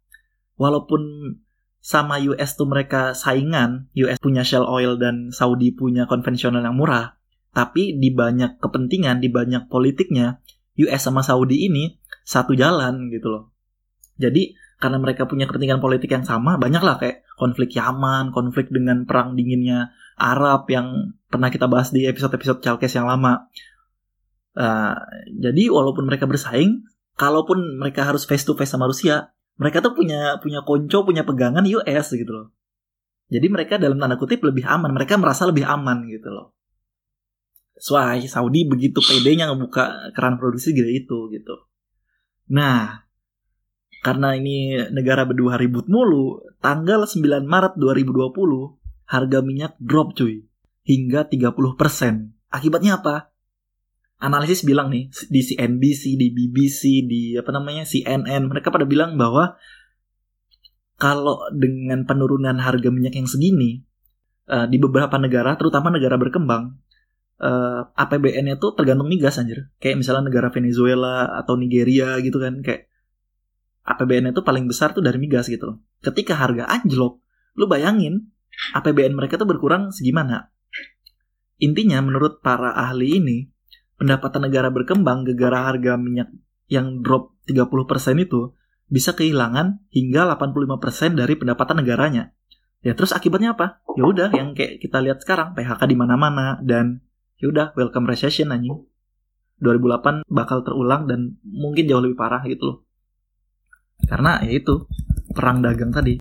walaupun 0.59 1.31
sama 1.85 2.17
US 2.17 2.57
tuh 2.57 2.65
mereka 2.65 3.13
saingan 3.13 3.93
US 3.93 4.17
punya 4.17 4.41
shale 4.41 4.65
oil 4.65 4.97
dan 4.97 5.29
Saudi 5.29 5.69
punya 5.69 6.09
konvensional 6.09 6.65
yang 6.65 6.73
murah. 6.73 7.21
Tapi 7.53 8.01
di 8.01 8.09
banyak 8.09 8.57
kepentingan 8.57 9.21
di 9.21 9.29
banyak 9.29 9.69
politiknya 9.69 10.41
US 10.81 11.01
sama 11.05 11.21
Saudi 11.21 11.69
ini 11.69 11.93
satu 12.25 12.57
jalan 12.57 13.13
gitu 13.13 13.29
loh. 13.29 13.53
Jadi 14.17 14.57
karena 14.81 14.97
mereka 14.97 15.29
punya 15.29 15.45
kepentingan 15.45 15.77
politik 15.77 16.09
yang 16.09 16.25
sama 16.25 16.57
banyak 16.57 16.81
lah 16.81 16.97
kayak 16.97 17.21
konflik 17.37 17.77
Yaman 17.77 18.33
konflik 18.33 18.73
dengan 18.73 19.05
perang 19.05 19.37
dinginnya 19.37 19.93
Arab 20.17 20.65
yang 20.73 21.13
pernah 21.29 21.53
kita 21.53 21.69
bahas 21.69 21.93
di 21.93 22.09
episode-episode 22.09 22.65
Chalkes 22.65 22.97
yang 22.97 23.05
lama. 23.05 23.45
Uh, 24.57 24.97
jadi 25.29 25.67
walaupun 25.69 26.07
mereka 26.07 26.25
bersaing, 26.25 26.81
kalaupun 27.13 27.77
mereka 27.77 28.07
harus 28.07 28.23
face 28.23 28.47
to 28.47 28.55
face 28.55 28.71
sama 28.71 28.87
Rusia, 28.87 29.34
mereka 29.55 29.79
tuh 29.79 29.95
punya 29.95 30.39
punya 30.43 30.61
konco, 30.67 31.07
punya 31.07 31.23
pegangan 31.23 31.63
US 31.63 32.11
gitu 32.11 32.31
loh. 32.31 32.47
Jadi 33.31 33.47
mereka 33.49 33.81
dalam 33.81 33.97
tanda 33.97 34.19
kutip 34.19 34.43
lebih 34.45 34.67
aman, 34.67 34.93
mereka 34.93 35.17
merasa 35.17 35.49
lebih 35.49 35.65
aman 35.65 36.05
gitu 36.05 36.29
loh. 36.29 36.53
Why 37.75 38.23
Saudi 38.29 38.63
begitu 38.63 39.03
pedenya 39.03 39.51
ngebuka 39.51 40.15
keran 40.15 40.39
produksi 40.39 40.71
gede 40.71 41.03
itu 41.03 41.27
gitu. 41.33 41.67
Nah, 42.55 43.03
karena 44.05 44.37
ini 44.37 44.79
negara 44.93 45.25
berdua 45.25 45.57
ribut 45.57 45.89
mulu, 45.89 46.45
tanggal 46.61 47.03
9 47.03 47.43
Maret 47.43 47.73
2020 47.75 48.79
harga 49.09 49.39
minyak 49.41 49.73
drop 49.81 50.13
cuy 50.15 50.45
hingga 50.85 51.27
30%. 51.27 52.31
Akibatnya 52.53 53.01
apa? 53.01 53.34
Analisis 54.19 54.63
bilang 54.63 54.91
nih 54.91 55.11
di 55.27 55.41
CNBC, 55.43 56.15
di 56.15 56.27
BBC, 56.31 56.81
di 57.03 57.21
apa 57.35 57.51
namanya 57.51 57.83
CNN, 57.83 58.47
mereka 58.47 58.71
pada 58.71 58.87
bilang 58.87 59.19
bahwa 59.19 59.59
kalau 60.95 61.43
dengan 61.51 62.07
penurunan 62.07 62.55
harga 62.55 62.87
minyak 62.87 63.19
yang 63.19 63.27
segini 63.27 63.83
eh, 64.47 64.67
di 64.71 64.77
beberapa 64.79 65.19
negara, 65.19 65.59
terutama 65.59 65.91
negara 65.91 66.15
berkembang, 66.15 66.79
eh, 67.43 67.81
APBN-nya 67.91 68.55
tuh 68.55 68.73
tergantung 68.79 69.11
migas 69.11 69.35
anjir. 69.35 69.67
Kayak 69.83 70.05
misalnya 70.05 70.31
negara 70.31 70.47
Venezuela 70.49 71.35
atau 71.35 71.59
Nigeria 71.59 72.15
gitu 72.23 72.39
kan, 72.39 72.63
kayak 72.63 72.87
APBN-nya 73.85 74.33
tuh 74.33 74.45
paling 74.47 74.65
besar 74.65 74.95
tuh 74.95 75.03
dari 75.03 75.19
migas 75.19 75.51
gitu. 75.51 75.83
Ketika 75.99 76.39
harga 76.39 76.65
anjlok, 76.65 77.19
lu 77.59 77.67
bayangin 77.67 78.31
APBN 78.73 79.13
mereka 79.13 79.35
tuh 79.35 79.47
berkurang 79.47 79.91
segimana. 79.91 80.49
Intinya 81.59 81.99
menurut 82.03 82.43
para 82.43 82.75
ahli 82.75 83.19
ini, 83.19 83.37
pendapatan 83.95 84.47
negara 84.47 84.69
berkembang 84.71 85.23
gara-gara 85.23 85.71
harga 85.71 85.93
minyak 85.95 86.29
yang 86.67 87.01
drop 87.05 87.35
30% 87.47 88.25
itu 88.25 88.53
bisa 88.85 89.17
kehilangan 89.17 89.81
hingga 89.89 90.29
85% 90.37 91.17
dari 91.17 91.33
pendapatan 91.37 91.81
negaranya. 91.81 92.33
Ya 92.85 92.93
terus 92.93 93.17
akibatnya 93.17 93.57
apa? 93.57 93.81
Ya 93.97 94.05
udah 94.05 94.29
yang 94.29 94.53
kayak 94.53 94.77
kita 94.77 95.01
lihat 95.01 95.25
sekarang 95.25 95.57
PHK 95.57 95.89
di 95.89 95.97
mana-mana 95.97 96.61
dan 96.61 97.01
ya 97.41 97.49
udah 97.49 97.73
welcome 97.73 98.05
recession 98.05 98.53
anjing. 98.53 98.85
2008 99.63 100.27
bakal 100.27 100.61
terulang 100.61 101.07
dan 101.09 101.39
mungkin 101.41 101.87
jauh 101.87 102.03
lebih 102.03 102.19
parah 102.19 102.43
gitu 102.45 102.63
loh. 102.65 102.77
Karena 104.05 104.43
ya 104.43 104.53
itu 104.53 104.85
perang 105.31 105.63
dagang 105.63 105.89
tadi. 105.89 106.19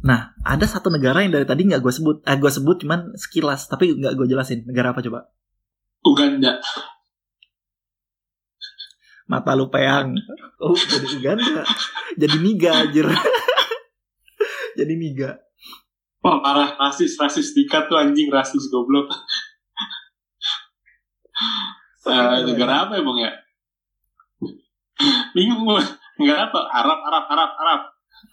Nah, 0.00 0.32
ada 0.40 0.64
satu 0.64 0.88
negara 0.88 1.20
yang 1.20 1.32
dari 1.32 1.44
tadi 1.44 1.68
nggak 1.68 1.80
gue 1.84 1.92
sebut, 1.92 2.16
eh 2.24 2.36
gue 2.40 2.48
sebut 2.52 2.76
cuman 2.84 3.12
sekilas, 3.16 3.68
tapi 3.68 3.96
nggak 3.96 4.16
gue 4.16 4.26
jelasin. 4.28 4.64
Negara 4.64 4.96
apa 4.96 5.04
coba? 5.04 5.28
Uganda. 6.04 6.60
Mata 9.30 9.54
lu 9.54 9.70
peang. 9.70 10.16
Oh, 10.58 10.74
jadi 10.74 11.06
Uganda. 11.20 11.62
jadi 12.20 12.36
niga 12.42 12.70
anjir. 12.84 13.06
jadi 14.78 14.92
niga. 14.96 15.38
Wah 16.20 16.44
parah 16.44 16.76
rasis 16.76 17.16
rasis 17.16 17.56
dikat 17.56 17.88
tuh 17.88 17.96
anjing 17.96 18.28
rasis 18.28 18.68
goblok. 18.68 19.08
uh, 22.04 22.44
negara 22.44 22.84
apa 22.84 23.00
emang 23.00 23.16
ya? 23.16 23.32
Bingung 25.32 25.64
gue. 25.64 25.80
Negara 26.20 26.52
apa? 26.52 26.60
Arab, 26.68 27.00
Arab, 27.08 27.24
Arab, 27.32 27.50
Arab. 27.56 27.80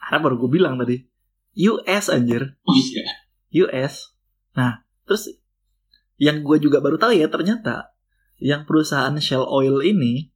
Arab 0.04 0.20
baru 0.20 0.36
gue 0.36 0.52
bilang 0.52 0.76
tadi. 0.76 1.00
US 1.72 2.12
anjir. 2.12 2.60
Oh 2.68 2.76
iya. 2.76 3.08
US. 3.66 4.12
Nah, 4.54 4.84
terus 5.08 5.32
yang 6.18 6.42
gue 6.42 6.58
juga 6.58 6.82
baru 6.82 6.98
tahu 6.98 7.14
ya 7.14 7.30
ternyata 7.30 7.94
yang 8.38 8.66
perusahaan 8.70 9.14
Shell 9.18 9.46
Oil 9.46 9.82
ini 9.82 10.30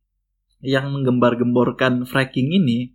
yang 0.61 0.93
menggembar-gemborkan 0.93 2.05
fracking 2.05 2.53
ini 2.53 2.93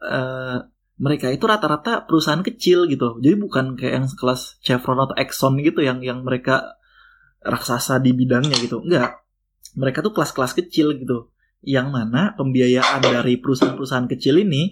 uh, 0.00 0.64
mereka 1.02 1.28
itu 1.32 1.44
rata-rata 1.44 2.04
perusahaan 2.04 2.40
kecil 2.44 2.86
gitu. 2.86 3.18
Jadi 3.18 3.36
bukan 3.40 3.74
kayak 3.74 3.94
yang 4.02 4.06
sekelas 4.06 4.60
Chevron 4.62 5.02
atau 5.02 5.16
Exxon 5.18 5.58
gitu 5.60 5.82
yang 5.82 5.98
yang 6.04 6.22
mereka 6.22 6.78
raksasa 7.42 7.98
di 7.98 8.14
bidangnya 8.14 8.54
gitu. 8.60 8.80
Enggak. 8.84 9.24
Mereka 9.74 10.04
tuh 10.04 10.12
kelas-kelas 10.14 10.52
kecil 10.54 10.94
gitu. 11.00 11.32
Yang 11.64 11.88
mana 11.90 12.36
pembiayaan 12.38 13.02
dari 13.02 13.40
perusahaan-perusahaan 13.40 14.06
kecil 14.14 14.46
ini 14.46 14.70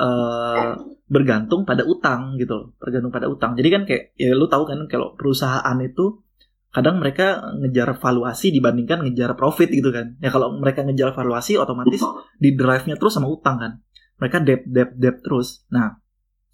uh, 0.00 0.74
bergantung 1.06 1.62
pada 1.62 1.86
utang 1.86 2.34
gitu. 2.40 2.74
Tergantung 2.82 3.14
pada 3.14 3.30
utang. 3.30 3.54
Jadi 3.54 3.68
kan 3.70 3.82
kayak 3.86 4.18
ya 4.18 4.34
lu 4.34 4.50
tahu 4.50 4.66
kan 4.66 4.82
kalau 4.90 5.14
perusahaan 5.14 5.78
itu 5.78 6.25
kadang 6.74 7.00
mereka 7.00 7.40
ngejar 7.56 7.96
valuasi 7.96 8.52
dibandingkan 8.52 9.00
ngejar 9.06 9.32
profit 9.38 9.72
gitu 9.72 9.88
kan. 9.94 10.18
Ya 10.20 10.28
kalau 10.28 10.56
mereka 10.60 10.84
ngejar 10.84 11.16
valuasi 11.16 11.56
otomatis 11.56 12.02
di 12.36 12.52
drive-nya 12.52 13.00
terus 13.00 13.16
sama 13.16 13.30
utang 13.30 13.56
kan. 13.56 13.72
Mereka 14.20 14.44
debt 14.44 14.62
debt 14.68 14.90
debt 14.96 15.16
terus. 15.24 15.64
Nah, 15.72 16.00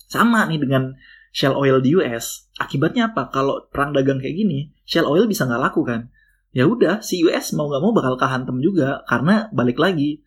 sama 0.07 0.47
nih 0.47 0.63
dengan 0.63 0.95
Shell 1.33 1.57
Oil 1.57 1.81
di 1.81 1.97
US. 1.97 2.53
Akibatnya 2.61 3.11
apa? 3.11 3.33
Kalau 3.33 3.67
perang 3.73 3.97
dagang 3.97 4.21
kayak 4.21 4.37
gini, 4.37 4.71
Shell 4.85 5.09
Oil 5.09 5.25
bisa 5.25 5.49
nggak 5.49 5.63
laku 5.73 5.83
kan? 5.83 6.13
Ya 6.53 6.69
udah, 6.69 7.01
si 7.01 7.25
US 7.25 7.57
mau 7.57 7.73
nggak 7.73 7.81
mau 7.81 7.93
bakal 7.97 8.15
kehantem 8.21 8.61
juga 8.61 9.01
karena 9.09 9.49
balik 9.57 9.81
lagi 9.81 10.21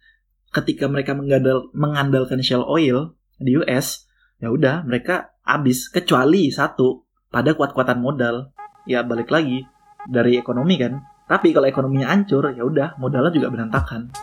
ketika 0.49 0.89
mereka 0.89 1.13
mengandal, 1.13 1.69
mengandalkan 1.77 2.41
Shell 2.41 2.65
Oil 2.65 3.13
di 3.37 3.53
US, 3.61 4.09
ya 4.41 4.49
udah 4.49 4.81
mereka 4.87 5.37
habis 5.45 5.91
kecuali 5.93 6.49
satu 6.49 7.05
pada 7.29 7.53
kuat-kuatan 7.53 8.01
modal. 8.01 8.55
Ya 8.89 9.05
balik 9.05 9.29
lagi 9.29 9.65
dari 10.05 10.37
ekonomi 10.37 10.77
kan. 10.77 10.93
Tapi 11.25 11.51
kalau 11.51 11.65
ekonominya 11.65 12.13
hancur, 12.13 12.53
ya 12.53 12.61
udah 12.61 12.97
modalnya 13.01 13.33
juga 13.33 13.49
berantakan. 13.49 14.13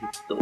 Gitu. 0.00 0.36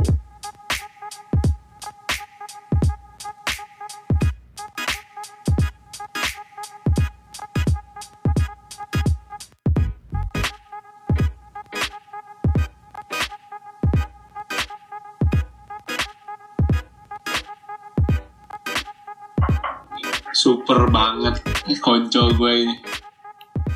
Super 20.34 20.92
banget 20.92 21.54
konco 21.84 22.32
gue 22.32 22.52
ini 22.64 22.76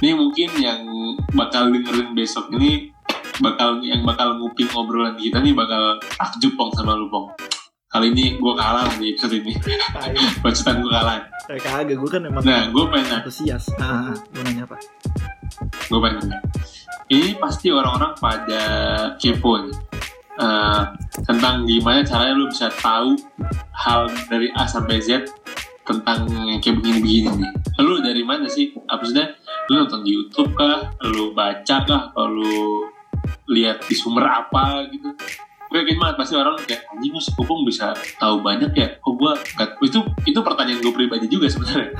ini 0.00 0.10
mungkin 0.16 0.50
yang 0.56 0.80
bakal 1.36 1.68
dengerin 1.72 2.16
besok 2.16 2.48
ini 2.56 2.92
bakal 3.38 3.78
yang 3.84 4.02
bakal 4.02 4.34
nguping 4.40 4.68
obrolan 4.74 5.14
kita 5.14 5.38
nih 5.38 5.54
bakal 5.54 6.00
takjub 6.18 6.52
pong 6.58 6.72
sama 6.74 6.96
lu 6.96 7.06
pong 7.08 7.30
kali 7.88 8.12
ini 8.12 8.36
gue 8.36 8.52
kalah 8.52 8.84
nih 9.00 9.16
episode 9.16 9.34
ini. 9.40 9.56
Bacotan 10.44 10.76
gue 10.84 10.92
kalah. 10.92 11.24
Eh, 11.48 11.56
kagak 11.56 11.96
gue 11.96 12.10
kan 12.12 12.20
emang 12.20 12.44
nah 12.44 12.68
gue 12.68 12.84
pengen 12.92 13.08
antusias. 13.16 13.64
Nah 13.80 14.12
gue 14.12 14.42
nanya 14.44 14.68
apa? 14.68 14.76
Gue 15.88 15.98
pengen 16.04 16.28
nanya. 16.28 16.38
Ini 17.08 17.40
pasti 17.40 17.72
orang-orang 17.72 18.12
pada 18.20 18.62
kepo 19.16 19.64
nih. 19.64 19.76
Uh, 20.38 20.86
tentang 21.26 21.66
gimana 21.66 22.06
caranya 22.06 22.38
lu 22.38 22.46
bisa 22.46 22.70
tahu 22.70 23.18
hal 23.74 24.06
dari 24.30 24.46
A 24.54 24.70
sampai 24.70 25.02
Z 25.02 25.26
tentang 25.82 26.30
yang 26.30 26.60
kayak 26.60 26.78
begini-begini 26.78 27.42
nih. 27.42 27.52
Lu 27.80 28.04
dari 28.04 28.22
mana 28.22 28.44
sih? 28.46 28.76
Apa 28.86 29.02
sih 29.08 29.16
lu 29.68 29.84
nonton 29.84 30.00
di 30.00 30.16
YouTube 30.16 30.56
kah? 30.56 30.96
Lu 31.04 31.36
baca 31.36 31.76
kah? 31.84 32.02
Atau 32.12 32.26
lu 32.32 32.88
lihat 33.52 33.84
di 33.84 33.94
sumber 33.94 34.24
apa 34.24 34.88
gitu? 34.88 35.12
Gue 35.68 35.84
yakin 35.84 36.00
banget 36.00 36.16
pasti 36.16 36.32
orang 36.32 36.56
kayak 36.64 36.88
anjing 36.88 37.12
mas 37.12 37.28
Kupung 37.36 37.60
bisa 37.68 37.92
tahu 38.16 38.40
banyak 38.40 38.72
ya? 38.72 38.88
Kok 39.04 39.14
gue 39.20 39.32
gak, 39.60 39.76
itu 39.84 40.00
itu 40.24 40.38
pertanyaan 40.40 40.80
gue 40.80 40.92
pribadi 40.96 41.28
juga 41.28 41.52
sebenarnya. 41.52 41.92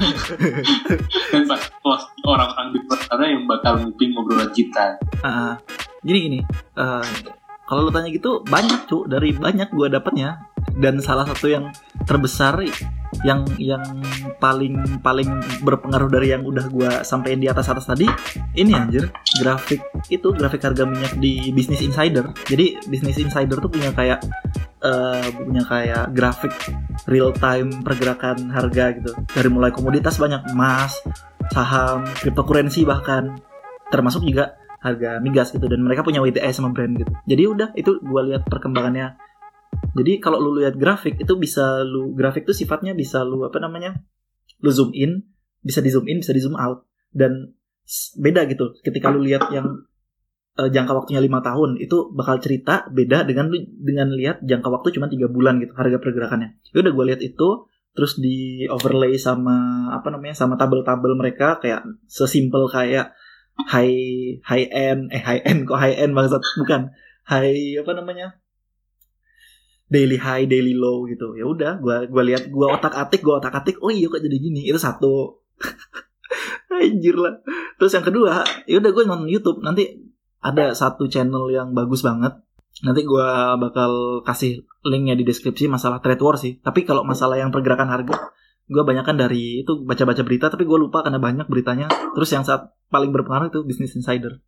Dan 1.37 1.45
pas 1.45 1.61
orang-orang 2.25 2.73
di 2.73 2.81
sana 2.89 3.25
yang 3.29 3.45
bakal 3.45 3.85
nguping 3.85 4.17
ngobrolan 4.17 4.49
kita. 4.57 4.97
Uh, 5.21 5.53
gini 6.01 6.19
gini 6.25 6.41
uh, 6.81 7.05
kalau 7.69 7.85
lu 7.85 7.93
tanya 7.93 8.09
gitu 8.09 8.41
banyak 8.49 8.89
tuh 8.89 9.05
dari 9.05 9.37
banyak 9.37 9.69
gue 9.69 9.89
dapetnya. 9.93 10.49
Dan 10.73 11.05
salah 11.05 11.29
satu 11.29 11.53
yang 11.53 11.69
terbesar 12.09 12.65
yang 13.27 13.43
yang 13.59 13.83
paling 14.39 15.01
paling 15.01 15.29
berpengaruh 15.65 16.13
dari 16.13 16.31
yang 16.37 16.45
udah 16.45 16.67
gue 16.69 16.91
sampein 17.03 17.41
di 17.41 17.49
atas 17.49 17.67
atas 17.67 17.89
tadi 17.89 18.07
ini 18.55 18.73
anjir 18.77 19.11
grafik 19.41 19.83
itu 20.13 20.29
grafik 20.35 20.63
harga 20.63 20.85
minyak 20.85 21.17
di 21.19 21.51
Business 21.51 21.83
Insider. 21.83 22.31
Jadi 22.47 22.79
Business 22.87 23.19
Insider 23.19 23.57
tuh 23.59 23.71
punya 23.73 23.91
kayak 23.93 24.23
uh, 24.85 25.27
punya 25.35 25.63
kayak 25.67 26.05
grafik 26.15 26.53
real 27.11 27.35
time 27.35 27.83
pergerakan 27.83 28.53
harga 28.53 28.85
gitu. 28.97 29.13
Dari 29.35 29.49
mulai 29.51 29.73
komoditas 29.75 30.21
banyak 30.21 30.53
emas 30.53 31.01
saham 31.49 32.05
cryptocurrency 32.21 32.85
bahkan 32.85 33.41
termasuk 33.89 34.25
juga 34.25 34.57
harga 34.79 35.19
migas 35.19 35.51
gitu. 35.51 35.67
Dan 35.67 35.83
mereka 35.83 36.05
punya 36.05 36.23
WTI 36.23 36.53
sama 36.55 36.71
brand 36.71 36.95
gitu. 36.97 37.13
Jadi 37.27 37.43
udah 37.49 37.69
itu 37.75 37.99
gue 37.99 38.23
lihat 38.33 38.47
perkembangannya 38.47 39.28
jadi 39.99 40.23
kalau 40.23 40.39
lu 40.39 40.63
lihat 40.63 40.79
grafik 40.79 41.19
itu 41.19 41.35
bisa 41.35 41.83
lu 41.83 42.15
grafik 42.15 42.47
itu 42.47 42.55
sifatnya 42.55 42.95
bisa 42.95 43.27
lu 43.27 43.43
apa 43.43 43.59
namanya? 43.59 43.99
Lu 44.63 44.71
zoom 44.71 44.95
in, 44.95 45.27
bisa 45.63 45.83
di 45.83 45.91
zoom 45.91 46.07
in, 46.07 46.23
bisa 46.23 46.31
di 46.31 46.43
zoom 46.43 46.55
out 46.55 46.87
dan 47.11 47.57
beda 48.15 48.47
gitu. 48.47 48.79
Ketika 48.79 49.11
lu 49.11 49.27
lihat 49.27 49.51
yang 49.51 49.89
uh, 50.55 50.69
jangka 50.71 50.93
waktunya 50.95 51.19
lima 51.19 51.43
tahun 51.43 51.83
itu 51.83 52.15
bakal 52.15 52.39
cerita 52.39 52.87
beda 52.95 53.27
dengan 53.27 53.51
lu 53.51 53.59
dengan 53.83 54.15
lihat 54.15 54.45
jangka 54.47 54.69
waktu 54.71 54.95
cuma 54.95 55.11
tiga 55.11 55.27
bulan 55.27 55.59
gitu 55.59 55.75
harga 55.75 55.99
pergerakannya. 55.99 56.59
Ya 56.71 56.79
udah 56.85 56.93
gue 56.95 57.05
lihat 57.15 57.21
itu 57.25 57.67
terus 57.99 58.15
di 58.23 58.63
overlay 58.71 59.19
sama 59.19 59.91
apa 59.91 60.15
namanya 60.15 60.39
sama 60.39 60.55
tabel-tabel 60.55 61.19
mereka 61.19 61.59
kayak 61.59 61.83
sesimpel 62.07 62.71
kayak 62.71 63.11
high 63.67 64.39
high 64.47 64.71
end 64.71 65.11
eh 65.11 65.19
high 65.19 65.43
end 65.43 65.67
kok 65.67 65.75
high 65.75 65.99
end 65.99 66.15
maksud 66.15 66.39
bukan 66.63 66.95
high 67.27 67.75
apa 67.83 67.91
namanya 67.99 68.38
daily 69.89 70.21
high 70.21 70.45
daily 70.45 70.77
low 70.77 71.09
gitu. 71.09 71.35
Ya 71.35 71.45
udah 71.49 71.81
gua 71.81 72.05
gua 72.07 72.23
lihat 72.25 72.53
gua 72.53 72.77
otak 72.77 72.95
atik 72.95 73.25
gua 73.25 73.41
otak 73.41 73.57
atik 73.65 73.81
oh 73.81 73.89
iya 73.89 74.09
kok 74.09 74.21
jadi 74.21 74.37
gini? 74.37 74.69
Itu 74.69 74.79
satu. 74.81 75.45
Anjir 76.79 77.17
lah. 77.19 77.43
Terus 77.81 77.93
yang 77.97 78.07
kedua 78.07 78.47
ya 78.69 78.79
udah 78.79 78.91
gue 78.93 79.05
nonton 79.09 79.29
YouTube. 79.29 79.59
Nanti 79.65 80.09
ada 80.39 80.73
satu 80.77 81.11
channel 81.11 81.51
yang 81.51 81.75
bagus 81.75 82.05
banget. 82.05 82.39
Nanti 82.87 83.03
gue 83.03 83.29
bakal 83.59 84.23
kasih 84.23 84.63
linknya 84.87 85.19
di 85.19 85.27
deskripsi 85.27 85.67
masalah 85.67 85.99
trade 85.99 86.23
war 86.23 86.39
sih. 86.39 86.63
Tapi 86.63 86.87
kalau 86.87 87.03
masalah 87.03 87.41
yang 87.41 87.51
pergerakan 87.51 87.91
harga 87.91 88.31
gue 88.69 88.83
banyakkan 88.85 89.17
dari 89.17 89.65
itu 89.65 89.83
baca-baca 89.83 90.23
berita. 90.23 90.47
Tapi 90.53 90.63
gue 90.69 90.79
lupa 90.79 91.03
karena 91.03 91.19
banyak 91.19 91.47
beritanya. 91.51 91.91
Terus 92.15 92.31
yang 92.31 92.45
saat 92.47 92.71
paling 92.93 93.11
berpengaruh 93.11 93.51
itu 93.51 93.61
Business 93.67 93.97
Insider. 93.99 94.39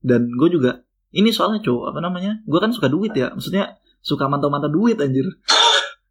Dan 0.00 0.30
gue 0.30 0.48
juga 0.52 0.86
ini 1.10 1.34
soalnya 1.34 1.64
cuy 1.64 1.90
apa 1.90 1.98
namanya? 1.98 2.38
Gue 2.46 2.60
kan 2.62 2.70
suka 2.70 2.86
duit 2.86 3.10
ya. 3.16 3.34
Maksudnya 3.34 3.80
suka 4.00 4.26
mantau-mantau 4.26 4.72
duit 4.72 4.96
anjir. 5.00 5.24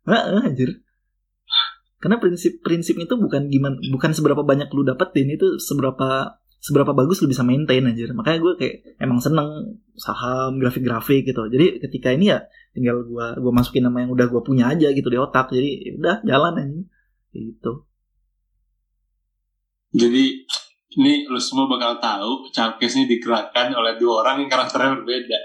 Heeh, 0.09 0.41
anjir. 0.45 0.81
Karena 1.99 2.15
prinsip-prinsip 2.15 2.95
itu 2.95 3.13
bukan 3.19 3.51
gimana 3.51 3.75
bukan 3.91 4.15
seberapa 4.15 4.39
banyak 4.39 4.71
lu 4.71 4.87
dapetin 4.87 5.27
itu 5.35 5.59
seberapa 5.59 6.39
seberapa 6.59 6.91
bagus 6.95 7.19
lu 7.19 7.27
bisa 7.27 7.43
maintain 7.43 7.83
anjir. 7.83 8.11
Makanya 8.15 8.39
gue 8.39 8.53
kayak 8.55 8.75
emang 9.03 9.19
seneng 9.19 9.79
saham, 9.99 10.59
grafik-grafik 10.63 11.27
gitu. 11.27 11.47
Jadi 11.51 11.83
ketika 11.83 12.15
ini 12.15 12.31
ya 12.31 12.39
tinggal 12.71 13.03
gue 13.03 13.27
gua 13.43 13.51
masukin 13.51 13.83
nama 13.83 14.03
yang 14.03 14.11
udah 14.15 14.31
gue 14.31 14.41
punya 14.43 14.71
aja 14.71 14.91
gitu 14.95 15.07
di 15.11 15.19
otak. 15.19 15.51
Jadi 15.51 15.69
ya 15.91 15.91
udah 15.99 16.15
jalan 16.23 16.53
anjing. 16.55 16.85
Gitu. 17.35 17.73
Jadi 19.89 20.23
ini 20.99 21.27
lu 21.27 21.39
semua 21.41 21.67
bakal 21.69 21.97
tahu 21.99 22.49
Charkes 22.55 22.95
ini 22.95 23.05
digerakkan 23.11 23.75
oleh 23.75 23.99
dua 23.99 24.23
orang 24.25 24.45
yang 24.45 24.49
karakternya 24.49 24.99
berbeda. 25.01 25.39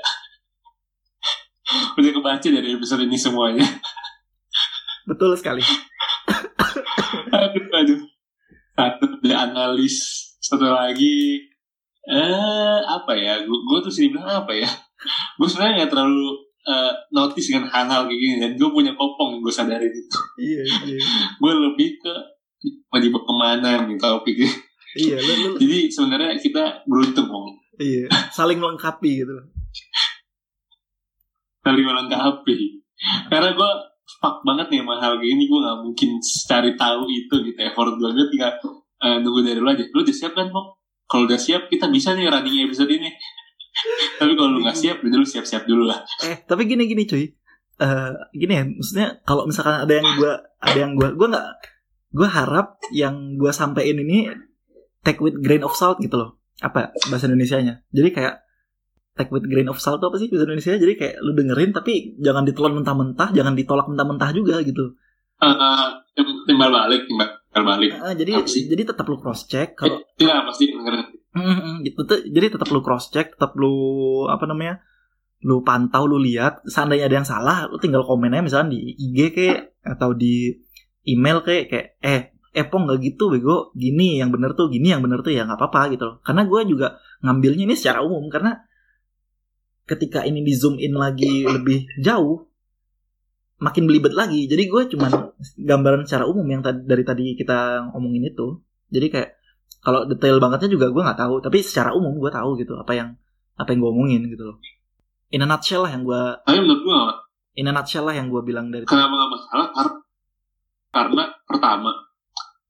Udah 1.98 2.10
kebaca 2.12 2.48
dari 2.48 2.68
episode 2.76 3.04
ini 3.04 3.16
semuanya. 3.16 3.64
Betul 5.08 5.36
sekali. 5.36 5.64
aduh 7.34 7.66
aduh. 7.72 8.00
Satu 8.74 9.04
ada 9.24 9.36
analis. 9.50 9.96
Satu 10.40 10.68
lagi. 10.68 11.40
Eh 12.04 12.78
apa 12.84 13.12
ya? 13.16 13.40
Gue 13.44 13.78
tuh 13.80 13.92
sih 13.92 14.12
bilang 14.12 14.44
apa 14.44 14.52
ya? 14.52 14.68
Gue 15.40 15.48
sebenarnya 15.48 15.84
nggak 15.84 15.92
terlalu 15.92 16.36
uh, 16.68 16.92
notice 17.12 17.48
dengan 17.48 17.68
hal-hal 17.72 18.08
kayak 18.08 18.20
gini. 18.20 18.36
Dan 18.40 18.50
gue 18.56 18.68
punya 18.68 18.92
kopong 18.96 19.40
gue 19.40 19.52
sadarin 19.52 19.92
itu. 19.92 20.18
Iya 20.40 20.62
iya. 20.88 20.98
Gue 21.40 21.52
lebih 21.52 22.00
ke 22.00 22.34
mau 22.88 23.00
dibawa 23.00 23.22
ke 23.26 23.34
mana 23.34 23.70
nih 23.84 23.96
topiknya 23.98 24.50
iya 24.94 25.16
lu, 25.18 25.32
lu. 25.34 25.48
Jadi 25.58 25.78
sebenarnya 25.90 26.38
kita 26.38 26.86
beruntung 26.86 27.28
Bang. 27.28 27.48
iya 27.82 28.06
saling 28.30 28.58
melengkapi 28.62 29.24
gitu 29.24 29.34
saling 31.64 31.84
melengkapi 31.84 32.84
karena 33.32 33.50
gue 33.56 33.70
fuck 34.20 34.44
banget 34.44 34.68
nih 34.68 34.84
sama 34.84 35.00
hal 35.00 35.16
gini 35.18 35.48
gue 35.48 35.60
nggak 35.64 35.78
mungkin 35.80 36.10
cari 36.20 36.76
tahu 36.76 37.08
itu 37.08 37.34
gitu 37.40 37.58
effort 37.64 37.96
gue 37.96 38.10
gue 38.12 38.26
tinggal 38.28 38.52
eh, 39.04 39.16
nunggu 39.20 39.40
dari 39.44 39.60
lu 39.60 39.68
aja. 39.68 39.84
Lu 39.92 40.00
udah 40.00 40.16
siap 40.16 40.32
kan 40.32 40.48
Bang? 40.48 40.68
kalau 41.04 41.28
udah 41.28 41.36
siap 41.36 41.68
kita 41.68 41.92
bisa 41.92 42.16
nih 42.16 42.32
running 42.32 42.64
episode 42.64 42.88
ini. 42.88 43.12
Tapi 44.18 44.32
kalau 44.34 44.56
lu 44.56 44.64
nggak 44.64 44.78
siap 44.78 45.04
udah 45.04 45.18
lu 45.20 45.26
siap-siap 45.28 45.68
dulu 45.68 45.84
lah. 45.84 46.00
Eh 46.24 46.46
tapi 46.48 46.64
gini 46.64 46.88
gini 46.88 47.04
cuy. 47.04 47.28
Eh 47.76 48.12
gini 48.32 48.52
ya 48.54 48.64
maksudnya 48.64 49.06
kalau 49.26 49.44
misalkan 49.44 49.84
ada 49.84 49.92
yang 49.92 50.08
gua 50.16 50.32
ada 50.62 50.78
yang 50.78 50.92
gua 50.96 51.12
gua 51.12 51.28
nggak 51.34 51.48
gua 52.14 52.28
harap 52.30 52.68
yang 52.94 53.36
gua 53.36 53.52
sampein 53.52 54.00
ini 54.00 54.30
take 55.04 55.20
with 55.20 55.36
grain 55.42 55.66
of 55.66 55.76
salt 55.76 56.00
gitu 56.00 56.16
loh. 56.16 56.40
Apa 56.62 56.94
bahasa 57.10 57.28
Indonesianya? 57.28 57.84
Jadi 57.92 58.08
kayak 58.14 58.43
take 59.14 59.30
with 59.30 59.46
grain 59.46 59.66
of 59.66 59.78
salt 59.78 59.98
apa 59.98 60.18
sih 60.18 60.26
bahasa 60.26 60.44
Indonesia 60.44 60.74
jadi 60.74 60.94
kayak 60.94 61.14
lu 61.22 61.32
dengerin 61.32 61.70
tapi 61.70 62.18
jangan 62.18 62.42
ditelan 62.42 62.74
mentah-mentah 62.74 63.30
jangan 63.30 63.54
ditolak 63.54 63.86
mentah-mentah 63.86 64.30
juga 64.30 64.58
gitu 64.60 64.94
Eh, 65.34 65.88
tim- 66.14 66.46
timbal 66.46 66.70
balik 66.70 67.04
timbal 67.04 67.28
balik 67.54 67.90
Ah, 67.96 68.14
jadi 68.14 68.42
jadi 68.46 68.82
tetap 68.84 69.04
lu 69.04 69.18
cross 69.18 69.46
check 69.46 69.74
kalau 69.74 69.98
Eh, 69.98 70.24
Iya 70.24 70.42
pasti 70.42 70.70
denger 70.70 70.94
Mm, 71.34 71.82
gitu 71.82 72.06
tuh. 72.06 72.22
Jadi 72.22 72.46
tetap 72.46 72.70
lu 72.70 72.78
cross 72.78 73.10
check, 73.10 73.34
tetap 73.34 73.58
lu 73.58 73.74
apa 74.24 74.46
namanya? 74.46 74.78
Lu 75.42 75.66
pantau, 75.66 76.06
lu 76.06 76.22
lihat. 76.22 76.62
Seandainya 76.62 77.10
ada 77.10 77.16
yang 77.18 77.26
salah, 77.26 77.66
lu 77.66 77.82
tinggal 77.82 78.06
komen 78.06 78.30
aja 78.30 78.38
misalnya 78.40 78.78
di 78.78 78.94
IG 78.94 79.34
kayak 79.34 79.74
atau 79.82 80.14
di 80.14 80.54
email 81.02 81.42
kayak 81.42 81.64
kayak 81.66 81.86
eh 81.98 82.20
eh 82.54 82.64
pong 82.64 82.86
nggak 82.86 83.02
gitu 83.02 83.34
bego 83.34 83.74
gini 83.74 84.22
yang 84.22 84.30
bener 84.30 84.54
tuh 84.54 84.70
gini 84.70 84.94
yang 84.94 85.02
bener 85.02 85.26
tuh 85.26 85.34
ya 85.34 85.42
nggak 85.42 85.58
apa-apa 85.58 85.90
gitu 85.90 86.06
loh 86.06 86.16
karena 86.22 86.46
gue 86.46 86.60
juga 86.70 86.88
ngambilnya 87.20 87.66
ini 87.66 87.74
secara 87.74 88.06
umum 88.06 88.30
karena 88.30 88.62
ketika 89.84 90.24
ini 90.24 90.40
di 90.40 90.52
zoom 90.56 90.80
in 90.80 90.96
lagi 90.96 91.44
lebih 91.44 91.88
jauh 92.00 92.48
makin 93.60 93.84
belibet 93.88 94.12
lagi. 94.12 94.44
Jadi 94.48 94.68
gue 94.68 94.82
cuman 94.96 95.32
gambaran 95.60 96.04
secara 96.08 96.24
umum 96.28 96.44
yang 96.44 96.60
tadi 96.64 96.84
dari 96.84 97.04
tadi 97.04 97.24
kita 97.36 97.90
ngomongin 97.92 98.28
itu. 98.28 98.60
Jadi 98.90 99.06
kayak 99.12 99.30
kalau 99.84 100.08
detail 100.08 100.40
bangetnya 100.40 100.72
juga 100.72 100.88
gue 100.88 101.02
nggak 101.04 101.20
tahu. 101.20 101.34
Tapi 101.44 101.58
secara 101.60 101.92
umum 101.92 102.16
gue 102.16 102.30
tahu 102.32 102.56
gitu 102.60 102.76
apa 102.76 102.92
yang 102.96 103.16
apa 103.54 103.68
yang 103.72 103.80
gue 103.84 103.90
omongin 103.92 104.22
gitu 104.28 104.44
loh. 104.44 104.58
In 105.32 105.44
a 105.44 105.46
nutshell 105.48 105.84
lah 105.84 105.92
yang 105.92 106.04
gue 106.04 106.22
tapi 106.46 106.58
menurut 106.62 106.82
gue 106.84 106.96
in 107.60 107.68
a 107.68 107.72
nutshell 107.72 108.04
lah 108.06 108.14
yang 108.14 108.28
gue 108.28 108.42
bilang 108.42 108.70
dari 108.70 108.84
kenapa 108.86 109.14
nggak 109.14 109.30
masalah? 109.30 109.66
Kar- 109.72 110.02
karena 110.94 111.24
pertama 111.42 111.90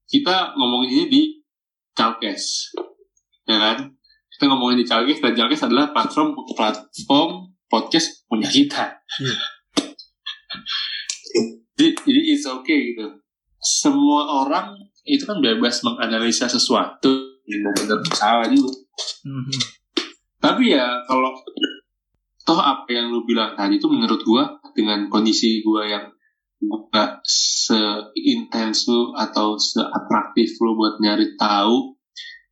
kita 0.08 0.56
ngomongin 0.56 0.90
ini 0.90 1.04
di 1.08 1.22
Calkes 1.92 2.72
ya 3.44 3.56
kan 3.60 3.92
kita 4.34 4.50
ngomongin 4.50 4.82
di 4.82 4.86
Calkes 4.86 5.22
dan 5.22 5.32
Calkes 5.32 5.62
adalah 5.62 5.94
platform 5.94 6.34
platform 6.52 7.30
podcast 7.66 8.26
punya 8.26 8.46
kita 8.46 8.98
Iya. 9.18 9.36
jadi, 11.74 11.90
jadi 11.98 12.20
it's 12.34 12.46
okay 12.46 12.94
gitu 12.94 13.18
semua 13.58 14.44
orang 14.44 14.76
itu 15.04 15.24
kan 15.24 15.40
bebas 15.40 15.80
menganalisa 15.82 16.46
sesuatu 16.46 17.10
yang 17.44 17.60
mau 17.64 17.72
benar 17.74 18.00
salah 18.12 18.46
juga 18.48 18.72
Mhm. 19.24 19.52
tapi 20.38 20.76
ya 20.76 21.00
kalau 21.08 21.32
toh 22.44 22.60
apa 22.60 22.84
yang 22.92 23.08
lu 23.08 23.24
bilang 23.24 23.56
tadi 23.56 23.80
itu 23.80 23.88
menurut 23.88 24.20
gua 24.20 24.52
dengan 24.76 25.08
kondisi 25.08 25.64
gua 25.64 25.88
yang 25.88 26.04
gua 26.60 27.20
seintens 27.24 28.84
lu 28.84 29.16
atau 29.16 29.56
seatraktif 29.56 30.60
lu 30.60 30.76
buat 30.76 31.00
nyari 31.00 31.40
tahu 31.40 31.93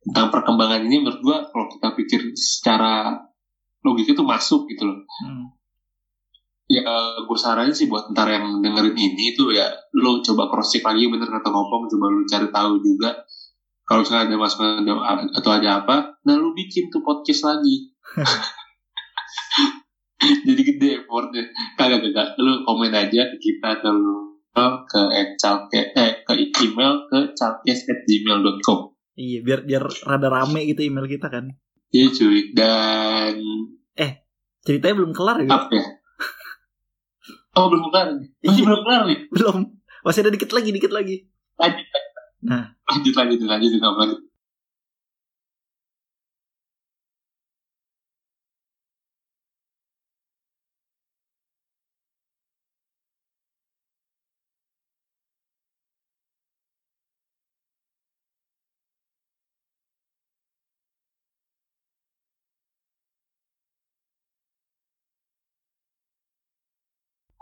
tentang 0.03 0.27
perkembangan 0.29 0.83
ini 0.83 0.99
menurut 0.99 1.19
gua 1.23 1.37
kalau 1.47 1.71
kita 1.71 1.95
pikir 1.95 2.21
secara 2.35 3.15
logika 3.83 4.15
itu 4.15 4.23
masuk 4.23 4.65
gitu 4.71 4.87
loh. 4.87 5.03
Hmm. 5.03 5.51
ya 6.63 6.79
gue 7.27 7.37
saranin 7.37 7.75
sih 7.75 7.91
buat 7.91 8.15
ntar 8.15 8.31
yang 8.31 8.63
dengerin 8.63 8.95
ini 8.95 9.35
tuh 9.35 9.51
ya 9.51 9.67
lo 9.99 10.23
coba 10.23 10.47
cross 10.47 10.71
check 10.71 10.87
lagi 10.87 11.11
bener 11.11 11.27
kata 11.27 11.51
ngomong 11.51 11.91
coba 11.91 12.05
lu 12.07 12.23
cari 12.23 12.47
tahu 12.47 12.79
juga. 12.79 13.11
Kalau 13.83 13.99
misalnya 13.99 14.31
ada 14.31 14.39
masukan 14.39 14.79
atau 15.35 15.51
ada 15.51 15.83
apa 15.83 15.95
nah 16.23 16.39
lu 16.39 16.55
bikin 16.55 16.87
tuh 16.87 17.03
podcast 17.03 17.51
lagi. 17.51 17.91
Jadi 20.47 20.61
gede 20.63 21.03
effortnya. 21.03 21.51
Kagak 21.75 21.99
kagak. 21.99 22.39
Lu 22.39 22.63
komen 22.63 22.95
aja 22.95 23.27
ke 23.27 23.37
kita 23.43 23.83
atau 23.83 23.91
lu 23.91 24.39
ke 24.87 25.01
@calke 25.35 25.91
eh 25.97 26.23
ke 26.23 26.33
email 26.63 27.11
ke 27.11 27.35
calkes@gmail.com 27.35 28.92
iya 29.13 29.39
biar 29.45 29.65
biar 29.65 29.83
rada 30.05 30.27
rame 30.29 30.65
gitu 30.69 30.81
email 30.83 31.05
kita 31.05 31.27
kan. 31.29 31.53
Iya 31.93 32.09
cuy. 32.09 32.53
Dan 32.55 33.35
ceritanya 34.63 34.95
belum 34.95 35.11
kelar 35.11 35.43
ya? 35.43 35.51
Apa 35.51 35.71
ya? 35.75 35.85
Oh 37.59 37.69
belum 37.69 37.85
kelar 37.93 38.17
masih 38.17 38.63
Iya. 38.63 38.65
belum 38.65 38.81
kelar 38.81 39.01
nih? 39.05 39.19
Belum. 39.29 39.57
Masih 40.01 40.19
ada 40.25 40.31
dikit 40.33 40.49
lagi 40.49 40.69
dikit 40.73 40.89
lagi. 40.89 41.29
Lanjut. 41.59 41.85
Nah. 42.43 42.75
lanjut 42.89 43.13
lanjut 43.15 43.39
lanjut 43.47 43.71
lanjut 43.79 44.19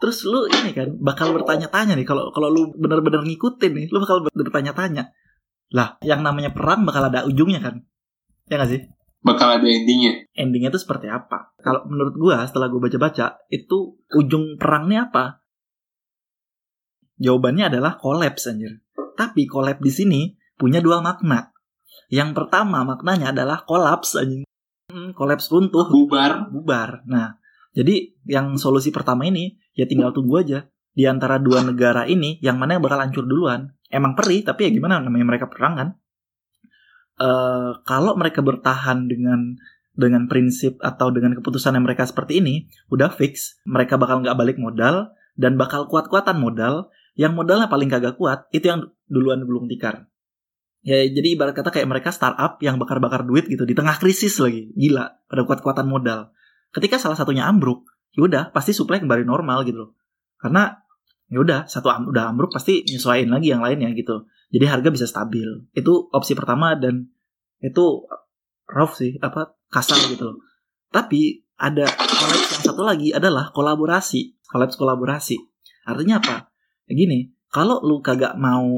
terus 0.01 0.25
lu 0.25 0.49
ini 0.49 0.73
kan 0.73 0.97
bakal 0.97 1.29
bertanya-tanya 1.37 1.93
nih 1.93 2.07
kalau 2.09 2.33
kalau 2.33 2.49
lu 2.49 2.73
benar-benar 2.73 3.21
ngikutin 3.21 3.71
nih 3.77 3.85
lu 3.93 4.01
bakal 4.01 4.25
ber- 4.25 4.33
bertanya-tanya. 4.33 5.13
Lah 5.71 6.01
yang 6.01 6.25
namanya 6.25 6.51
perang 6.51 6.83
bakal 6.83 7.07
ada 7.07 7.23
ujungnya 7.29 7.61
kan? 7.61 7.85
Ya 8.49 8.59
gak 8.59 8.73
sih? 8.73 8.81
Bakal 9.21 9.61
ada 9.61 9.67
endingnya. 9.69 10.25
Endingnya 10.33 10.73
itu 10.73 10.81
seperti 10.81 11.07
apa? 11.07 11.53
Kalau 11.61 11.85
menurut 11.85 12.17
gua 12.17 12.43
setelah 12.49 12.67
gua 12.73 12.89
baca-baca 12.89 13.39
itu 13.53 14.01
ujung 14.17 14.57
perangnya 14.57 15.13
apa? 15.13 15.45
Jawabannya 17.21 17.69
adalah 17.69 18.01
kolaps 18.01 18.49
anjir. 18.49 18.81
Tapi 19.13 19.45
kolaps 19.45 19.79
di 19.79 19.91
sini 19.93 20.21
punya 20.57 20.81
dua 20.81 21.05
makna. 21.05 21.53
Yang 22.09 22.33
pertama 22.33 22.81
maknanya 22.81 23.29
adalah 23.29 23.61
kolaps 23.61 24.17
anjing. 24.17 24.43
Hmm, 24.89 25.13
kolaps 25.13 25.47
runtuh. 25.53 25.87
Bubar. 25.87 26.49
Bubar. 26.49 27.05
Nah, 27.05 27.37
jadi 27.71 28.11
yang 28.27 28.59
solusi 28.59 28.91
pertama 28.91 29.23
ini 29.23 29.55
ya 29.71 29.87
tinggal 29.87 30.11
tunggu 30.11 30.43
aja 30.43 30.67
di 30.91 31.07
antara 31.07 31.39
dua 31.39 31.63
negara 31.63 32.03
ini 32.03 32.35
yang 32.43 32.59
mana 32.59 32.75
yang 32.75 32.83
bakal 32.83 32.99
hancur 32.99 33.23
duluan. 33.23 33.71
Emang 33.87 34.15
perih, 34.15 34.43
tapi 34.43 34.67
ya 34.67 34.71
gimana 34.71 34.99
namanya 34.99 35.25
mereka 35.35 35.47
perang 35.47 35.73
kan? 35.79 35.89
Eh 37.19 37.71
kalau 37.87 38.15
mereka 38.19 38.43
bertahan 38.43 39.07
dengan 39.07 39.55
dengan 39.91 40.27
prinsip 40.27 40.79
atau 40.79 41.11
dengan 41.11 41.35
keputusan 41.35 41.75
yang 41.75 41.83
mereka 41.87 42.07
seperti 42.07 42.39
ini, 42.43 42.67
udah 42.91 43.11
fix 43.11 43.59
mereka 43.67 43.95
bakal 43.99 44.23
nggak 44.23 44.35
balik 44.35 44.57
modal 44.59 45.15
dan 45.39 45.55
bakal 45.55 45.87
kuat-kuatan 45.87 46.39
modal. 46.39 46.91
Yang 47.11 47.35
modalnya 47.35 47.67
paling 47.67 47.91
kagak 47.91 48.15
kuat 48.15 48.47
itu 48.55 48.71
yang 48.71 48.87
duluan 49.11 49.43
gulung 49.43 49.67
tikar. 49.67 50.07
Ya 50.81 51.03
jadi 51.03 51.35
ibarat 51.35 51.53
kata 51.53 51.69
kayak 51.69 51.87
mereka 51.91 52.09
startup 52.09 52.57
yang 52.63 52.79
bakar-bakar 52.79 53.27
duit 53.27 53.45
gitu 53.51 53.67
di 53.67 53.75
tengah 53.75 53.99
krisis 53.99 54.39
lagi. 54.39 54.71
Gila, 54.73 55.27
pada 55.27 55.43
kuat-kuatan 55.43 55.85
modal. 55.91 56.31
Ketika 56.71 56.95
salah 56.97 57.19
satunya 57.19 57.47
ambruk, 57.47 57.87
yaudah 58.15 58.51
pasti 58.55 58.71
supply 58.71 58.99
kembali 59.03 59.27
normal 59.27 59.63
gitu 59.67 59.87
loh. 59.87 59.91
Karena 60.39 60.71
yaudah 61.31 61.67
satu 61.67 61.87
am- 61.91 62.07
udah 62.11 62.31
ambruk 62.31 62.51
pasti 62.51 62.83
nyesuaiin 62.87 63.31
lagi 63.31 63.51
yang 63.51 63.63
lainnya 63.63 63.91
gitu. 63.95 64.27
Jadi 64.51 64.65
harga 64.67 64.89
bisa 64.91 65.05
stabil. 65.07 65.47
Itu 65.71 66.11
opsi 66.11 66.35
pertama 66.35 66.75
dan 66.75 67.07
itu 67.63 68.03
rough 68.67 68.99
sih, 68.99 69.15
apa 69.23 69.55
kasar 69.71 69.99
gitu 70.11 70.31
loh. 70.31 70.37
Tapi 70.91 71.43
ada 71.55 71.87
kolaps 71.87 72.59
yang 72.59 72.63
satu 72.73 72.83
lagi 72.83 73.15
adalah 73.15 73.53
kolaborasi. 73.55 74.35
Kolaps 74.51 74.75
kolaborasi. 74.75 75.39
Artinya 75.87 76.19
apa? 76.19 76.51
Ya 76.89 76.93
gini, 76.99 77.31
kalau 77.47 77.79
lu 77.79 78.03
kagak 78.03 78.35
mau 78.35 78.75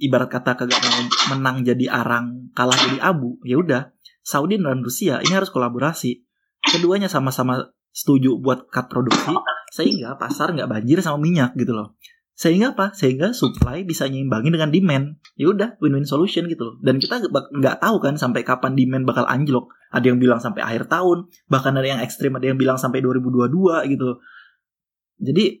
ibarat 0.00 0.32
kata 0.32 0.56
kagak 0.56 0.80
mau 0.80 1.00
menang 1.36 1.60
jadi 1.60 1.92
arang, 1.92 2.48
kalah 2.56 2.76
jadi 2.76 2.98
abu, 3.04 3.36
ya 3.44 3.60
udah 3.60 3.92
Saudi 4.22 4.56
dan 4.56 4.80
Rusia 4.80 5.20
ini 5.20 5.34
harus 5.34 5.52
kolaborasi. 5.52 6.24
Keduanya 6.62 7.10
sama-sama 7.10 7.74
setuju 7.92 8.40
buat 8.40 8.70
cut 8.72 8.88
produksi 8.88 9.34
sehingga 9.72 10.16
pasar 10.16 10.52
nggak 10.56 10.68
banjir 10.68 11.00
sama 11.04 11.20
minyak 11.20 11.56
gitu 11.56 11.72
loh. 11.76 11.96
sehingga 12.32 12.72
apa? 12.72 12.96
Sehingga 12.96 13.36
supply 13.36 13.84
bisa 13.84 14.08
nyimbangin 14.08 14.56
dengan 14.56 14.72
demand. 14.72 15.20
Ya 15.36 15.52
udah 15.52 15.76
win-win 15.78 16.08
solution 16.08 16.48
gitu 16.48 16.64
loh. 16.64 16.74
Dan 16.80 16.98
kita 16.98 17.22
nggak 17.28 17.76
tahu 17.78 17.96
kan 18.02 18.16
sampai 18.16 18.42
kapan 18.42 18.72
demand 18.72 19.04
bakal 19.04 19.28
anjlok. 19.28 19.70
Ada 19.92 20.10
yang 20.10 20.18
bilang 20.18 20.40
sampai 20.40 20.64
akhir 20.64 20.88
tahun 20.88 21.28
bahkan 21.46 21.76
ada 21.76 21.84
yang 21.86 22.00
ekstrim 22.00 22.32
ada 22.34 22.48
yang 22.48 22.56
bilang 22.56 22.80
sampai 22.80 23.04
2022 23.04 23.92
gitu 23.92 24.04
loh. 24.08 24.18
Jadi 25.22 25.60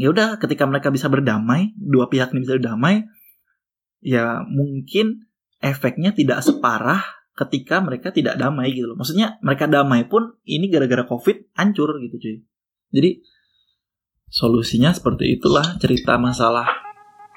ya 0.00 0.08
udah 0.08 0.40
ketika 0.40 0.64
mereka 0.64 0.88
bisa 0.88 1.12
berdamai 1.12 1.76
dua 1.76 2.08
pihak 2.08 2.32
ini 2.32 2.48
bisa 2.48 2.56
berdamai 2.56 3.04
ya 4.00 4.40
mungkin 4.48 5.28
efeknya 5.60 6.16
tidak 6.16 6.40
separah 6.40 7.04
ketika 7.40 7.80
mereka 7.80 8.12
tidak 8.12 8.36
damai 8.36 8.76
gitu 8.76 8.92
loh 8.92 9.00
maksudnya 9.00 9.40
mereka 9.40 9.64
damai 9.64 10.04
pun 10.04 10.36
ini 10.44 10.68
gara-gara 10.68 11.08
covid 11.08 11.48
hancur 11.56 11.96
gitu 12.04 12.16
cuy 12.20 12.36
jadi 12.92 13.10
solusinya 14.28 14.92
seperti 14.92 15.40
itulah 15.40 15.80
cerita 15.80 16.20
masalah 16.20 16.68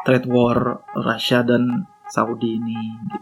trade 0.03 0.27
war 0.27 0.83
Rusia 0.99 1.41
dan 1.47 1.87
Saudi 2.11 2.59
ini 2.59 2.75
gitu. 3.07 3.19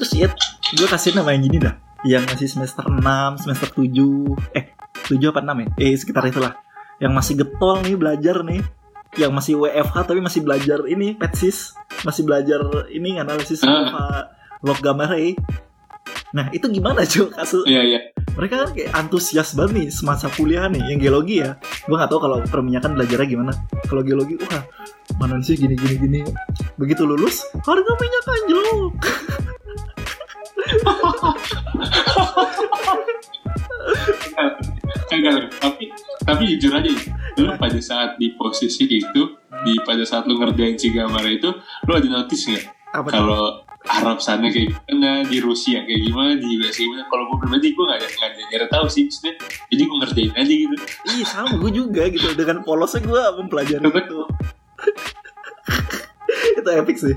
Terus 0.00 0.16
ya 0.16 0.32
gue 0.80 0.88
kasih 0.88 1.12
nama 1.12 1.36
yang 1.36 1.44
gini 1.44 1.58
dah. 1.60 1.76
Yang 2.08 2.24
masih 2.32 2.48
semester 2.48 2.88
6, 2.88 3.44
semester 3.44 3.68
7 3.76 4.56
Eh 4.56 4.72
7 5.12 5.28
apa 5.28 5.44
6 5.44 5.52
ya? 5.52 5.68
Eh 5.76 5.92
sekitar 5.92 6.24
itulah 6.24 6.56
yang 6.96 7.12
masih 7.12 7.36
getol 7.36 7.84
nih 7.84 8.00
belajar 8.00 8.40
nih. 8.40 8.64
Yang 9.20 9.32
masih 9.36 9.54
WFH 9.60 9.96
tapi 10.08 10.20
masih 10.24 10.40
belajar 10.40 10.80
ini 10.88 11.12
petsis. 11.20 11.76
Masih 12.00 12.24
belajar 12.24 12.88
ini 12.88 13.20
analisis 13.20 13.60
uh. 13.60 14.24
log 14.64 14.80
gamma 14.80 15.04
ray 15.04 15.36
nah 16.30 16.46
itu 16.54 16.70
gimana 16.70 17.02
cuy 17.02 17.26
kasus 17.26 17.66
iya, 17.66 17.82
iya. 17.82 18.00
mereka 18.38 18.62
kan 18.62 18.70
kayak 18.70 18.94
antusias 18.94 19.58
banget 19.58 19.72
nih 19.74 19.86
semasa 19.90 20.30
kuliah 20.30 20.70
nih 20.70 20.94
yang 20.94 21.02
geologi 21.02 21.42
ya. 21.42 21.58
Gue 21.90 21.98
nggak 21.98 22.06
tahu 22.06 22.20
kalau 22.22 22.38
perminyakan 22.46 22.94
belajarnya 22.94 23.26
gimana. 23.26 23.52
Kalau 23.90 24.06
geologi 24.06 24.38
wah 24.38 24.62
mana 25.18 25.42
sih 25.42 25.58
gini 25.58 25.74
gini 25.74 25.94
gini. 25.98 26.20
Begitu 26.78 27.02
lulus 27.02 27.42
harga 27.66 27.92
minyak 27.98 28.24
anjlok 28.30 28.94
tapi 35.60 35.84
tapi 36.22 36.42
jujur 36.56 36.72
aja 36.76 36.90
lu 37.40 37.52
pada 37.56 37.80
saat 37.80 38.16
di 38.20 38.36
posisi 38.36 38.84
itu 38.86 39.22
di 39.64 39.72
pada 39.82 40.04
saat 40.06 40.28
lu 40.28 40.38
ngerjain 40.38 40.76
si 40.76 40.92
gambar 40.92 41.24
itu 41.26 41.50
lu 41.88 41.92
ada 41.96 42.08
notice 42.08 42.46
nggak? 42.48 42.64
Kalau 42.90 43.64
Arab 43.88 44.20
sana 44.20 44.52
kayak 44.52 44.76
gimana 44.76 45.24
di 45.24 45.40
Rusia 45.40 45.80
kayak 45.88 46.00
gimana 46.04 46.36
di 46.36 46.60
US 46.60 46.76
gimana? 46.76 47.08
Kalau 47.08 47.24
gue 47.32 47.36
pribadi 47.40 47.72
gue 47.72 47.84
nggak 47.86 47.98
ada 47.98 48.08
nggak 48.12 48.28
ada 48.28 48.42
nyari 48.52 48.66
tahu 48.68 48.86
sih 48.92 49.02
maksudnya. 49.08 49.34
Jadi 49.72 49.82
gue 49.88 49.96
ngerjain 50.04 50.32
aja 50.36 50.54
gitu. 50.54 50.76
Iya 51.16 51.24
sama 51.24 51.54
gue 51.56 51.70
juga 51.72 52.02
gitu. 52.12 52.26
Dengan 52.36 52.60
polosnya 52.60 53.00
gue 53.00 53.22
mempelajari 53.40 53.80
itu. 53.80 54.20
Itu 56.60 56.70
epic 56.70 56.96
sih 57.00 57.16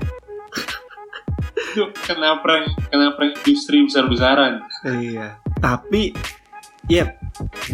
itu 1.74 1.90
kena 2.06 2.38
prank 2.38 2.70
kena 2.86 3.18
prank 3.18 3.34
industri 3.42 3.82
besar 3.82 4.06
besaran 4.06 4.62
iya. 4.86 5.42
Tapi 5.58 6.14
ya 6.86 7.08
yep, 7.08 7.18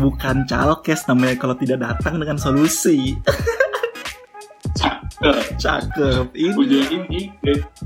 bukan 0.00 0.48
calkes 0.48 1.04
namanya 1.04 1.36
kalau 1.36 1.58
tidak 1.58 1.82
datang 1.82 2.16
dengan 2.22 2.38
solusi. 2.38 3.18
Cakep. 4.78 5.58
Cakep. 5.58 6.26
Ini. 6.32 6.54
Udah 6.54 6.82
ini 6.96 7.22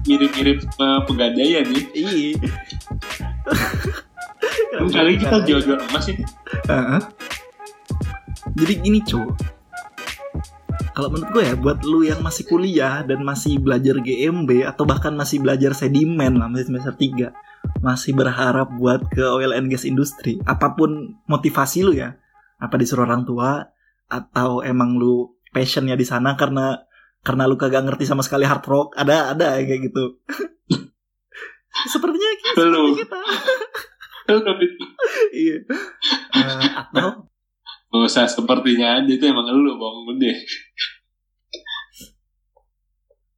mirip-mirip 0.04 0.62
uh, 0.78 1.02
pegadaian 1.08 1.66
nih 1.66 1.84
iya. 1.96 2.30
Kali 4.74 5.16
kita 5.18 5.42
jual-jual 5.42 5.78
emas 5.88 6.06
ini 6.10 6.24
uh-huh. 6.68 7.02
jadi 8.58 8.72
gini 8.82 9.00
cu 9.02 9.22
kalau 10.94 11.10
menurut 11.10 11.30
gue 11.34 11.42
ya 11.42 11.54
buat 11.58 11.78
lu 11.82 12.06
yang 12.06 12.22
masih 12.22 12.46
kuliah 12.46 13.02
dan 13.02 13.26
masih 13.26 13.58
belajar 13.58 13.98
GMB 13.98 14.62
atau 14.70 14.86
bahkan 14.86 15.10
masih 15.10 15.42
belajar 15.42 15.74
sedimen 15.74 16.38
lah 16.38 16.46
masih 16.46 16.70
semester 16.70 16.94
3 16.94 17.82
masih 17.82 18.14
berharap 18.14 18.70
buat 18.78 19.10
ke 19.10 19.24
oil 19.26 19.50
and 19.50 19.68
gas 19.68 19.82
industry 19.82 20.38
apa 20.46 20.72
pun 20.78 21.18
motivasi 21.26 21.82
lu 21.82 21.92
ya 21.98 22.14
apa 22.62 22.78
disuruh 22.78 23.04
orang 23.04 23.26
tua 23.26 23.74
atau 24.06 24.62
emang 24.62 24.94
lu 24.94 25.34
passionnya 25.50 25.98
di 25.98 26.06
sana 26.06 26.38
karena 26.38 26.86
karena 27.24 27.48
lu 27.50 27.56
kagak 27.58 27.82
ngerti 27.82 28.04
sama 28.06 28.22
sekali 28.22 28.46
hard 28.46 28.64
rock 28.68 28.88
ada 28.94 29.32
ada 29.32 29.58
kayak 29.58 29.90
gitu. 29.90 30.20
Sepertinya 31.92 32.30
kita. 32.38 32.62
Kita 34.24 34.52
iya. 35.36 35.60
Uh, 36.32 36.68
atau 36.80 37.28
Gak 37.94 38.10
usah 38.10 38.26
sepertinya 38.26 38.98
aja 38.98 39.06
itu 39.06 39.22
emang 39.22 39.46
lu 39.54 39.78
bang. 39.78 39.94
Gede. 40.10 40.32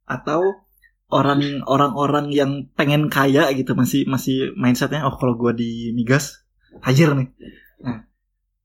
Atau 0.09 0.65
orang 1.13 1.61
orang-orang 1.69 2.33
yang 2.33 2.65
pengen 2.73 3.05
kaya 3.05 3.53
gitu 3.53 3.77
masih 3.77 4.09
masih 4.09 4.57
mindsetnya 4.57 5.05
oh 5.05 5.13
kalau 5.13 5.37
gue 5.37 5.61
di 5.61 5.71
migas 5.93 6.41
hajar 6.81 7.13
nih. 7.13 7.29
Nah 7.85 8.09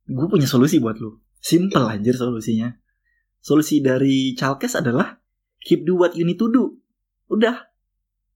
gue 0.09 0.26
punya 0.32 0.49
solusi 0.49 0.80
buat 0.80 0.97
lu. 0.97 1.20
Simple 1.45 1.84
anjir 1.84 2.16
solusinya. 2.16 2.72
Solusi 3.45 3.84
dari 3.84 4.32
Chalkes 4.32 4.80
adalah 4.80 5.20
keep 5.61 5.84
do 5.84 6.01
what 6.01 6.16
you 6.16 6.24
need 6.24 6.40
to 6.40 6.49
do. 6.49 6.72
Udah. 7.28 7.68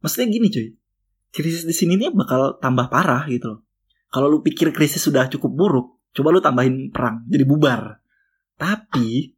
Maksudnya 0.04 0.28
gini 0.28 0.52
cuy. 0.52 0.76
Krisis 1.32 1.64
di 1.64 1.72
sini 1.72 1.96
nih 1.96 2.12
bakal 2.12 2.60
tambah 2.60 2.92
parah 2.92 3.24
gitu 3.32 3.48
loh. 3.48 3.60
Kalau 4.12 4.28
lu 4.28 4.44
pikir 4.44 4.76
krisis 4.76 5.00
sudah 5.00 5.24
cukup 5.32 5.56
buruk 5.56 5.95
coba 6.12 6.28
lu 6.34 6.40
tambahin 6.44 6.92
perang 6.92 7.24
jadi 7.26 7.44
bubar. 7.48 8.02
Tapi 8.56 9.36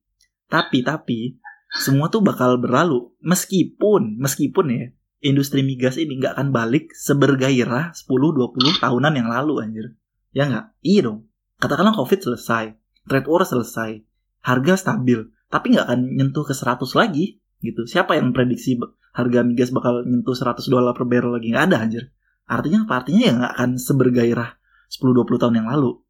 tapi 0.49 0.79
tapi 0.81 1.37
semua 1.69 2.09
tuh 2.09 2.25
bakal 2.25 2.57
berlalu. 2.57 3.12
Meskipun 3.21 4.16
meskipun 4.19 4.66
ya 4.73 4.85
industri 5.21 5.61
migas 5.61 6.01
ini 6.01 6.19
nggak 6.19 6.39
akan 6.39 6.49
balik 6.55 6.95
sebergairah 6.95 7.93
10-20 7.93 8.83
tahunan 8.83 9.12
yang 9.14 9.29
lalu 9.29 9.61
anjir. 9.61 9.87
Ya 10.33 10.49
nggak? 10.49 10.79
Iya 10.81 11.01
dong. 11.11 11.19
Katakanlah 11.59 11.95
covid 11.95 12.21
selesai 12.23 12.77
trade 13.09 13.29
war 13.29 13.43
selesai 13.43 14.05
harga 14.45 14.75
stabil 14.77 15.27
tapi 15.49 15.73
nggak 15.75 15.87
akan 15.89 16.01
nyentuh 16.14 16.45
ke 16.45 16.55
100 16.55 16.85
lagi 16.95 17.41
gitu. 17.64 17.89
Siapa 17.89 18.14
yang 18.21 18.31
prediksi 18.37 18.79
harga 19.16 19.41
migas 19.43 19.73
bakal 19.75 20.05
nyentuh 20.05 20.37
100 20.37 20.62
dolar 20.69 20.95
per 20.95 21.09
barrel 21.09 21.35
lagi? 21.35 21.51
Nggak 21.51 21.64
ada 21.73 21.77
anjir. 21.83 22.05
Artinya 22.49 22.89
apa? 22.89 23.05
Artinya 23.05 23.21
ya 23.25 23.33
nggak 23.35 23.53
akan 23.59 23.71
sebergairah 23.77 24.51
10-20 24.89 25.41
tahun 25.41 25.55
yang 25.61 25.69
lalu 25.69 26.01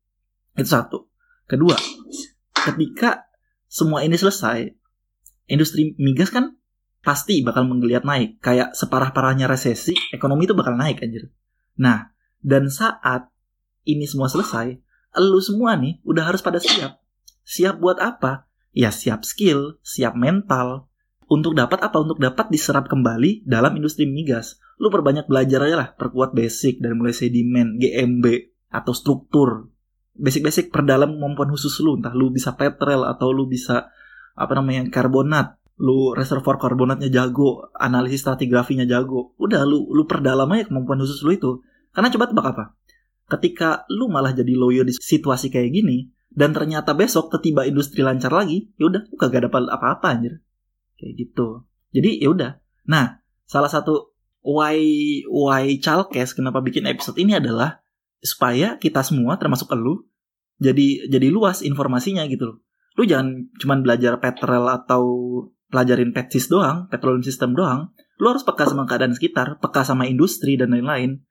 itu 0.59 0.69
satu 0.69 1.07
kedua 1.47 1.79
ketika 2.53 3.31
semua 3.71 4.03
ini 4.03 4.19
selesai 4.19 4.75
industri 5.49 5.97
migas 5.97 6.29
kan 6.29 6.59
pasti 7.03 7.41
bakal 7.41 7.65
menggeliat 7.65 8.05
naik. 8.05 8.39
Kayak 8.45 8.77
separah-parahnya 8.77 9.49
resesi, 9.49 9.97
ekonomi 10.13 10.45
itu 10.45 10.53
bakal 10.53 10.77
naik 10.77 11.01
anjir. 11.01 11.33
Nah, 11.81 12.13
dan 12.45 12.69
saat 12.69 13.33
ini 13.89 14.05
semua 14.05 14.29
selesai, 14.29 14.77
lu 15.17 15.41
semua 15.41 15.75
nih 15.81 16.05
udah 16.05 16.29
harus 16.29 16.45
pada 16.45 16.61
siap. 16.61 17.01
Siap 17.49 17.81
buat 17.81 17.97
apa? 17.97 18.45
Ya 18.77 18.93
siap 18.93 19.25
skill, 19.25 19.81
siap 19.81 20.13
mental. 20.15 20.87
Untuk 21.29 21.57
dapat 21.57 21.81
apa? 21.81 21.97
Untuk 22.01 22.21
dapat 22.21 22.53
diserap 22.53 22.89
kembali 22.89 23.49
dalam 23.49 23.73
industri 23.77 24.05
migas. 24.05 24.61
Lu 24.77 24.93
perbanyak 24.93 25.27
belajar 25.27 25.65
aja 25.65 25.77
lah, 25.77 25.89
perkuat 25.97 26.37
basic 26.37 26.79
dari 26.79 26.93
mulai 26.93 27.17
sedimen, 27.17 27.81
GMB, 27.81 28.25
atau 28.69 28.93
struktur. 28.93 29.73
Basic-basic 30.19 30.75
perdalam 30.75 31.15
kemampuan 31.15 31.55
khusus 31.55 31.79
lu, 31.81 31.97
entah 31.97 32.11
lu 32.13 32.35
bisa 32.35 32.59
petrel 32.59 33.07
atau 33.07 33.31
lu 33.31 33.47
bisa 33.47 33.95
apa 34.35 34.53
namanya 34.59 34.87
karbonat. 34.91 35.59
Lu 35.79 36.11
reservoir 36.11 36.59
karbonatnya 36.59 37.07
jago 37.07 37.71
analisis 37.79 38.27
stratigrafinya 38.27 38.83
jago. 38.83 39.35
Udah 39.39 39.63
lu 39.63 39.87
lu 39.95 40.05
perdalam 40.11 40.51
aja 40.51 40.67
kemampuan 40.67 40.99
khusus 40.99 41.23
lu 41.23 41.31
itu. 41.35 41.51
Karena 41.95 42.11
coba 42.11 42.25
tebak 42.27 42.47
apa? 42.51 42.65
Ketika 43.31 43.87
lu 43.95 44.11
malah 44.11 44.35
jadi 44.35 44.59
lawyer 44.59 44.83
di 44.83 44.99
situasi 44.99 45.55
kayak 45.55 45.71
gini 45.71 46.11
dan 46.35 46.51
ternyata 46.51 46.99
besok 46.99 47.31
tiba 47.39 47.63
industri 47.63 48.03
lancar 48.03 48.35
lagi 48.35 48.71
ya 48.75 48.91
udah 48.91 49.07
lu 49.07 49.17
kagak 49.19 49.47
dapat 49.47 49.71
apa-apa 49.71 50.07
anjir. 50.19 50.43
Kayak 50.99 51.13
gitu. 51.15 51.63
Jadi 51.95 52.19
ya 52.19 52.29
udah. 52.35 52.51
Nah 52.91 53.23
salah 53.47 53.71
satu 53.71 54.19
why 54.43 54.81
why 55.29 55.77
chalkes 55.79 56.33
kenapa 56.35 56.59
bikin 56.65 56.89
episode 56.89 57.21
ini 57.21 57.37
adalah 57.37 57.85
supaya 58.19 58.81
kita 58.81 59.05
semua 59.05 59.39
termasuk 59.39 59.71
lu 59.79 60.08
jadi 60.59 61.07
jadi 61.07 61.29
luas 61.31 61.63
informasinya 61.63 62.27
gitu 62.27 62.55
loh. 62.55 62.59
Lu 62.99 63.07
jangan 63.07 63.47
cuman 63.63 63.87
belajar 63.87 64.19
petrol 64.19 64.67
atau 64.67 65.03
pelajarin 65.71 66.11
petsis 66.11 66.51
doang, 66.51 66.91
petroleum 66.91 67.23
system 67.23 67.55
doang. 67.55 67.95
Lu 68.19 68.35
harus 68.35 68.43
peka 68.43 68.67
sama 68.67 68.83
keadaan 68.91 69.15
sekitar, 69.15 69.63
peka 69.63 69.87
sama 69.87 70.11
industri 70.11 70.59
dan 70.59 70.75
lain-lain. 70.75 71.23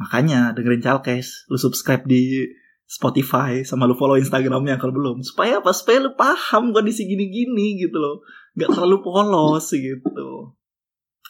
Makanya 0.00 0.56
dengerin 0.56 0.80
Chalkes, 0.80 1.44
lu 1.52 1.60
subscribe 1.60 2.08
di 2.08 2.48
Spotify 2.84 3.64
sama 3.64 3.84
lu 3.84 3.96
follow 3.96 4.16
Instagramnya 4.16 4.80
kalau 4.80 4.96
belum. 4.96 5.20
Supaya 5.20 5.60
apa? 5.60 5.76
Supaya 5.76 6.00
lu 6.00 6.16
paham 6.16 6.72
kondisi 6.72 7.04
gini-gini 7.04 7.76
gitu 7.76 8.00
loh. 8.00 8.24
Nggak 8.56 8.72
terlalu 8.72 8.96
polos 9.04 9.68
gitu. 9.72 10.56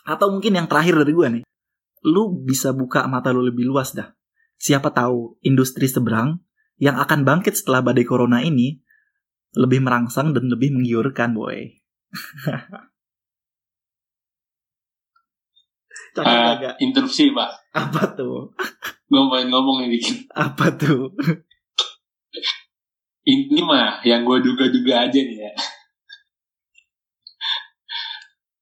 Atau 0.07 0.27
mungkin 0.31 0.55
yang 0.55 0.71
terakhir 0.71 1.03
dari 1.03 1.13
gue 1.15 1.29
nih. 1.41 1.45
Lu 2.07 2.39
bisa 2.45 2.71
buka 2.71 3.11
mata 3.11 3.35
lu 3.35 3.43
lebih 3.43 3.67
luas 3.67 3.97
dah. 3.97 4.13
Siapa 4.55 4.95
tahu 4.95 5.41
industri 5.43 5.91
seberang 5.91 6.39
yang 6.77 6.97
akan 6.97 7.23
bangkit 7.23 7.55
setelah 7.55 7.81
badai 7.81 8.03
corona 8.03 8.39
ini 8.39 8.79
lebih 9.55 9.81
merangsang 9.81 10.33
dan 10.33 10.47
lebih 10.47 10.71
menggiurkan 10.71 11.33
boy 11.33 11.57
Cakep 16.15 16.27
Ah, 16.27 16.55
agak. 16.55 16.73
interupsi 16.79 17.31
pak 17.31 17.51
Apa 17.73 18.03
tuh? 18.15 18.51
gue 19.05 19.21
mau 19.21 19.37
ngomong 19.37 19.83
ini 19.83 19.95
dikit 19.95 20.17
Apa 20.31 20.71
tuh? 20.73 21.11
ini 23.25 23.59
mah 23.59 23.99
yang 24.03 24.23
gue 24.23 24.37
duga-duga 24.39 25.07
aja 25.07 25.17
nih 25.17 25.39
ya 25.41 25.51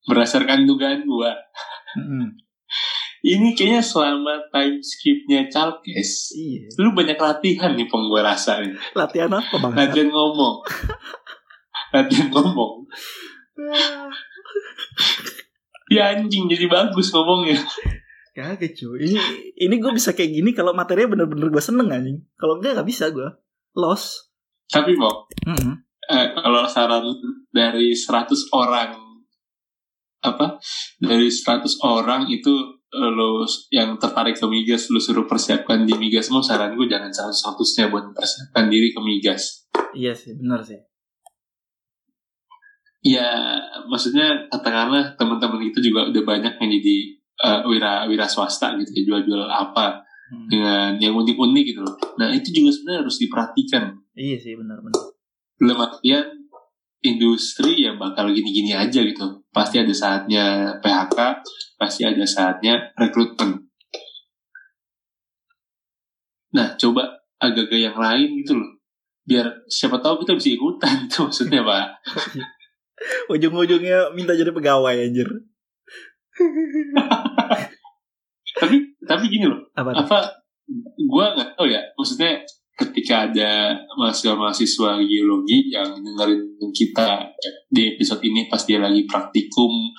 berdasarkan 0.07 0.65
dugaan 0.65 1.03
gue 1.03 1.31
Mm, 1.93 2.25
ini 3.23 3.55
kayaknya 3.55 3.83
selama 3.83 4.43
time 4.51 4.83
skipnya 4.83 5.47
Chalkes 5.47 6.35
iya. 6.35 6.66
lu 6.83 6.91
banyak 6.91 7.14
latihan 7.14 7.73
nih 7.79 7.87
peng 7.87 8.11
gue 8.11 8.20
rasa 8.23 8.59
nih 8.59 8.75
Latihan 8.99 9.31
apa 9.31 9.55
bang? 9.62 9.73
latihan 9.79 10.09
ngomong 10.11 10.55
latihan 11.95 12.29
ngomong 12.35 12.73
ya 15.95 16.18
anjing 16.18 16.51
jadi 16.51 16.66
bagus 16.66 17.14
ngomongnya 17.14 17.62
Kagak 18.33 18.73
cuy. 18.73 19.12
Ini 19.12 19.20
ini 19.61 19.75
gue 19.77 19.93
bisa 19.93 20.16
kayak 20.16 20.33
gini 20.33 20.51
kalau 20.57 20.73
materinya 20.73 21.12
bener-bener 21.12 21.53
gue 21.53 21.61
seneng 21.61 21.93
anjing. 21.93 22.16
Kalau 22.41 22.57
enggak 22.57 22.81
nggak 22.81 22.89
bisa 22.89 23.12
gue. 23.12 23.29
Loss. 23.77 24.33
tapi 24.73 24.97
mau 24.97 25.29
Mm-mm. 25.45 25.85
eh, 26.09 26.27
kalau 26.33 26.64
saran 26.64 27.05
dari 27.53 27.93
100 27.93 28.25
orang 28.57 28.97
apa 30.25 30.57
dari 30.97 31.29
100 31.29 31.77
orang 31.85 32.25
itu 32.33 32.81
lo 32.93 33.43
yang 33.68 33.97
tertarik 33.97 34.34
ke 34.34 34.45
migas 34.45 34.86
lo 34.86 34.99
suruh 34.99 35.24
persiapkan 35.24 35.82
di 35.82 35.95
migas 35.95 36.28
mau 36.28 36.40
saran 36.40 36.72
gue 36.72 36.84
jangan 36.84 37.09
satu 37.09 37.32
satunya 37.32 37.88
buat 37.88 38.12
persiapkan 38.12 38.68
diri 38.68 38.93
ke 38.93 39.01
migas 39.01 39.64
Iya 39.93 40.12
sih, 40.12 40.32
bener 40.34 40.61
sih. 40.61 40.76
ya 43.03 43.26
maksudnya 43.84 44.47
katakanlah 44.47 45.16
teman-teman 45.16 45.59
itu 45.61 45.82
juga 45.82 46.07
udah 46.07 46.22
banyak 46.22 46.55
yang 46.55 46.70
jadi 46.72 46.97
eh, 47.43 47.61
wira 47.66 48.07
wira 48.07 48.24
swasta 48.24 48.76
gitu 48.76 48.90
ya 48.93 49.03
jual-jual 49.05 49.45
apa 49.45 50.05
Hmm. 50.32 50.49
dengan 50.49 50.97
yang 50.97 51.12
unik-unik 51.12 51.64
gitu 51.66 51.84
loh 51.84 51.93
nah 52.16 52.32
itu 52.32 52.49
juga 52.57 52.72
sebenarnya 52.72 53.05
harus 53.05 53.20
diperhatikan 53.20 53.84
Iya 54.16 54.40
sih, 54.40 54.57
bener-bener. 54.57 54.97
dalam 55.61 55.76
artian 55.78 56.24
industri 57.03 57.82
ya 57.82 57.98
bakal 57.98 58.30
gini-gini 58.30 58.72
aja 58.72 59.03
gitu. 59.03 59.42
Pasti 59.50 59.82
ada 59.82 59.90
saatnya 59.90 60.78
PHK, 60.78 61.18
pasti 61.76 62.07
ada 62.07 62.22
saatnya 62.22 62.94
rekrutmen. 62.94 63.66
Nah, 66.55 66.78
coba 66.78 67.26
agak-agak 67.42 67.80
yang 67.90 67.98
lain 67.98 68.28
gitu 68.44 68.55
loh. 68.55 68.70
Biar 69.26 69.66
siapa 69.66 69.98
tahu 69.98 70.22
kita 70.22 70.38
bisa 70.38 70.55
ikutan 70.55 70.96
itu 71.11 71.26
maksudnya, 71.26 71.66
Pak. 71.66 71.86
Ujung-ujungnya 73.34 74.14
minta 74.14 74.38
jadi 74.38 74.55
pegawai 74.55 74.94
anjir. 74.94 75.26
Tapi 78.53 78.76
tapi 79.03 79.26
gini 79.26 79.48
loh, 79.48 79.59
Apa 79.74 79.90
apa 79.90 80.18
gua 81.11 81.34
nggak 81.34 81.59
tahu 81.59 81.66
ya. 81.66 81.82
Maksudnya 81.98 82.46
ketika 82.73 83.29
ada 83.29 83.77
mahasiswa-mahasiswa 83.95 84.91
geologi 85.03 85.70
yang 85.70 85.93
dengerin 85.95 86.41
kita 86.73 87.29
di 87.68 87.95
episode 87.95 88.23
ini 88.23 88.49
pas 88.49 88.64
dia 88.64 88.81
lagi 88.81 89.05
praktikum 89.05 89.93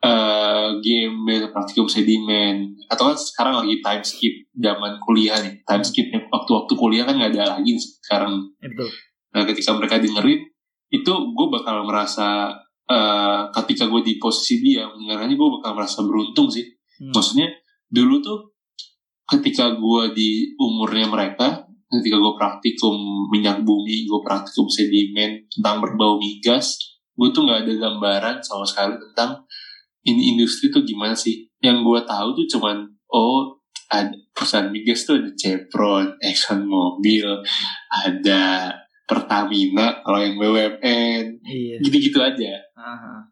eh 0.00 0.68
game 0.80 1.28
praktikum 1.52 1.84
sedimen 1.84 2.72
atau 2.88 3.12
kan 3.12 3.16
sekarang 3.18 3.54
lagi 3.60 3.84
time 3.84 4.00
skip 4.00 4.32
zaman 4.56 4.96
kuliah 4.96 5.36
nih 5.44 5.60
time 5.60 5.84
skip 5.84 6.08
waktu-waktu 6.32 6.72
kuliah 6.72 7.04
kan 7.04 7.20
nggak 7.20 7.36
ada 7.36 7.60
lagi 7.60 7.76
sekarang 7.76 8.48
Eh, 8.58 8.72
betul. 8.72 8.88
nah 9.30 9.44
ketika 9.44 9.70
mereka 9.76 10.00
dengerin 10.00 10.40
itu 10.88 11.12
gue 11.12 11.46
bakal 11.52 11.84
merasa 11.84 12.48
eh 12.88 13.40
ketika 13.60 13.86
gue 13.86 14.00
di 14.00 14.16
posisi 14.16 14.64
dia 14.64 14.88
mendengarnya 14.88 15.36
gue 15.36 15.50
bakal 15.60 15.76
merasa 15.76 16.00
beruntung 16.00 16.48
sih 16.48 16.64
Hmm. 17.00 17.16
maksudnya 17.16 17.48
dulu 17.88 18.20
tuh 18.20 18.52
ketika 19.24 19.72
gue 19.72 20.02
di 20.12 20.52
umurnya 20.56 21.08
mereka 21.08 21.64
ketika 21.90 22.16
gue 22.16 22.34
praktikum 22.38 22.96
minyak 23.34 23.66
bumi 23.66 24.06
gue 24.06 24.20
praktikum 24.22 24.70
sedimen 24.70 25.42
tentang 25.50 25.82
berbau 25.82 26.16
migas 26.16 26.78
gue 27.12 27.28
tuh 27.34 27.42
nggak 27.44 27.66
ada 27.66 27.72
gambaran 27.76 28.36
sama 28.40 28.62
sekali 28.62 28.94
tentang 28.96 29.42
ini 30.00 30.32
industri 30.32 30.70
tuh 30.70 30.86
gimana 30.86 31.12
sih 31.12 31.44
yang 31.60 31.82
gue 31.82 32.00
tahu 32.06 32.32
tuh 32.32 32.46
cuman 32.56 32.86
oh 33.12 33.58
ada 33.90 34.14
perusahaan 34.30 34.70
migas 34.70 35.02
tuh 35.02 35.18
ada 35.18 35.34
Chevron, 35.34 36.14
Exxon 36.22 36.62
Mobil, 36.62 37.26
ada 37.90 38.70
Pertamina 39.02 39.98
kalau 40.06 40.22
yang 40.22 40.38
BUMN 40.38 41.42
Iya. 41.42 41.76
gitu-gitu 41.82 42.22
aja 42.22 42.54
Aha. 42.78 43.26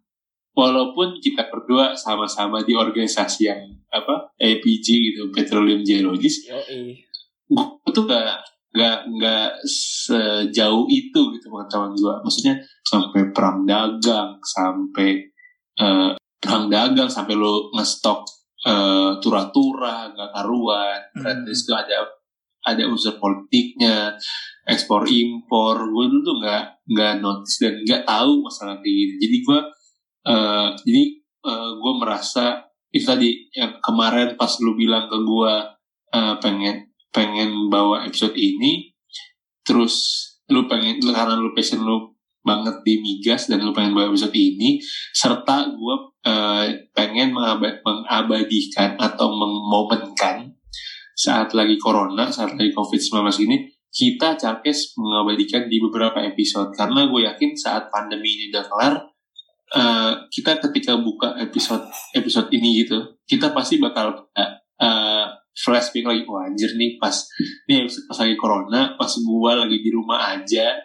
walaupun 0.51 1.23
kita 1.23 1.47
berdua 1.47 1.95
sama-sama 1.95 2.67
di 2.67 2.75
organisasi 2.75 3.47
yang 3.47 3.63
apa 3.89 4.35
APG 4.37 4.87
gitu 4.91 5.31
Petroleum 5.31 5.87
Geologist 5.87 6.51
Yoi. 6.51 7.07
Tuh 7.91 8.05
gak 8.07 8.39
gak 8.75 9.09
gak 9.19 9.51
sejauh 9.65 10.85
itu 10.89 11.21
gitu 11.35 11.47
pengetahuan 11.49 11.93
gue 11.97 12.15
maksudnya 12.21 12.55
sampai 12.85 13.33
perang 13.33 13.65
dagang 13.65 14.37
sampai 14.45 15.25
eh, 15.79 16.13
perang 16.39 16.67
dagang 16.69 17.09
sampai 17.09 17.35
lo 17.35 17.73
ngestok 17.75 18.25
eh, 18.69 19.11
tura-tura 19.23 20.13
nggak 20.13 20.31
karuan. 20.35 21.01
Hmm. 21.17 21.23
berarti 21.25 21.51
itu 21.51 21.73
ada 21.75 21.97
ada 22.69 22.83
unsur 22.85 23.17
politiknya 23.17 24.13
ekspor 24.69 25.09
impor. 25.09 25.81
Gue 25.89 26.05
dulu 26.13 26.21
tuh 26.21 26.37
nggak 26.45 26.65
nggak 26.93 27.13
notice 27.25 27.65
dan 27.65 27.75
nggak 27.83 28.03
tahu 28.05 28.45
masalah 28.45 28.77
kayak 28.79 28.95
gini. 28.95 29.15
Jadi 29.17 29.37
gue 29.43 29.61
eh, 30.29 30.69
jadi 30.85 31.03
gue 31.79 31.93
merasa 31.97 32.69
itu 32.93 33.05
tadi 33.05 33.29
yang 33.53 33.77
kemarin 33.85 34.33
pas 34.35 34.49
lu 34.65 34.73
bilang 34.73 35.07
ke 35.09 35.19
gue 35.21 35.55
eh, 36.17 36.35
pengen 36.41 36.88
pengen 37.13 37.73
bawa 37.73 38.05
episode 38.05 38.37
ini 38.37 38.93
terus 39.65 40.25
lu 40.49 40.65
pengen 40.65 41.01
karena 41.01 41.37
lu 41.37 41.53
passion 41.53 41.85
lu 41.85 42.13
banget 42.41 42.81
di 42.81 43.01
migas 43.05 43.53
dan 43.53 43.61
lu 43.61 43.77
pengen 43.77 43.93
bawa 43.93 44.09
episode 44.09 44.33
ini 44.33 44.81
serta 45.13 45.69
gue 45.69 45.97
pengen 46.97 47.33
mengaba- 47.33 47.81
mengabadikan 47.85 48.97
atau 48.97 49.33
memomenkan 49.33 50.53
saat 51.13 51.53
lagi 51.53 51.77
corona 51.77 52.33
saat 52.33 52.57
lagi 52.57 52.73
covid 52.73 53.01
19 53.01 53.45
ini 53.49 53.57
kita 53.89 54.37
Chalkes 54.37 54.95
mengabadikan 55.01 55.67
di 55.67 55.81
beberapa 55.81 56.21
episode. 56.21 56.77
Karena 56.77 57.09
gue 57.09 57.25
yakin 57.25 57.57
saat 57.57 57.89
pandemi 57.89 58.37
ini 58.37 58.53
udah 58.53 58.65
kelar 58.69 58.95
eh, 59.75 60.13
kita 60.33 60.61
ketika 60.69 60.97
buka 61.01 61.37
episode 61.41 61.85
episode 62.17 62.49
ini 62.57 62.85
gitu 62.85 63.21
kita 63.29 63.53
pasti 63.53 63.77
bakal 63.77 64.29
eh, 64.33 64.53
eh, 64.81 65.18
flashback 65.59 66.07
lagi 66.07 66.23
wah 66.31 66.47
anjir 66.47 66.71
nih 66.79 66.95
pas 67.03 67.15
nih 67.67 67.85
pas 68.07 68.19
lagi 68.23 68.35
corona 68.39 68.95
pas 68.95 69.11
gue 69.11 69.53
lagi 69.53 69.77
di 69.83 69.91
rumah 69.91 70.39
aja 70.39 70.79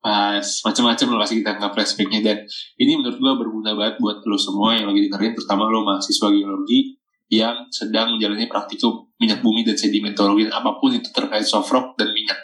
pas 0.00 0.40
macam-macam 0.40 1.06
lah 1.12 1.18
pasti 1.26 1.42
kita 1.42 1.60
nggak 1.60 1.72
flashbacknya 1.76 2.20
dan 2.22 2.38
ini 2.78 2.96
menurut 2.96 3.18
gue 3.18 3.32
berguna 3.42 3.76
banget 3.76 3.98
buat 3.98 4.22
lo 4.24 4.38
semua 4.38 4.78
yang 4.78 4.88
lagi 4.88 5.10
dengerin 5.10 5.34
terutama 5.36 5.68
lo 5.68 5.84
mahasiswa 5.84 6.30
geologi 6.30 6.96
yang 7.30 7.68
sedang 7.70 8.16
menjalani 8.16 8.46
praktikum 8.50 9.06
minyak 9.20 9.44
bumi 9.44 9.62
dan 9.62 9.76
sedimentologi 9.76 10.48
dan 10.48 10.62
apa 10.62 10.78
pun 10.80 10.94
itu 10.94 11.10
terkait 11.12 11.44
soft 11.44 11.68
rock 11.70 11.94
dan 11.98 12.10
minyak 12.14 12.38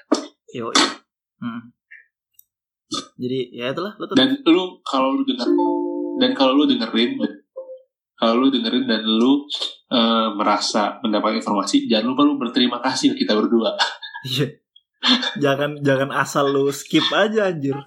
Yoi. 0.55 0.79
Hmm. 1.43 1.75
Jadi 3.19 3.51
ya 3.51 3.75
itulah 3.75 3.93
lo 3.99 4.05
dan 4.15 4.37
lu 4.47 4.79
kalau 4.87 5.17
lu 5.17 5.23
denger 5.27 5.49
dan 6.23 6.31
kalau 6.33 6.53
lu 6.57 6.65
dengerin 6.71 7.19
kalau 8.17 8.35
lu 8.41 8.49
dengerin 8.49 8.85
dan 8.85 9.05
lu 9.05 9.45
eh, 9.89 10.29
merasa 10.33 10.97
mendapat 11.01 11.37
informasi 11.37 11.85
jangan 11.85 12.13
lupa 12.13 12.23
lu 12.25 12.35
berterima 12.37 12.81
kasih 12.81 13.13
kita 13.13 13.33
berdua. 13.33 13.77
Iya. 14.27 14.59
jangan 15.39 15.79
jangan 15.87 16.11
asal 16.11 16.51
lu 16.51 16.67
skip 16.75 17.07
aja 17.15 17.47
anjir. 17.47 17.79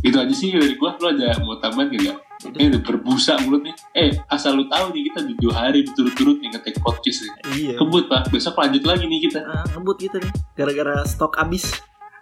itu 0.00 0.16
aja 0.16 0.34
sih 0.34 0.50
dari 0.50 0.74
gua. 0.74 0.96
Lu 0.96 1.06
ada 1.12 1.36
mau 1.44 1.60
tambahan 1.60 1.92
gak 1.92 2.18
Itu. 2.40 2.56
eh 2.56 2.66
udah 2.72 2.82
berbusa 2.82 3.36
mulut 3.44 3.62
nih. 3.62 3.76
Eh 3.92 4.10
asal 4.26 4.56
lu 4.56 4.64
tahu 4.66 4.96
nih 4.96 5.12
kita 5.12 5.28
dua 5.36 5.54
hari 5.68 5.84
berturut-turut 5.84 6.40
nih 6.40 6.48
ngetek 6.50 6.80
podcast 6.80 7.20
nih 7.22 7.32
Iya. 7.52 7.74
kebut 7.78 8.08
pak. 8.08 8.32
Besok 8.32 8.56
lanjut 8.56 8.82
lagi 8.88 9.04
nih 9.04 9.20
kita. 9.28 9.44
Ah, 9.44 9.64
ngebut 9.76 9.96
gitu 10.00 10.16
nih. 10.16 10.32
Gara-gara 10.56 11.04
stok 11.04 11.36
habis. 11.36 11.68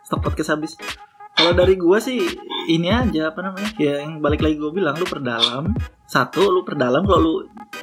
Stok 0.04 0.20
podcast 0.20 0.52
habis 0.52 0.74
kalau 1.38 1.54
dari 1.54 1.78
gua 1.78 2.02
sih 2.02 2.18
ini 2.66 2.90
aja 2.90 3.30
apa 3.30 3.40
namanya 3.46 3.70
ya 3.78 4.02
yang 4.02 4.18
balik 4.18 4.42
lagi 4.42 4.58
gua 4.58 4.74
bilang 4.74 4.98
lu 4.98 5.06
perdalam. 5.06 5.70
Satu 6.08 6.50
lu 6.50 6.66
perdalam 6.66 7.06
kalau 7.06 7.20
lu 7.22 7.34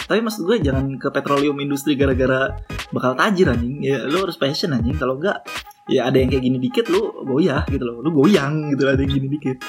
tapi 0.06 0.22
maksud 0.22 0.46
gue 0.46 0.58
jangan 0.62 0.98
ke 0.98 1.10
petroleum 1.10 1.58
industri 1.62 1.94
gara-gara 1.98 2.54
bakal 2.92 3.16
tajir 3.16 3.48
anjing. 3.50 3.82
Ya 3.82 4.04
lu 4.06 4.28
harus 4.28 4.38
passion 4.38 4.74
anjing. 4.74 4.98
Kalau 4.98 5.18
enggak 5.18 5.46
ya 5.88 6.10
ada 6.10 6.18
yang 6.18 6.30
kayak 6.34 6.44
gini 6.44 6.58
dikit 6.60 6.86
lu 6.90 7.26
goyah 7.26 7.64
gitu 7.70 7.86
loh. 7.86 8.02
Lu 8.02 8.12
goyang 8.12 8.74
gitu 8.74 8.90
ada 8.90 9.00
yang 9.00 9.14
gini 9.14 9.28
dikit. 9.30 9.62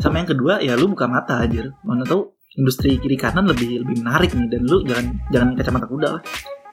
Sama 0.00 0.24
yang 0.24 0.28
kedua 0.34 0.58
ya 0.64 0.74
lu 0.74 0.90
buka 0.90 1.06
mata 1.06 1.44
aja 1.44 1.68
mana 1.86 2.02
tahu 2.02 2.32
industri 2.58 2.98
kiri 3.00 3.16
kanan 3.16 3.48
lebih 3.48 3.86
lebih 3.86 4.02
menarik 4.04 4.34
nih 4.34 4.48
dan 4.50 4.62
lu 4.66 4.82
jangan 4.84 5.06
jangan 5.30 5.48
kacamata 5.54 5.86
kuda 5.86 6.08
lah. 6.18 6.22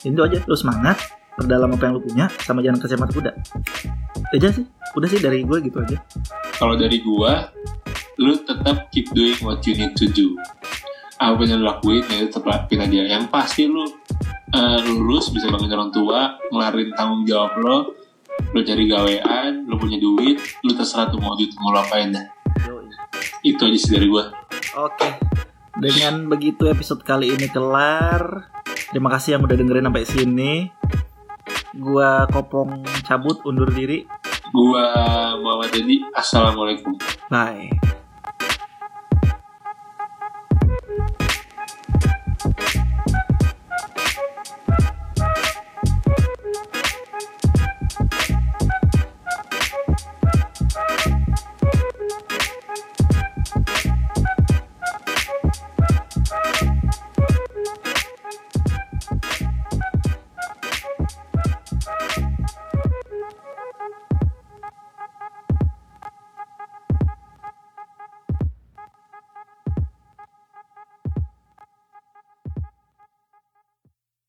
Itu 0.02 0.20
aja 0.24 0.38
lu 0.44 0.56
semangat 0.56 0.98
perdalam 1.40 1.72
apa 1.72 1.84
yang 1.88 1.94
lu 1.96 2.04
punya 2.04 2.26
sama 2.44 2.60
jangan 2.60 2.84
kacamata 2.84 3.12
kuda 3.16 3.32
aja 4.36 4.48
sih 4.52 4.66
udah 4.94 5.08
sih 5.08 5.20
dari 5.24 5.48
gue 5.48 5.58
gitu 5.64 5.80
aja 5.80 5.98
Kalau 6.60 6.76
dari 6.76 7.00
gua, 7.00 7.48
lu 8.20 8.36
tetap 8.44 8.92
keep 8.92 9.08
doing 9.16 9.40
what 9.48 9.64
you 9.64 9.80
need 9.80 9.96
to 9.96 10.12
do. 10.12 10.36
Apa 11.24 11.48
yang 11.48 11.64
lu 11.64 11.72
lakuin 11.72 12.04
ya 12.12 12.28
tetap 12.28 12.44
lakuin 12.44 12.84
aja. 12.84 13.16
Yang 13.16 13.32
pasti 13.32 13.64
lu 13.64 13.88
eh, 14.52 14.80
lulus 14.84 15.32
bisa 15.32 15.48
bangun 15.48 15.72
orang 15.72 15.92
tua, 15.96 16.36
ngelarin 16.52 16.92
tanggung 17.00 17.24
jawab 17.24 17.56
lo, 17.64 17.96
lu 18.52 18.60
cari 18.60 18.92
gawean, 18.92 19.72
lu 19.72 19.80
punya 19.80 20.04
duit, 20.04 20.36
lu 20.68 20.72
terserah 20.76 21.08
tuh 21.08 21.24
mau 21.24 21.40
duit 21.40 21.56
mau 21.64 21.72
apain 21.80 22.12
dah. 22.12 22.28
Itu 23.40 23.72
aja 23.72 23.78
sih 23.80 23.96
dari 23.96 24.12
gua. 24.12 24.36
Oke. 24.76 25.16
Dengan 25.80 26.28
begitu 26.28 26.68
episode 26.68 27.08
kali 27.08 27.32
ini 27.32 27.48
kelar. 27.48 28.52
Terima 28.92 29.08
kasih 29.16 29.40
yang 29.40 29.48
udah 29.48 29.56
dengerin 29.56 29.88
sampai 29.88 30.04
sini. 30.04 30.54
Gua 31.78 32.26
Kopong 32.34 32.82
cabut 33.06 33.46
undur 33.46 33.70
diri. 33.70 34.10
Gua 34.50 34.90
Muhammad 35.38 35.70
Dedi, 35.70 36.02
Assalamualaikum. 36.18 36.98
Bye. 37.30 37.70